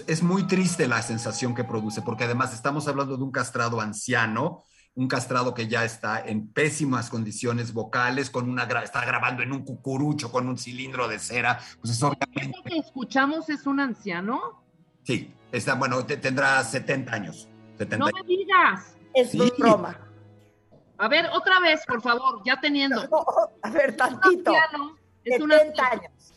es 0.07 0.23
muy 0.23 0.47
triste 0.47 0.87
la 0.87 1.01
sensación 1.03 1.53
que 1.53 1.63
produce, 1.63 2.01
porque 2.01 2.23
además 2.23 2.53
estamos 2.53 2.87
hablando 2.87 3.17
de 3.17 3.23
un 3.23 3.31
castrado 3.31 3.79
anciano, 3.81 4.63
un 4.95 5.07
castrado 5.09 5.53
que 5.53 5.67
ya 5.67 5.83
está 5.83 6.25
en 6.25 6.47
pésimas 6.47 7.09
condiciones 7.09 7.73
vocales, 7.73 8.29
con 8.29 8.49
una 8.49 8.67
gra- 8.67 8.83
está 8.83 9.03
grabando 9.05 9.43
en 9.43 9.51
un 9.51 9.65
cucurucho 9.65 10.31
con 10.31 10.47
un 10.47 10.57
cilindro 10.57 11.07
de 11.09 11.19
cera, 11.19 11.59
pues 11.81 11.91
es 11.93 12.01
obviamente, 12.03 12.41
¿Eso 12.57 12.63
que 12.63 12.77
escuchamos 12.77 13.49
es 13.49 13.67
un 13.67 13.81
anciano? 13.81 14.63
sí, 15.03 15.33
está, 15.51 15.75
bueno, 15.75 16.05
te- 16.05 16.17
tendrá 16.17 16.63
70 16.63 17.13
años. 17.13 17.47
70 17.77 17.97
No 17.97 18.05
me 18.05 18.23
digas. 18.25 18.95
Es 19.13 19.31
Sí. 19.31 19.51
broma. 19.57 19.99
A 20.97 21.07
ver, 21.09 21.25
otra 21.33 21.59
vez, 21.59 21.81
por 21.85 22.01
favor, 22.01 22.41
ya 22.45 22.59
teniendo. 22.61 23.05
No, 23.09 23.25
a 23.61 23.69
ver, 23.69 23.91
Un 23.91 23.97
tantito. 23.97 24.51
anciano 24.51 24.97
es 25.25 25.41
un 25.41 25.49
70 25.51 25.83
anciano. 25.83 26.01
años. 26.03 26.33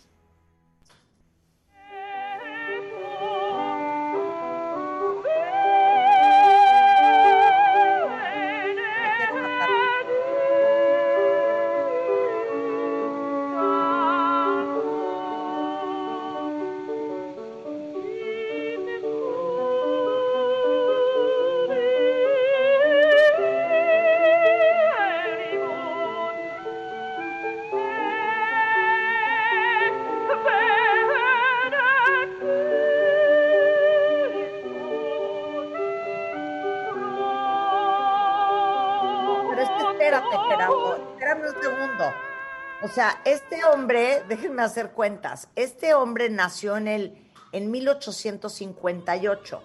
Sea, 42.99 43.21
este 43.25 43.65
hombre, 43.65 44.25
déjenme 44.29 44.63
hacer 44.63 44.91
cuentas, 44.91 45.49
este 45.55 45.95
hombre 45.95 46.29
nació 46.31 46.77
en 46.77 46.89
el 46.89 47.31
en 47.53 47.71
1858. 47.71 49.63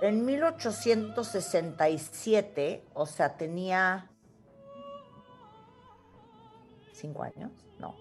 En 0.00 0.24
1867, 0.24 2.84
o 2.94 3.04
sea, 3.06 3.36
tenía 3.36 4.10
cinco 6.92 7.22
años, 7.22 7.50
no, 7.78 7.94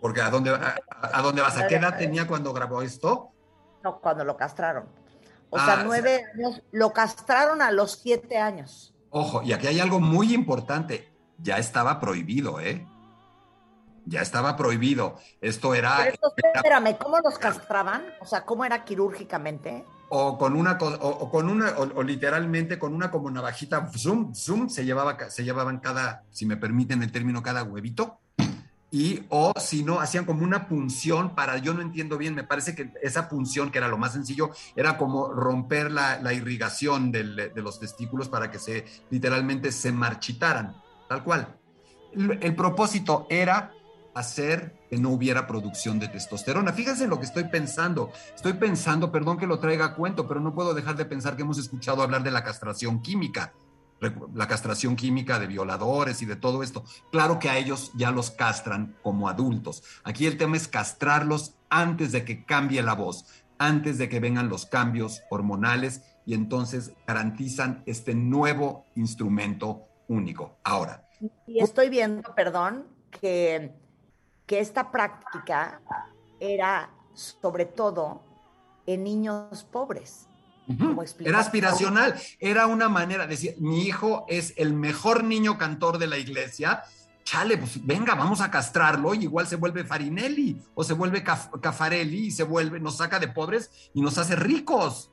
Porque 0.00 0.20
¿a 0.22 0.30
dónde, 0.30 0.50
a, 0.50 0.76
a 1.00 1.22
dónde 1.22 1.42
vas? 1.42 1.56
¿A 1.58 1.66
qué 1.66 1.74
edad 1.76 1.98
tenía 1.98 2.26
cuando 2.28 2.52
grabó 2.52 2.82
esto? 2.82 3.30
no, 3.82 3.98
cuando 4.00 4.22
lo 4.24 4.36
castraron. 4.36 4.86
O 5.50 5.58
Ah, 5.58 5.64
sea, 5.64 5.74
o 5.74 5.76
sea- 5.78 5.84
nueve 5.84 6.24
años, 6.34 6.62
lo 6.72 6.92
castraron 6.92 7.60
a 7.62 7.70
los 7.72 7.92
siete 7.92 8.36
años. 8.38 8.92
Ojo, 9.10 9.42
y 9.42 9.52
aquí 9.52 9.66
hay 9.68 9.78
algo 9.80 9.98
muy 10.00 10.32
importante. 10.34 11.12
Ya 11.38 11.58
estaba 11.58 12.00
prohibido, 12.00 12.60
¿eh? 12.60 12.86
Ya 14.04 14.22
estaba 14.22 14.56
prohibido. 14.56 15.16
Esto 15.40 15.74
era, 15.74 15.96
Pero 15.98 16.10
esto, 16.14 16.32
espérame, 16.36 16.96
¿cómo 16.96 17.18
los 17.18 17.38
castraban? 17.38 18.04
O 18.20 18.26
sea, 18.26 18.44
¿cómo 18.44 18.64
era 18.64 18.84
quirúrgicamente? 18.84 19.84
o 20.08 20.38
con 20.38 20.54
una 20.54 20.78
o, 20.80 21.08
o 21.08 21.28
con 21.32 21.48
una 21.50 21.70
o, 21.78 21.82
o 21.98 22.02
literalmente 22.04 22.78
con 22.78 22.94
una 22.94 23.10
como 23.10 23.28
navajita 23.28 23.90
zoom 23.92 24.32
zoom 24.36 24.68
se 24.68 24.84
llevaba 24.84 25.18
se 25.30 25.42
llevaban 25.42 25.80
cada 25.80 26.22
si 26.30 26.46
me 26.46 26.56
permiten 26.56 27.02
el 27.02 27.10
término 27.10 27.42
cada 27.42 27.64
huevito 27.64 28.20
y 28.88 29.26
o 29.30 29.52
si 29.58 29.82
no 29.82 29.98
hacían 29.98 30.24
como 30.24 30.44
una 30.44 30.68
punción 30.68 31.34
para 31.34 31.58
yo 31.58 31.74
no 31.74 31.82
entiendo 31.82 32.18
bien 32.18 32.36
me 32.36 32.44
parece 32.44 32.76
que 32.76 32.92
esa 33.02 33.28
punción 33.28 33.72
que 33.72 33.78
era 33.78 33.88
lo 33.88 33.98
más 33.98 34.12
sencillo 34.12 34.50
era 34.76 34.96
como 34.96 35.32
romper 35.32 35.90
la, 35.90 36.20
la 36.22 36.32
irrigación 36.32 37.10
del- 37.10 37.34
de 37.52 37.60
los 37.60 37.80
testículos 37.80 38.28
para 38.28 38.48
que 38.48 38.60
se 38.60 38.84
literalmente 39.10 39.72
se 39.72 39.90
marchitaran 39.90 40.76
tal 41.08 41.22
cual 41.24 41.56
el, 42.16 42.54
propósito 42.54 43.26
era 43.28 43.72
hacer 44.14 44.74
que 44.88 44.96
no 44.96 45.10
hubiera 45.10 45.46
producción 45.46 45.98
de 45.98 46.08
testosterona. 46.08 46.72
Fíjense 46.72 47.06
lo 47.06 47.18
que 47.18 47.26
estoy 47.26 47.44
pensando. 47.44 48.10
Estoy 48.34 48.54
pensando, 48.54 49.12
perdón 49.12 49.36
que 49.36 49.46
lo 49.46 49.58
traiga 49.58 49.86
a 49.86 49.94
cuento, 49.94 50.26
pero 50.26 50.40
no 50.40 50.54
puedo 50.54 50.72
dejar 50.74 50.96
de 50.96 51.04
pensar 51.04 51.36
que 51.36 51.42
hemos 51.42 51.58
escuchado 51.58 52.02
hablar 52.02 52.22
de 52.22 52.30
la 52.30 52.42
castración 52.42 53.02
química, 53.02 53.52
la 54.34 54.48
castración 54.48 54.96
química 54.96 55.38
de 55.38 55.46
violadores 55.46 56.22
y 56.22 56.26
de 56.26 56.36
todo 56.36 56.62
esto. 56.62 56.84
Claro 57.12 57.38
que 57.38 57.50
a 57.50 57.58
ellos 57.58 57.90
ya 57.94 58.10
los 58.10 58.30
castran 58.30 58.96
como 59.02 59.28
adultos. 59.28 59.82
Aquí 60.04 60.26
el 60.26 60.38
tema 60.38 60.56
es 60.56 60.68
castrarlos 60.68 61.54
antes 61.68 62.12
de 62.12 62.24
que 62.24 62.44
cambie 62.44 62.82
la 62.82 62.94
voz, 62.94 63.26
antes 63.58 63.98
de 63.98 64.08
que 64.08 64.20
vengan 64.20 64.48
los 64.48 64.64
cambios 64.64 65.22
hormonales 65.28 66.02
y 66.24 66.34
entonces 66.34 66.92
garantizan 67.06 67.82
este 67.86 68.14
nuevo 68.14 68.84
instrumento 68.94 69.86
único. 70.08 70.56
Ahora, 70.64 71.02
Y 71.46 71.60
estoy 71.60 71.88
viendo, 71.88 72.34
perdón, 72.34 72.86
que, 73.10 73.72
que 74.46 74.60
esta 74.60 74.90
práctica 74.90 75.80
era 76.40 76.90
sobre 77.14 77.64
todo 77.64 78.22
en 78.86 79.04
niños 79.04 79.64
pobres. 79.64 80.28
Como 80.66 81.02
explicaste 81.02 81.28
Era 81.28 81.38
aspiracional, 81.38 82.14
era 82.40 82.66
una 82.66 82.88
manera, 82.88 83.26
decía, 83.26 83.52
mi 83.58 83.82
hijo 83.82 84.24
es 84.28 84.52
el 84.56 84.74
mejor 84.74 85.22
niño 85.24 85.58
cantor 85.58 85.98
de 85.98 86.08
la 86.08 86.18
iglesia, 86.18 86.82
chale, 87.22 87.56
pues 87.56 87.84
venga, 87.86 88.14
vamos 88.14 88.40
a 88.40 88.50
castrarlo 88.50 89.14
y 89.14 89.22
igual 89.22 89.46
se 89.46 89.56
vuelve 89.56 89.84
Farinelli 89.84 90.60
o 90.74 90.84
se 90.84 90.92
vuelve 90.92 91.24
Caf- 91.24 91.60
Cafarelli 91.60 92.26
y 92.26 92.30
se 92.30 92.42
vuelve, 92.42 92.80
nos 92.80 92.96
saca 92.98 93.18
de 93.18 93.28
pobres 93.28 93.90
y 93.94 94.00
nos 94.00 94.18
hace 94.18 94.36
ricos. 94.36 95.10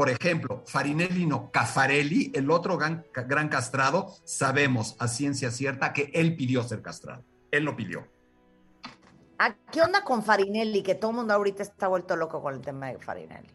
Por 0.00 0.08
ejemplo, 0.08 0.62
Farinelli 0.66 1.26
no, 1.26 1.50
Cafarelli, 1.50 2.32
el 2.34 2.50
otro 2.50 2.78
gran, 2.78 3.04
gran 3.28 3.50
castrado, 3.50 4.14
sabemos 4.24 4.96
a 4.98 5.06
ciencia 5.06 5.50
cierta 5.50 5.92
que 5.92 6.10
él 6.14 6.36
pidió 6.36 6.62
ser 6.62 6.80
castrado, 6.80 7.22
él 7.50 7.64
lo 7.64 7.76
pidió. 7.76 8.08
Ah, 9.38 9.54
¿Qué 9.70 9.82
onda 9.82 10.02
con 10.02 10.22
Farinelli? 10.22 10.82
Que 10.82 10.94
todo 10.94 11.10
el 11.10 11.18
mundo 11.18 11.34
ahorita 11.34 11.62
está 11.62 11.86
vuelto 11.88 12.16
loco 12.16 12.40
con 12.40 12.54
el 12.54 12.62
tema 12.62 12.86
de 12.86 12.98
Farinelli. 12.98 13.50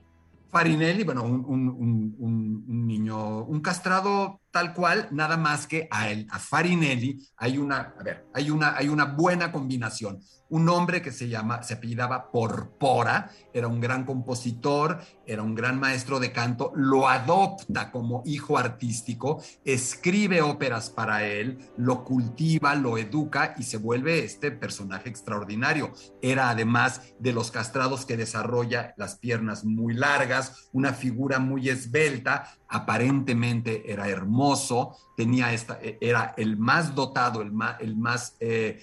Farinelli, 0.52 1.04
bueno, 1.04 1.24
un- 1.24 1.44
un- 1.48 2.16
un- 2.20 2.66
un 2.70 2.88
niño, 2.88 3.40
un 3.46 3.60
castrado 3.62 4.40
tal 4.52 4.76
cual, 4.76 5.08
nada 5.12 5.38
más 5.38 5.66
que 5.66 5.88
a 5.90 6.12
él, 6.12 6.28
a 6.30 6.38
Farinelli, 6.38 7.28
hay 7.38 7.58
una, 7.58 7.96
a 8.00 8.04
ver, 8.04 8.28
hay 8.36 8.52
una, 8.52 8.78
hay 8.78 8.88
una 8.88 9.06
buena 9.06 9.52
combinación. 9.52 10.20
Un 10.56 10.70
hombre 10.70 11.02
que 11.02 11.12
se 11.12 11.28
llama, 11.28 11.64
se 11.64 11.74
apellidaba 11.74 12.32
Porpora, 12.32 13.30
era 13.54 13.68
un 13.68 13.82
gran 13.82 14.06
compositor, 14.06 15.02
era 15.28 15.42
un 15.44 15.54
gran 15.54 15.78
maestro 15.78 16.18
de 16.18 16.32
canto, 16.32 16.72
lo 16.78 17.10
adopta 17.10 17.92
como 17.92 18.24
hijo 18.26 18.58
artístico, 18.58 19.44
escribe 19.66 20.42
óperas 20.42 20.90
para 20.90 21.26
él, 21.26 21.58
lo 21.76 22.06
cultiva, 22.06 22.74
lo 22.76 22.98
educa 22.98 23.54
y 23.58 23.64
se 23.64 23.76
vuelve 23.76 24.24
este 24.24 24.50
personaje 24.50 25.10
extraordinario. 25.10 25.92
Era 26.22 26.50
además 26.50 27.02
de 27.20 27.34
los 27.34 27.52
castrados 27.52 28.06
que 28.06 28.16
desarrolla 28.16 28.94
las 28.96 29.18
piernas 29.18 29.66
muy 29.66 29.94
largas, 29.94 30.70
una 30.72 30.94
figura 30.94 31.38
muy 31.40 31.68
esbelta, 31.68 32.50
aparentemente 32.70 33.92
era 33.92 34.08
hermoso, 34.08 34.96
tenía 35.18 35.52
esta, 35.54 35.80
eh, 35.82 35.98
era 36.00 36.34
el 36.38 36.56
más 36.58 36.96
dotado, 36.96 37.42
el 37.42 37.52
más, 37.52 37.76
el 37.82 37.98
más 37.98 38.36
eh, 38.40 38.82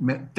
me- 0.00 0.30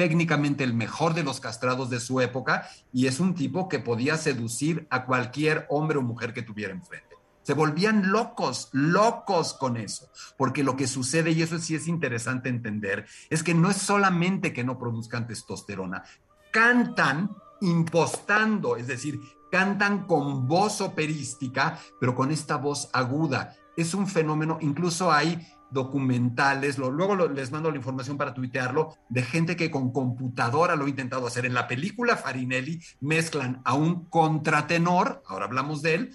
el 0.64 0.74
mejor 0.74 1.14
de 1.14 1.22
los 1.22 1.40
castrados 1.40 1.90
de 1.90 2.00
su 2.00 2.20
época, 2.20 2.68
y 2.92 3.06
es 3.06 3.20
un 3.20 3.34
tipo 3.34 3.68
que 3.68 3.78
podía 3.78 4.16
seducir 4.16 4.86
a 4.90 5.04
cualquier 5.04 5.66
hombre 5.68 5.98
o 5.98 6.02
mujer 6.02 6.32
que 6.32 6.42
tuviera 6.42 6.72
enfrente. 6.72 7.16
Se 7.42 7.54
volvían 7.54 8.12
locos, 8.12 8.68
locos 8.72 9.54
con 9.54 9.76
eso, 9.76 10.08
porque 10.38 10.62
lo 10.62 10.76
que 10.76 10.86
sucede, 10.86 11.32
y 11.32 11.42
eso 11.42 11.58
sí 11.58 11.74
es 11.74 11.88
interesante 11.88 12.48
entender, 12.48 13.06
es 13.30 13.42
que 13.42 13.54
no 13.54 13.68
es 13.70 13.76
solamente 13.76 14.52
que 14.52 14.64
no 14.64 14.78
produzcan 14.78 15.26
testosterona, 15.26 16.04
cantan 16.52 17.30
impostando, 17.60 18.76
es 18.76 18.86
decir, 18.86 19.20
cantan 19.50 20.06
con 20.06 20.48
voz 20.48 20.80
operística, 20.80 21.78
pero 22.00 22.14
con 22.14 22.30
esta 22.30 22.56
voz 22.56 22.88
aguda. 22.92 23.56
Es 23.76 23.94
un 23.94 24.06
fenómeno, 24.06 24.58
incluso 24.60 25.12
hay 25.12 25.46
documentales, 25.72 26.78
luego 26.78 27.28
les 27.28 27.50
mando 27.50 27.70
la 27.70 27.76
información 27.76 28.16
para 28.16 28.34
tuitearlo, 28.34 28.96
de 29.08 29.22
gente 29.22 29.56
que 29.56 29.70
con 29.70 29.92
computadora 29.92 30.76
lo 30.76 30.84
ha 30.84 30.88
intentado 30.88 31.26
hacer. 31.26 31.46
En 31.46 31.54
la 31.54 31.68
película 31.68 32.16
Farinelli 32.16 32.80
mezclan 33.00 33.60
a 33.64 33.74
un 33.74 34.04
contratenor, 34.06 35.22
ahora 35.26 35.46
hablamos 35.46 35.82
de 35.82 35.94
él, 35.94 36.14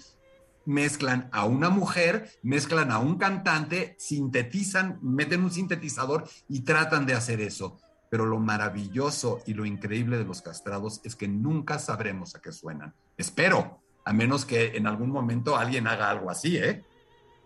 mezclan 0.68 1.30
a 1.32 1.46
una 1.46 1.70
mujer, 1.70 2.30
mezclan 2.42 2.92
a 2.92 2.98
un 2.98 3.16
cantante, 3.16 3.96
sintetizan, 3.98 4.98
meten 5.00 5.42
un 5.42 5.50
sintetizador 5.50 6.28
y 6.48 6.60
tratan 6.60 7.06
de 7.06 7.14
hacer 7.14 7.40
eso. 7.40 7.78
Pero 8.10 8.26
lo 8.26 8.38
maravilloso 8.38 9.40
y 9.46 9.54
lo 9.54 9.64
increíble 9.64 10.18
de 10.18 10.24
los 10.24 10.42
castrados 10.42 11.00
es 11.04 11.16
que 11.16 11.26
nunca 11.26 11.78
sabremos 11.78 12.34
a 12.34 12.40
qué 12.40 12.52
suenan. 12.52 12.94
Espero, 13.16 13.80
a 14.04 14.12
menos 14.12 14.44
que 14.44 14.76
en 14.76 14.86
algún 14.86 15.10
momento 15.10 15.56
alguien 15.56 15.86
haga 15.86 16.10
algo 16.10 16.30
así, 16.30 16.56
¿eh? 16.56 16.84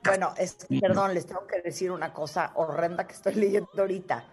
Bueno, 0.04 0.34
es, 0.36 0.66
perdón, 0.80 1.14
les 1.14 1.26
tengo 1.26 1.46
que 1.46 1.60
decir 1.60 1.90
una 1.90 2.12
cosa 2.12 2.52
horrenda 2.54 3.06
que 3.06 3.14
estoy 3.14 3.34
leyendo 3.36 3.70
ahorita. 3.76 4.24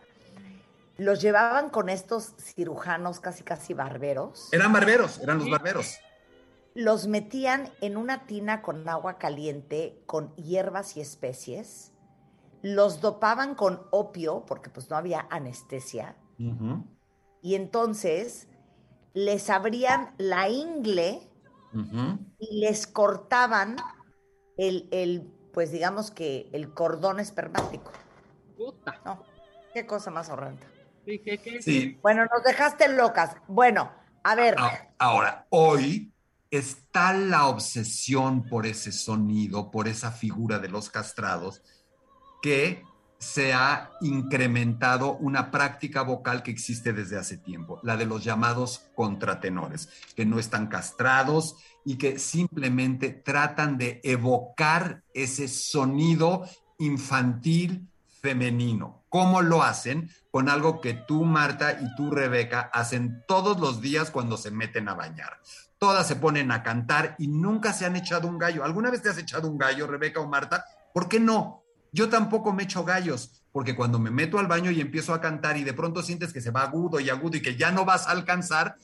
Los 0.98 1.22
llevaban 1.22 1.70
con 1.70 1.90
estos 1.90 2.34
cirujanos 2.38 3.20
casi 3.20 3.44
casi 3.44 3.74
barberos. 3.74 4.50
Eran 4.52 4.74
barberos, 4.74 5.20
eran 5.20 5.40
los 5.40 5.50
barberos. 5.50 5.98
Los 6.76 7.08
metían 7.08 7.72
en 7.82 7.98
una 7.98 8.26
tina 8.26 8.62
con 8.62 8.88
agua 8.88 9.18
caliente, 9.18 10.02
con 10.06 10.36
hierbas 10.36 10.98
y 10.98 11.02
especies. 11.02 11.94
Los 12.62 13.00
dopaban 13.00 13.56
con 13.56 13.82
opio, 13.91 14.46
porque 14.46 14.70
pues 14.70 14.90
no 14.90 14.98
había 14.98 15.26
anestesia. 15.30 16.16
Y 17.41 17.56
entonces 17.56 18.48
les 19.14 19.50
abrían 19.50 20.14
la 20.18 20.50
ingle 20.50 21.22
y 22.40 22.60
les 22.60 22.88
cortaban 22.88 23.78
el, 24.58 24.88
el, 24.91 25.32
pues 25.53 25.71
digamos 25.71 26.11
que 26.11 26.49
el 26.53 26.73
cordón 26.73 27.19
espermático. 27.19 27.91
Puta. 28.57 28.99
No, 29.05 29.23
qué 29.73 29.85
cosa 29.85 30.11
más 30.11 30.30
horrenda. 30.30 30.65
Sí, 31.05 31.19
¿qué- 31.19 31.38
qué- 31.39 31.61
Sí, 31.61 31.97
Bueno, 32.01 32.26
nos 32.26 32.43
dejaste 32.43 32.88
locas. 32.89 33.35
Bueno, 33.47 33.91
a 34.23 34.35
ver, 34.35 34.55
A- 34.59 34.88
Ahora, 34.97 35.45
hoy 35.49 36.11
está 36.51 37.13
la 37.13 37.47
obsesión 37.47 38.43
por 38.43 38.65
ese 38.65 38.91
sonido, 38.91 39.71
por 39.71 39.88
esa 39.88 40.11
figura 40.11 40.59
de 40.59 40.67
los 40.69 40.89
castrados, 40.89 41.61
que 42.41 42.84
se 43.20 43.54
ha 43.54 43.91
incrementado 44.00 45.18
una 45.18 45.52
práctica 45.52 46.04
vocal 46.04 46.41
que 46.41 46.52
existe 46.52 46.94
desde 46.94 47.18
hace 47.18 47.38
tiempo, 47.38 47.80
la 47.84 47.98
de 47.98 48.06
los 48.06 48.24
llamados 48.24 48.88
contratenores, 48.96 49.90
que 50.16 50.26
no 50.26 50.40
están 50.40 50.68
castrados 50.68 51.58
y 51.84 51.98
que 51.98 52.18
simplemente 52.18 53.10
tratan 53.10 53.78
de 53.78 54.00
evocar 54.04 55.04
ese 55.14 55.50
sonido 55.50 56.46
infantil 56.78 57.90
femenino. 58.22 59.04
¿Cómo 59.10 59.41
lo 59.41 59.64
hacen? 59.64 60.10
Con 60.32 60.48
algo 60.48 60.80
que 60.80 60.94
tú, 60.94 61.26
Marta, 61.26 61.74
y 61.82 61.96
tú, 61.96 62.12
Rebeca, 62.12 62.70
hacen 62.74 63.24
todos 63.28 63.60
los 63.60 63.82
días 63.82 64.12
cuando 64.12 64.38
se 64.38 64.52
meten 64.52 64.88
a 64.88 64.94
bañar. 64.94 65.40
Todas 65.78 66.08
se 66.08 66.16
ponen 66.16 66.52
a 66.52 66.64
cantar 66.64 67.16
y 67.18 67.28
nunca 67.28 67.74
se 67.74 67.86
han 67.86 67.96
echado 67.96 68.28
un 68.28 68.38
gallo. 68.38 68.64
¿Alguna 68.64 68.91
vez 68.91 69.02
te 69.02 69.10
has 69.10 69.18
echado 69.18 69.50
un 69.50 69.58
gallo, 69.58 69.88
Rebeca 69.88 70.20
o 70.20 70.28
Marta? 70.28 70.66
¿Por 70.94 71.10
qué 71.10 71.20
no? 71.20 71.64
Yo 71.91 72.10
tampoco 72.10 72.53
me 72.53 72.64
echo 72.64 72.84
gallos, 72.84 73.44
porque 73.52 73.76
cuando 73.76 73.98
me 73.99 74.11
meto 74.11 74.38
al 74.40 74.48
baño 74.48 74.70
y 74.72 74.80
empiezo 74.82 75.14
a 75.14 75.22
cantar 75.22 75.57
y 75.57 75.64
de 75.64 75.74
pronto 75.74 76.03
sientes 76.03 76.32
que 76.34 76.41
se 76.41 76.52
va 76.52 76.61
agudo 76.64 76.99
y 76.99 77.10
agudo 77.10 77.38
y 77.38 77.41
que 77.41 77.56
ya 77.56 77.72
no 77.72 77.84
vas 77.86 78.07
a 78.07 78.11
alcanzar, 78.11 78.76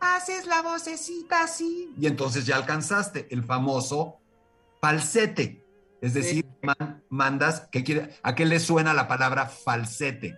haces 0.00 0.46
la 0.46 0.62
vocecita 0.62 1.42
así. 1.42 1.92
Y 1.98 2.06
entonces 2.06 2.44
ya 2.46 2.56
alcanzaste 2.56 3.28
el 3.30 3.44
famoso 3.44 4.18
falsete. 4.80 5.64
Es 6.00 6.14
decir, 6.14 6.46
man- 6.62 7.02
mandas, 7.10 7.68
¿qué 7.70 7.84
quiere, 7.84 8.18
¿a 8.22 8.34
qué 8.34 8.46
le 8.46 8.58
suena 8.58 8.94
la 8.94 9.06
palabra 9.06 9.46
falsete? 9.46 10.36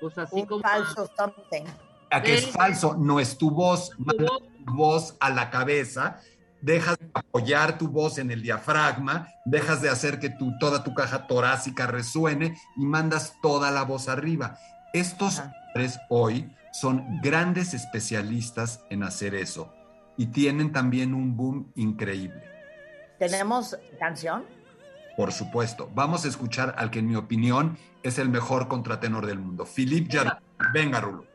Pues 0.00 0.18
así 0.18 0.34
un 0.40 0.46
como. 0.46 0.62
falso 0.62 1.08
something. 1.16 1.64
A 2.10 2.22
que 2.22 2.34
es 2.34 2.46
falso, 2.48 2.96
no 2.98 3.20
es 3.20 3.36
tu 3.36 3.50
voz, 3.50 3.90
Tu 3.90 4.02
mandas 4.04 4.28
voz. 4.30 4.42
tu 4.64 4.74
voz 4.74 5.16
a 5.20 5.30
la 5.30 5.50
cabeza, 5.50 6.20
dejas 6.60 6.98
de 6.98 7.10
apoyar 7.14 7.78
tu 7.78 7.88
voz 7.88 8.18
en 8.18 8.30
el 8.30 8.42
diafragma, 8.42 9.28
dejas 9.44 9.82
de 9.82 9.90
hacer 9.90 10.18
que 10.18 10.30
tu, 10.30 10.56
toda 10.58 10.84
tu 10.84 10.94
caja 10.94 11.26
torácica 11.26 11.86
resuene 11.86 12.56
y 12.76 12.84
mandas 12.84 13.34
toda 13.42 13.70
la 13.70 13.82
voz 13.82 14.08
arriba. 14.08 14.58
Estos 14.92 15.40
hombres 15.40 15.98
hoy 16.08 16.54
son 16.72 17.20
grandes 17.22 17.74
especialistas 17.74 18.84
en 18.90 19.02
hacer 19.02 19.34
eso 19.34 19.72
y 20.16 20.26
tienen 20.26 20.72
también 20.72 21.14
un 21.14 21.36
boom 21.36 21.72
increíble. 21.76 22.42
¿Tenemos 23.18 23.76
canción? 23.98 24.44
Por 25.16 25.32
supuesto, 25.32 25.90
vamos 25.94 26.24
a 26.24 26.28
escuchar 26.28 26.74
al 26.78 26.90
que 26.90 27.00
en 27.00 27.08
mi 27.08 27.16
opinión 27.16 27.76
es 28.02 28.18
el 28.18 28.28
mejor 28.28 28.68
contratenor 28.68 29.26
del 29.26 29.38
mundo, 29.38 29.64
Philippe 29.64 30.16
Jarry. 30.16 30.30
Venga, 30.72 31.00
Rulo. 31.00 31.27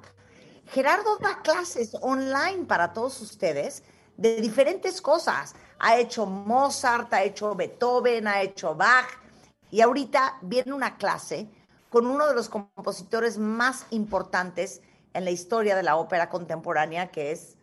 Gerardo 0.66 1.18
da 1.18 1.42
clases 1.42 1.96
online 2.00 2.64
para 2.66 2.92
todos 2.92 3.20
ustedes 3.20 3.82
de 4.16 4.40
diferentes 4.40 5.02
cosas. 5.02 5.56
Ha 5.80 5.98
hecho 5.98 6.26
Mozart, 6.26 7.12
ha 7.12 7.24
hecho 7.24 7.56
Beethoven, 7.56 8.28
ha 8.28 8.42
hecho 8.42 8.76
Bach. 8.76 9.25
Y 9.70 9.80
ahorita 9.80 10.38
viene 10.42 10.72
una 10.72 10.96
clase 10.96 11.48
con 11.90 12.06
uno 12.06 12.26
de 12.26 12.34
los 12.34 12.48
compositores 12.48 13.38
más 13.38 13.86
importantes 13.90 14.80
en 15.14 15.24
la 15.24 15.30
historia 15.30 15.76
de 15.76 15.82
la 15.82 15.96
ópera 15.96 16.28
contemporánea, 16.28 17.10
que 17.10 17.32
es, 17.32 17.56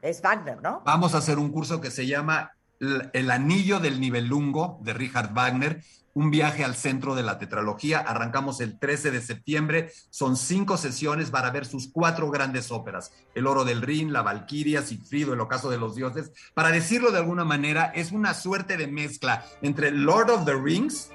es 0.00 0.22
Wagner, 0.22 0.62
¿no? 0.62 0.82
Vamos 0.84 1.14
a 1.14 1.18
hacer 1.18 1.38
un 1.38 1.50
curso 1.50 1.80
que 1.80 1.90
se 1.90 2.06
llama 2.06 2.52
El 2.78 3.30
Anillo 3.30 3.80
del 3.80 4.00
Nibelungo 4.00 4.78
de 4.82 4.92
Richard 4.92 5.34
Wagner, 5.34 5.82
un 6.14 6.30
viaje 6.30 6.64
al 6.64 6.76
centro 6.76 7.16
de 7.16 7.24
la 7.24 7.38
tetralogía. 7.38 7.98
Arrancamos 7.98 8.60
el 8.60 8.78
13 8.78 9.10
de 9.10 9.20
septiembre, 9.20 9.92
son 10.10 10.36
cinco 10.36 10.76
sesiones 10.76 11.30
para 11.30 11.50
ver 11.50 11.66
sus 11.66 11.88
cuatro 11.90 12.30
grandes 12.30 12.70
óperas, 12.70 13.12
El 13.34 13.48
Oro 13.48 13.64
del 13.64 13.82
Rin, 13.82 14.12
La 14.12 14.22
Valquiria, 14.22 14.82
Sigfrido, 14.82 15.34
El 15.34 15.40
Ocaso 15.40 15.68
de 15.70 15.78
los 15.78 15.96
Dioses. 15.96 16.30
Para 16.54 16.70
decirlo 16.70 17.10
de 17.10 17.18
alguna 17.18 17.44
manera, 17.44 17.86
es 17.86 18.12
una 18.12 18.34
suerte 18.34 18.76
de 18.76 18.86
mezcla 18.86 19.44
entre 19.62 19.90
Lord 19.90 20.30
of 20.30 20.44
the 20.44 20.54
Rings, 20.54 21.10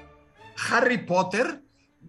Harry 0.68 0.98
Potter, 0.98 1.62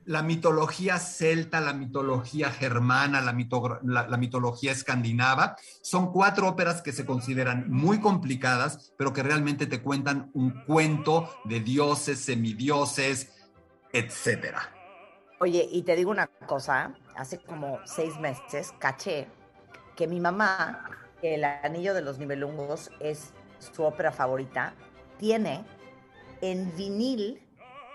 la 0.05 0.23
mitología 0.23 0.97
celta, 0.97 1.61
la 1.61 1.73
mitología 1.73 2.49
germana, 2.49 3.21
la, 3.21 3.33
mito- 3.33 3.79
la- 3.83 4.17
mitología 4.17 4.71
escandinava. 4.71 5.55
Son 5.81 6.11
cuatro 6.11 6.47
óperas 6.47 6.81
que 6.81 6.91
se 6.91 7.05
consideran 7.05 7.69
muy 7.69 7.99
complicadas, 7.99 8.93
pero 8.97 9.13
que 9.13 9.23
realmente 9.23 9.67
te 9.67 9.81
cuentan 9.81 10.31
un 10.33 10.63
cuento 10.65 11.29
de 11.45 11.59
dioses, 11.59 12.19
semidioses, 12.19 13.31
etcétera. 13.93 14.61
Oye, 15.39 15.67
y 15.71 15.83
te 15.83 15.95
digo 15.95 16.11
una 16.11 16.27
cosa, 16.27 16.93
hace 17.15 17.39
como 17.39 17.79
seis 17.85 18.17
meses 18.19 18.73
caché 18.79 19.27
que 19.95 20.07
mi 20.07 20.19
mamá, 20.19 20.89
el 21.21 21.43
Anillo 21.43 21.93
de 21.93 22.01
los 22.01 22.17
Nibelungos 22.17 22.91
es 22.99 23.33
su 23.59 23.83
ópera 23.83 24.11
favorita, 24.11 24.73
tiene 25.19 25.63
en 26.41 26.75
vinil 26.75 27.41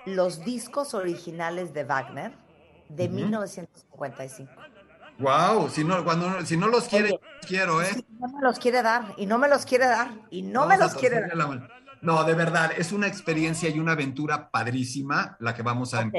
los 0.06 0.44
discos 0.44 0.94
originales 0.94 1.74
de 1.74 1.84
Wagner 1.84 2.32
de 2.88 3.06
Ujú. 3.06 3.14
1955. 3.14 4.50
Wow, 5.18 5.68
si 5.70 5.82
no, 5.82 6.04
cuando, 6.04 6.44
si 6.44 6.56
no 6.56 6.68
los 6.68 6.84
quiere, 6.84 7.06
Oye. 7.08 7.20
los 7.38 7.46
quiero, 7.46 7.82
¿eh? 7.82 7.90
Sí, 7.94 8.06
no 8.18 8.28
me 8.28 8.40
los 8.42 8.58
quiere 8.58 8.82
dar, 8.82 9.14
y 9.16 9.26
no 9.26 9.38
me 9.38 9.48
los 9.48 9.64
quiere 9.64 9.86
dar, 9.86 10.10
y 10.30 10.42
no 10.42 10.60
Vamos 10.60 10.76
me 10.78 10.84
los 10.84 10.94
quiere 10.94 11.20
dar. 11.20 11.36
la. 11.36 11.68
No, 12.02 12.22
de 12.24 12.34
verdad, 12.34 12.72
es 12.76 12.92
una 12.92 13.06
experiencia 13.06 13.68
y 13.70 13.80
una 13.80 13.92
aventura 13.92 14.50
padrísima 14.50 15.36
la 15.40 15.54
que 15.54 15.62
vamos 15.62 15.94
a 15.94 16.00
Ok, 16.00 16.14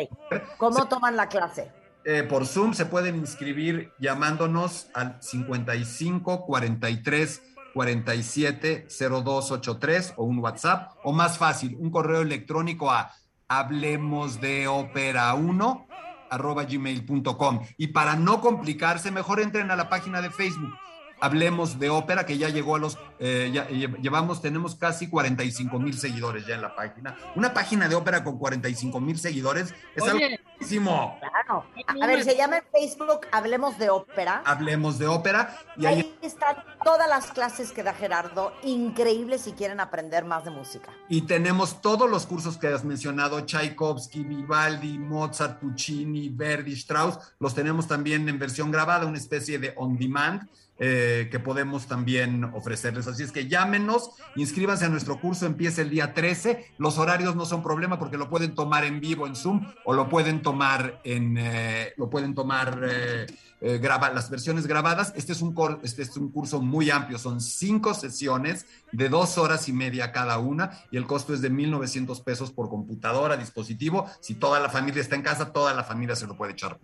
¿Cómo 0.57 0.87
toman 0.87 1.15
la 1.15 1.29
clase? 1.29 1.71
Eh, 2.03 2.23
por 2.23 2.45
Zoom 2.47 2.73
se 2.73 2.85
pueden 2.87 3.17
inscribir 3.17 3.93
llamándonos 3.99 4.89
al 4.93 5.17
55 5.21 6.45
43 6.45 7.41
47 7.73 8.87
0283 8.89 10.13
o 10.17 10.23
un 10.23 10.39
WhatsApp 10.39 10.93
o 11.03 11.13
más 11.13 11.37
fácil, 11.37 11.77
un 11.79 11.91
correo 11.91 12.21
electrónico 12.21 12.89
a 12.91 13.13
hablemos 13.47 14.41
de 14.41 14.67
ópera 14.67 15.33
1 15.33 15.87
arroba 16.29 16.63
gmail.com 16.63 17.61
y 17.77 17.87
para 17.87 18.15
no 18.15 18.41
complicarse 18.41 19.11
mejor 19.11 19.39
entren 19.39 19.71
a 19.71 19.75
la 19.75 19.89
página 19.89 20.21
de 20.21 20.29
Facebook 20.29 20.73
Hablemos 21.19 21.79
de 21.79 21.89
ópera 21.89 22.25
que 22.25 22.37
ya 22.37 22.49
llegó 22.49 22.75
a 22.75 22.79
los 22.79 22.97
eh, 23.19 23.49
ya, 23.53 23.67
lle- 23.69 23.97
llevamos 24.01 24.41
tenemos 24.41 24.75
casi 24.75 25.09
45 25.09 25.79
mil 25.79 25.97
seguidores 25.97 26.45
ya 26.45 26.55
en 26.55 26.61
la 26.61 26.75
página 26.75 27.15
una 27.35 27.53
página 27.53 27.87
de 27.89 27.95
ópera 27.95 28.23
con 28.23 28.37
45 28.37 28.99
mil 28.99 29.17
seguidores 29.17 29.73
es 29.95 30.03
algo 30.03 30.19
buenísimo. 30.19 31.17
Claro. 31.19 31.65
A, 31.87 32.03
a 32.03 32.07
ver, 32.07 32.23
se 32.23 32.35
llama 32.35 32.57
en 32.57 32.63
Facebook 32.71 33.21
Hablemos 33.31 33.77
de 33.77 33.89
Ópera. 33.89 34.41
Hablemos 34.45 34.97
de 34.99 35.07
ópera 35.07 35.55
y 35.77 35.85
ahí 35.85 35.95
Ahí 35.97 36.17
están 36.21 36.57
todas 36.83 37.07
las 37.09 37.31
clases 37.31 37.71
que 37.71 37.83
da 37.83 37.93
Gerardo, 37.93 38.53
increíbles 38.63 39.41
si 39.41 39.53
quieren 39.53 39.79
aprender 39.79 40.25
más 40.25 40.45
de 40.45 40.51
música. 40.51 40.89
y 41.09 41.21
tenemos 41.21 41.81
todos 41.81 42.09
los 42.09 42.25
cursos 42.25 42.57
que 42.57 42.67
has 42.67 42.83
mencionado, 42.83 43.41
Tchaikovsky, 43.41 44.23
Vivaldi, 44.23 44.97
Mozart, 44.99 45.59
Puccini, 45.59 46.29
Verdi, 46.29 46.73
Strauss, 46.73 47.17
los 47.39 47.53
tenemos 47.55 47.87
también 47.87 48.27
en 48.29 48.37
versión 48.39 48.71
grabada, 48.71 49.05
una 49.05 49.17
especie 49.17 49.57
de 49.59 49.73
on 49.77 49.97
demand 49.97 50.47
eh, 50.79 51.27
que 51.31 51.39
podemos 51.39 51.87
también 51.87 52.43
ofrecerles. 52.43 53.07
Así 53.07 53.23
es 53.23 53.31
que 53.31 53.47
llámenos, 53.47 54.11
inscríbanse 54.35 54.85
a 54.85 54.89
nuestro 54.89 55.19
curso, 55.19 55.45
empieza 55.45 55.81
el 55.81 55.89
día 55.89 56.13
13. 56.13 56.73
Los 56.77 56.97
horarios 56.97 57.35
no 57.35 57.45
son 57.45 57.63
problema 57.63 57.97
porque 57.97 58.17
lo 58.17 58.29
pueden 58.29 58.53
tomar 58.53 58.85
en 58.85 58.99
vivo 58.99 59.25
en 59.27 59.35
Zoom 59.35 59.71
o 59.85 59.93
lo 59.93 60.07
pueden 60.09 60.41
tomar 60.41 60.99
en, 61.03 61.35
eh, 61.39 61.93
lo 61.97 62.09
pueden 62.09 62.35
tomar 62.35 62.79
eh, 62.89 63.25
eh, 63.61 63.79
las 63.81 64.29
versiones 64.29 64.67
grabadas. 64.67 65.13
Este 65.15 65.31
es, 65.31 65.41
un 65.41 65.53
cor- 65.53 65.79
este 65.83 66.03
es 66.03 66.15
un 66.15 66.29
curso 66.31 66.61
muy 66.61 66.91
amplio, 66.91 67.17
son 67.17 67.41
cinco 67.41 67.93
sesiones 67.95 68.65
de 68.91 69.09
dos 69.09 69.37
horas 69.39 69.67
y 69.67 69.73
media 69.73 70.11
cada 70.11 70.37
una 70.37 70.79
y 70.91 70.97
el 70.97 71.07
costo 71.07 71.33
es 71.33 71.41
de 71.41 71.51
1.900 71.51 72.23
pesos 72.23 72.51
por 72.51 72.69
computadora, 72.69 73.35
dispositivo. 73.35 74.07
Si 74.19 74.35
toda 74.35 74.59
la 74.59 74.69
familia 74.69 75.01
está 75.01 75.15
en 75.15 75.23
casa, 75.23 75.51
toda 75.51 75.73
la 75.73 75.83
familia 75.83 76.15
se 76.15 76.27
lo 76.27 76.37
puede 76.37 76.51
echar 76.51 76.77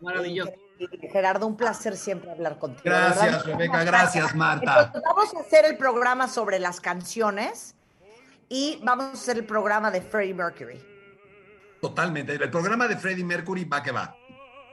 maravilloso. 0.00 0.52
Gerardo, 1.10 1.46
un 1.46 1.56
placer 1.56 1.96
siempre 1.96 2.30
hablar 2.30 2.58
contigo. 2.58 2.82
Gracias. 2.84 3.44
Rebeca, 3.44 3.84
gracias, 3.84 4.34
Marta. 4.34 4.84
Entonces, 4.84 5.02
vamos 5.04 5.34
a 5.34 5.40
hacer 5.40 5.64
el 5.64 5.76
programa 5.76 6.28
sobre 6.28 6.58
las 6.58 6.80
canciones 6.80 7.74
y 8.48 8.80
vamos 8.82 9.06
a 9.06 9.12
hacer 9.12 9.38
el 9.38 9.46
programa 9.46 9.90
de 9.90 10.02
Freddie 10.02 10.34
Mercury. 10.34 10.84
Totalmente. 11.80 12.32
El 12.34 12.50
programa 12.50 12.88
de 12.88 12.96
Freddie 12.96 13.24
Mercury 13.24 13.64
va 13.64 13.82
que 13.82 13.92
va. 13.92 14.16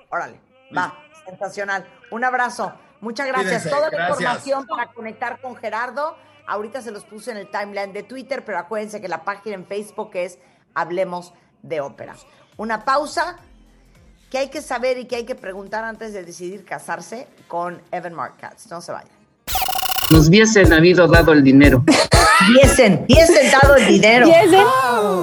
Órale, 0.09 0.39
va, 0.75 0.93
sensacional. 1.25 1.87
Un 2.11 2.23
abrazo. 2.23 2.73
Muchas 3.01 3.27
gracias. 3.27 3.63
Toda 3.69 3.89
la 3.89 3.89
gracias. 3.89 4.19
información 4.19 4.67
para 4.67 4.91
conectar 4.91 5.41
con 5.41 5.55
Gerardo. 5.55 6.15
Ahorita 6.45 6.81
se 6.81 6.91
los 6.91 7.05
puse 7.05 7.31
en 7.31 7.37
el 7.37 7.49
timeline 7.49 7.93
de 7.93 8.03
Twitter, 8.03 8.43
pero 8.45 8.57
acuérdense 8.59 9.01
que 9.01 9.07
la 9.07 9.23
página 9.23 9.55
en 9.55 9.65
Facebook 9.65 10.11
es 10.13 10.39
Hablemos 10.73 11.33
de 11.61 11.81
Ópera. 11.81 12.15
Una 12.57 12.83
pausa 12.85 13.37
que 14.33 14.39
hay 14.39 14.49
que 14.49 14.63
saber 14.63 14.97
y 14.97 15.05
que 15.05 15.15
hay 15.17 15.25
que 15.25 15.35
preguntar 15.35 15.83
antes 15.83 16.11
de 16.11 16.23
decidir 16.23 16.65
casarse 16.65 17.27
con 17.47 17.79
Evan 17.91 18.15
Marc 18.15 18.39
Katz. 18.39 18.65
No 18.71 18.81
se 18.81 18.91
vayan. 18.91 19.22
Nos 20.13 20.27
hubiesen 20.27 20.71
habido 20.71 21.07
dado 21.07 21.33
el 21.33 21.43
dinero. 21.43 21.83
Diesen, 22.61 23.05
diesen 23.07 23.51
dado 23.51 23.75
el 23.75 23.87
dinero. 23.87 24.27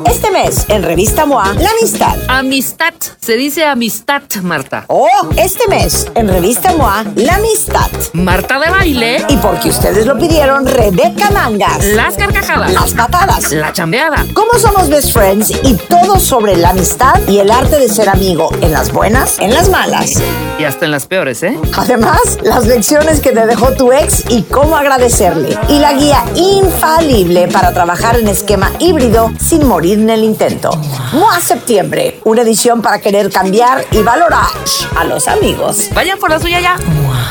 Este 0.06 0.30
mes, 0.30 0.64
en 0.68 0.82
Revista 0.82 1.26
MOA, 1.26 1.52
la 1.54 1.70
amistad. 1.70 2.16
Amistad. 2.28 2.94
Se 3.20 3.36
dice 3.36 3.64
amistad, 3.64 4.22
Marta. 4.42 4.84
Oh, 4.88 5.08
este 5.36 5.68
mes, 5.68 6.10
en 6.14 6.28
Revista 6.28 6.72
MOA, 6.74 7.04
la 7.16 7.36
amistad. 7.36 7.90
Marta 8.14 8.58
de 8.58 8.70
baile. 8.70 9.24
Y 9.28 9.36
porque 9.36 9.68
ustedes 9.68 10.06
lo 10.06 10.18
pidieron, 10.18 10.66
Rebeca 10.66 11.30
Mangas. 11.30 11.84
Las 11.84 12.16
carcajadas. 12.16 12.72
Las 12.72 12.92
patadas. 12.94 13.52
La 13.52 13.72
chambeada. 13.72 14.24
Cómo 14.32 14.54
somos 14.58 14.88
best 14.88 15.12
friends 15.12 15.50
y 15.62 15.74
todo 15.74 16.18
sobre 16.18 16.56
la 16.56 16.70
amistad 16.70 17.20
y 17.28 17.38
el 17.38 17.50
arte 17.50 17.78
de 17.78 17.88
ser 17.88 18.08
amigo 18.08 18.50
en 18.62 18.72
las 18.72 18.92
buenas, 18.92 19.38
en 19.38 19.52
las 19.52 19.68
malas. 19.68 20.20
Y 20.58 20.64
hasta 20.64 20.86
en 20.86 20.90
las 20.90 21.06
peores, 21.06 21.42
¿eh? 21.42 21.58
Además, 21.76 22.38
las 22.42 22.66
lecciones 22.66 23.20
que 23.20 23.32
te 23.32 23.46
dejó 23.46 23.72
tu 23.72 23.92
ex 23.92 24.24
y 24.28 24.42
cómo 24.42 24.76
agradecerle. 24.80 25.56
Y 25.68 25.78
la 25.78 25.92
guía 25.92 26.24
infalible 26.34 27.48
para 27.48 27.72
trabajar 27.72 28.16
en 28.16 28.28
esquema 28.28 28.72
híbrido 28.78 29.30
sin 29.38 29.66
morir 29.66 29.98
en 29.98 30.10
el 30.10 30.24
intento. 30.24 30.70
MOA 31.12 31.40
Septiembre, 31.40 32.20
una 32.24 32.42
edición 32.42 32.82
para 32.82 33.00
querer 33.00 33.30
cambiar 33.30 33.84
y 33.92 34.02
valorar 34.02 34.48
a 34.96 35.04
los 35.04 35.28
amigos. 35.28 35.90
Vayan 35.94 36.18
por 36.18 36.30
la 36.30 36.38
suya 36.38 36.60
ya. 36.60 36.76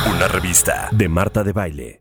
Una 0.10 0.28
revista 0.28 0.90
de 0.92 1.10
Marta 1.10 1.44
de 1.44 1.54
Baile. 1.54 2.00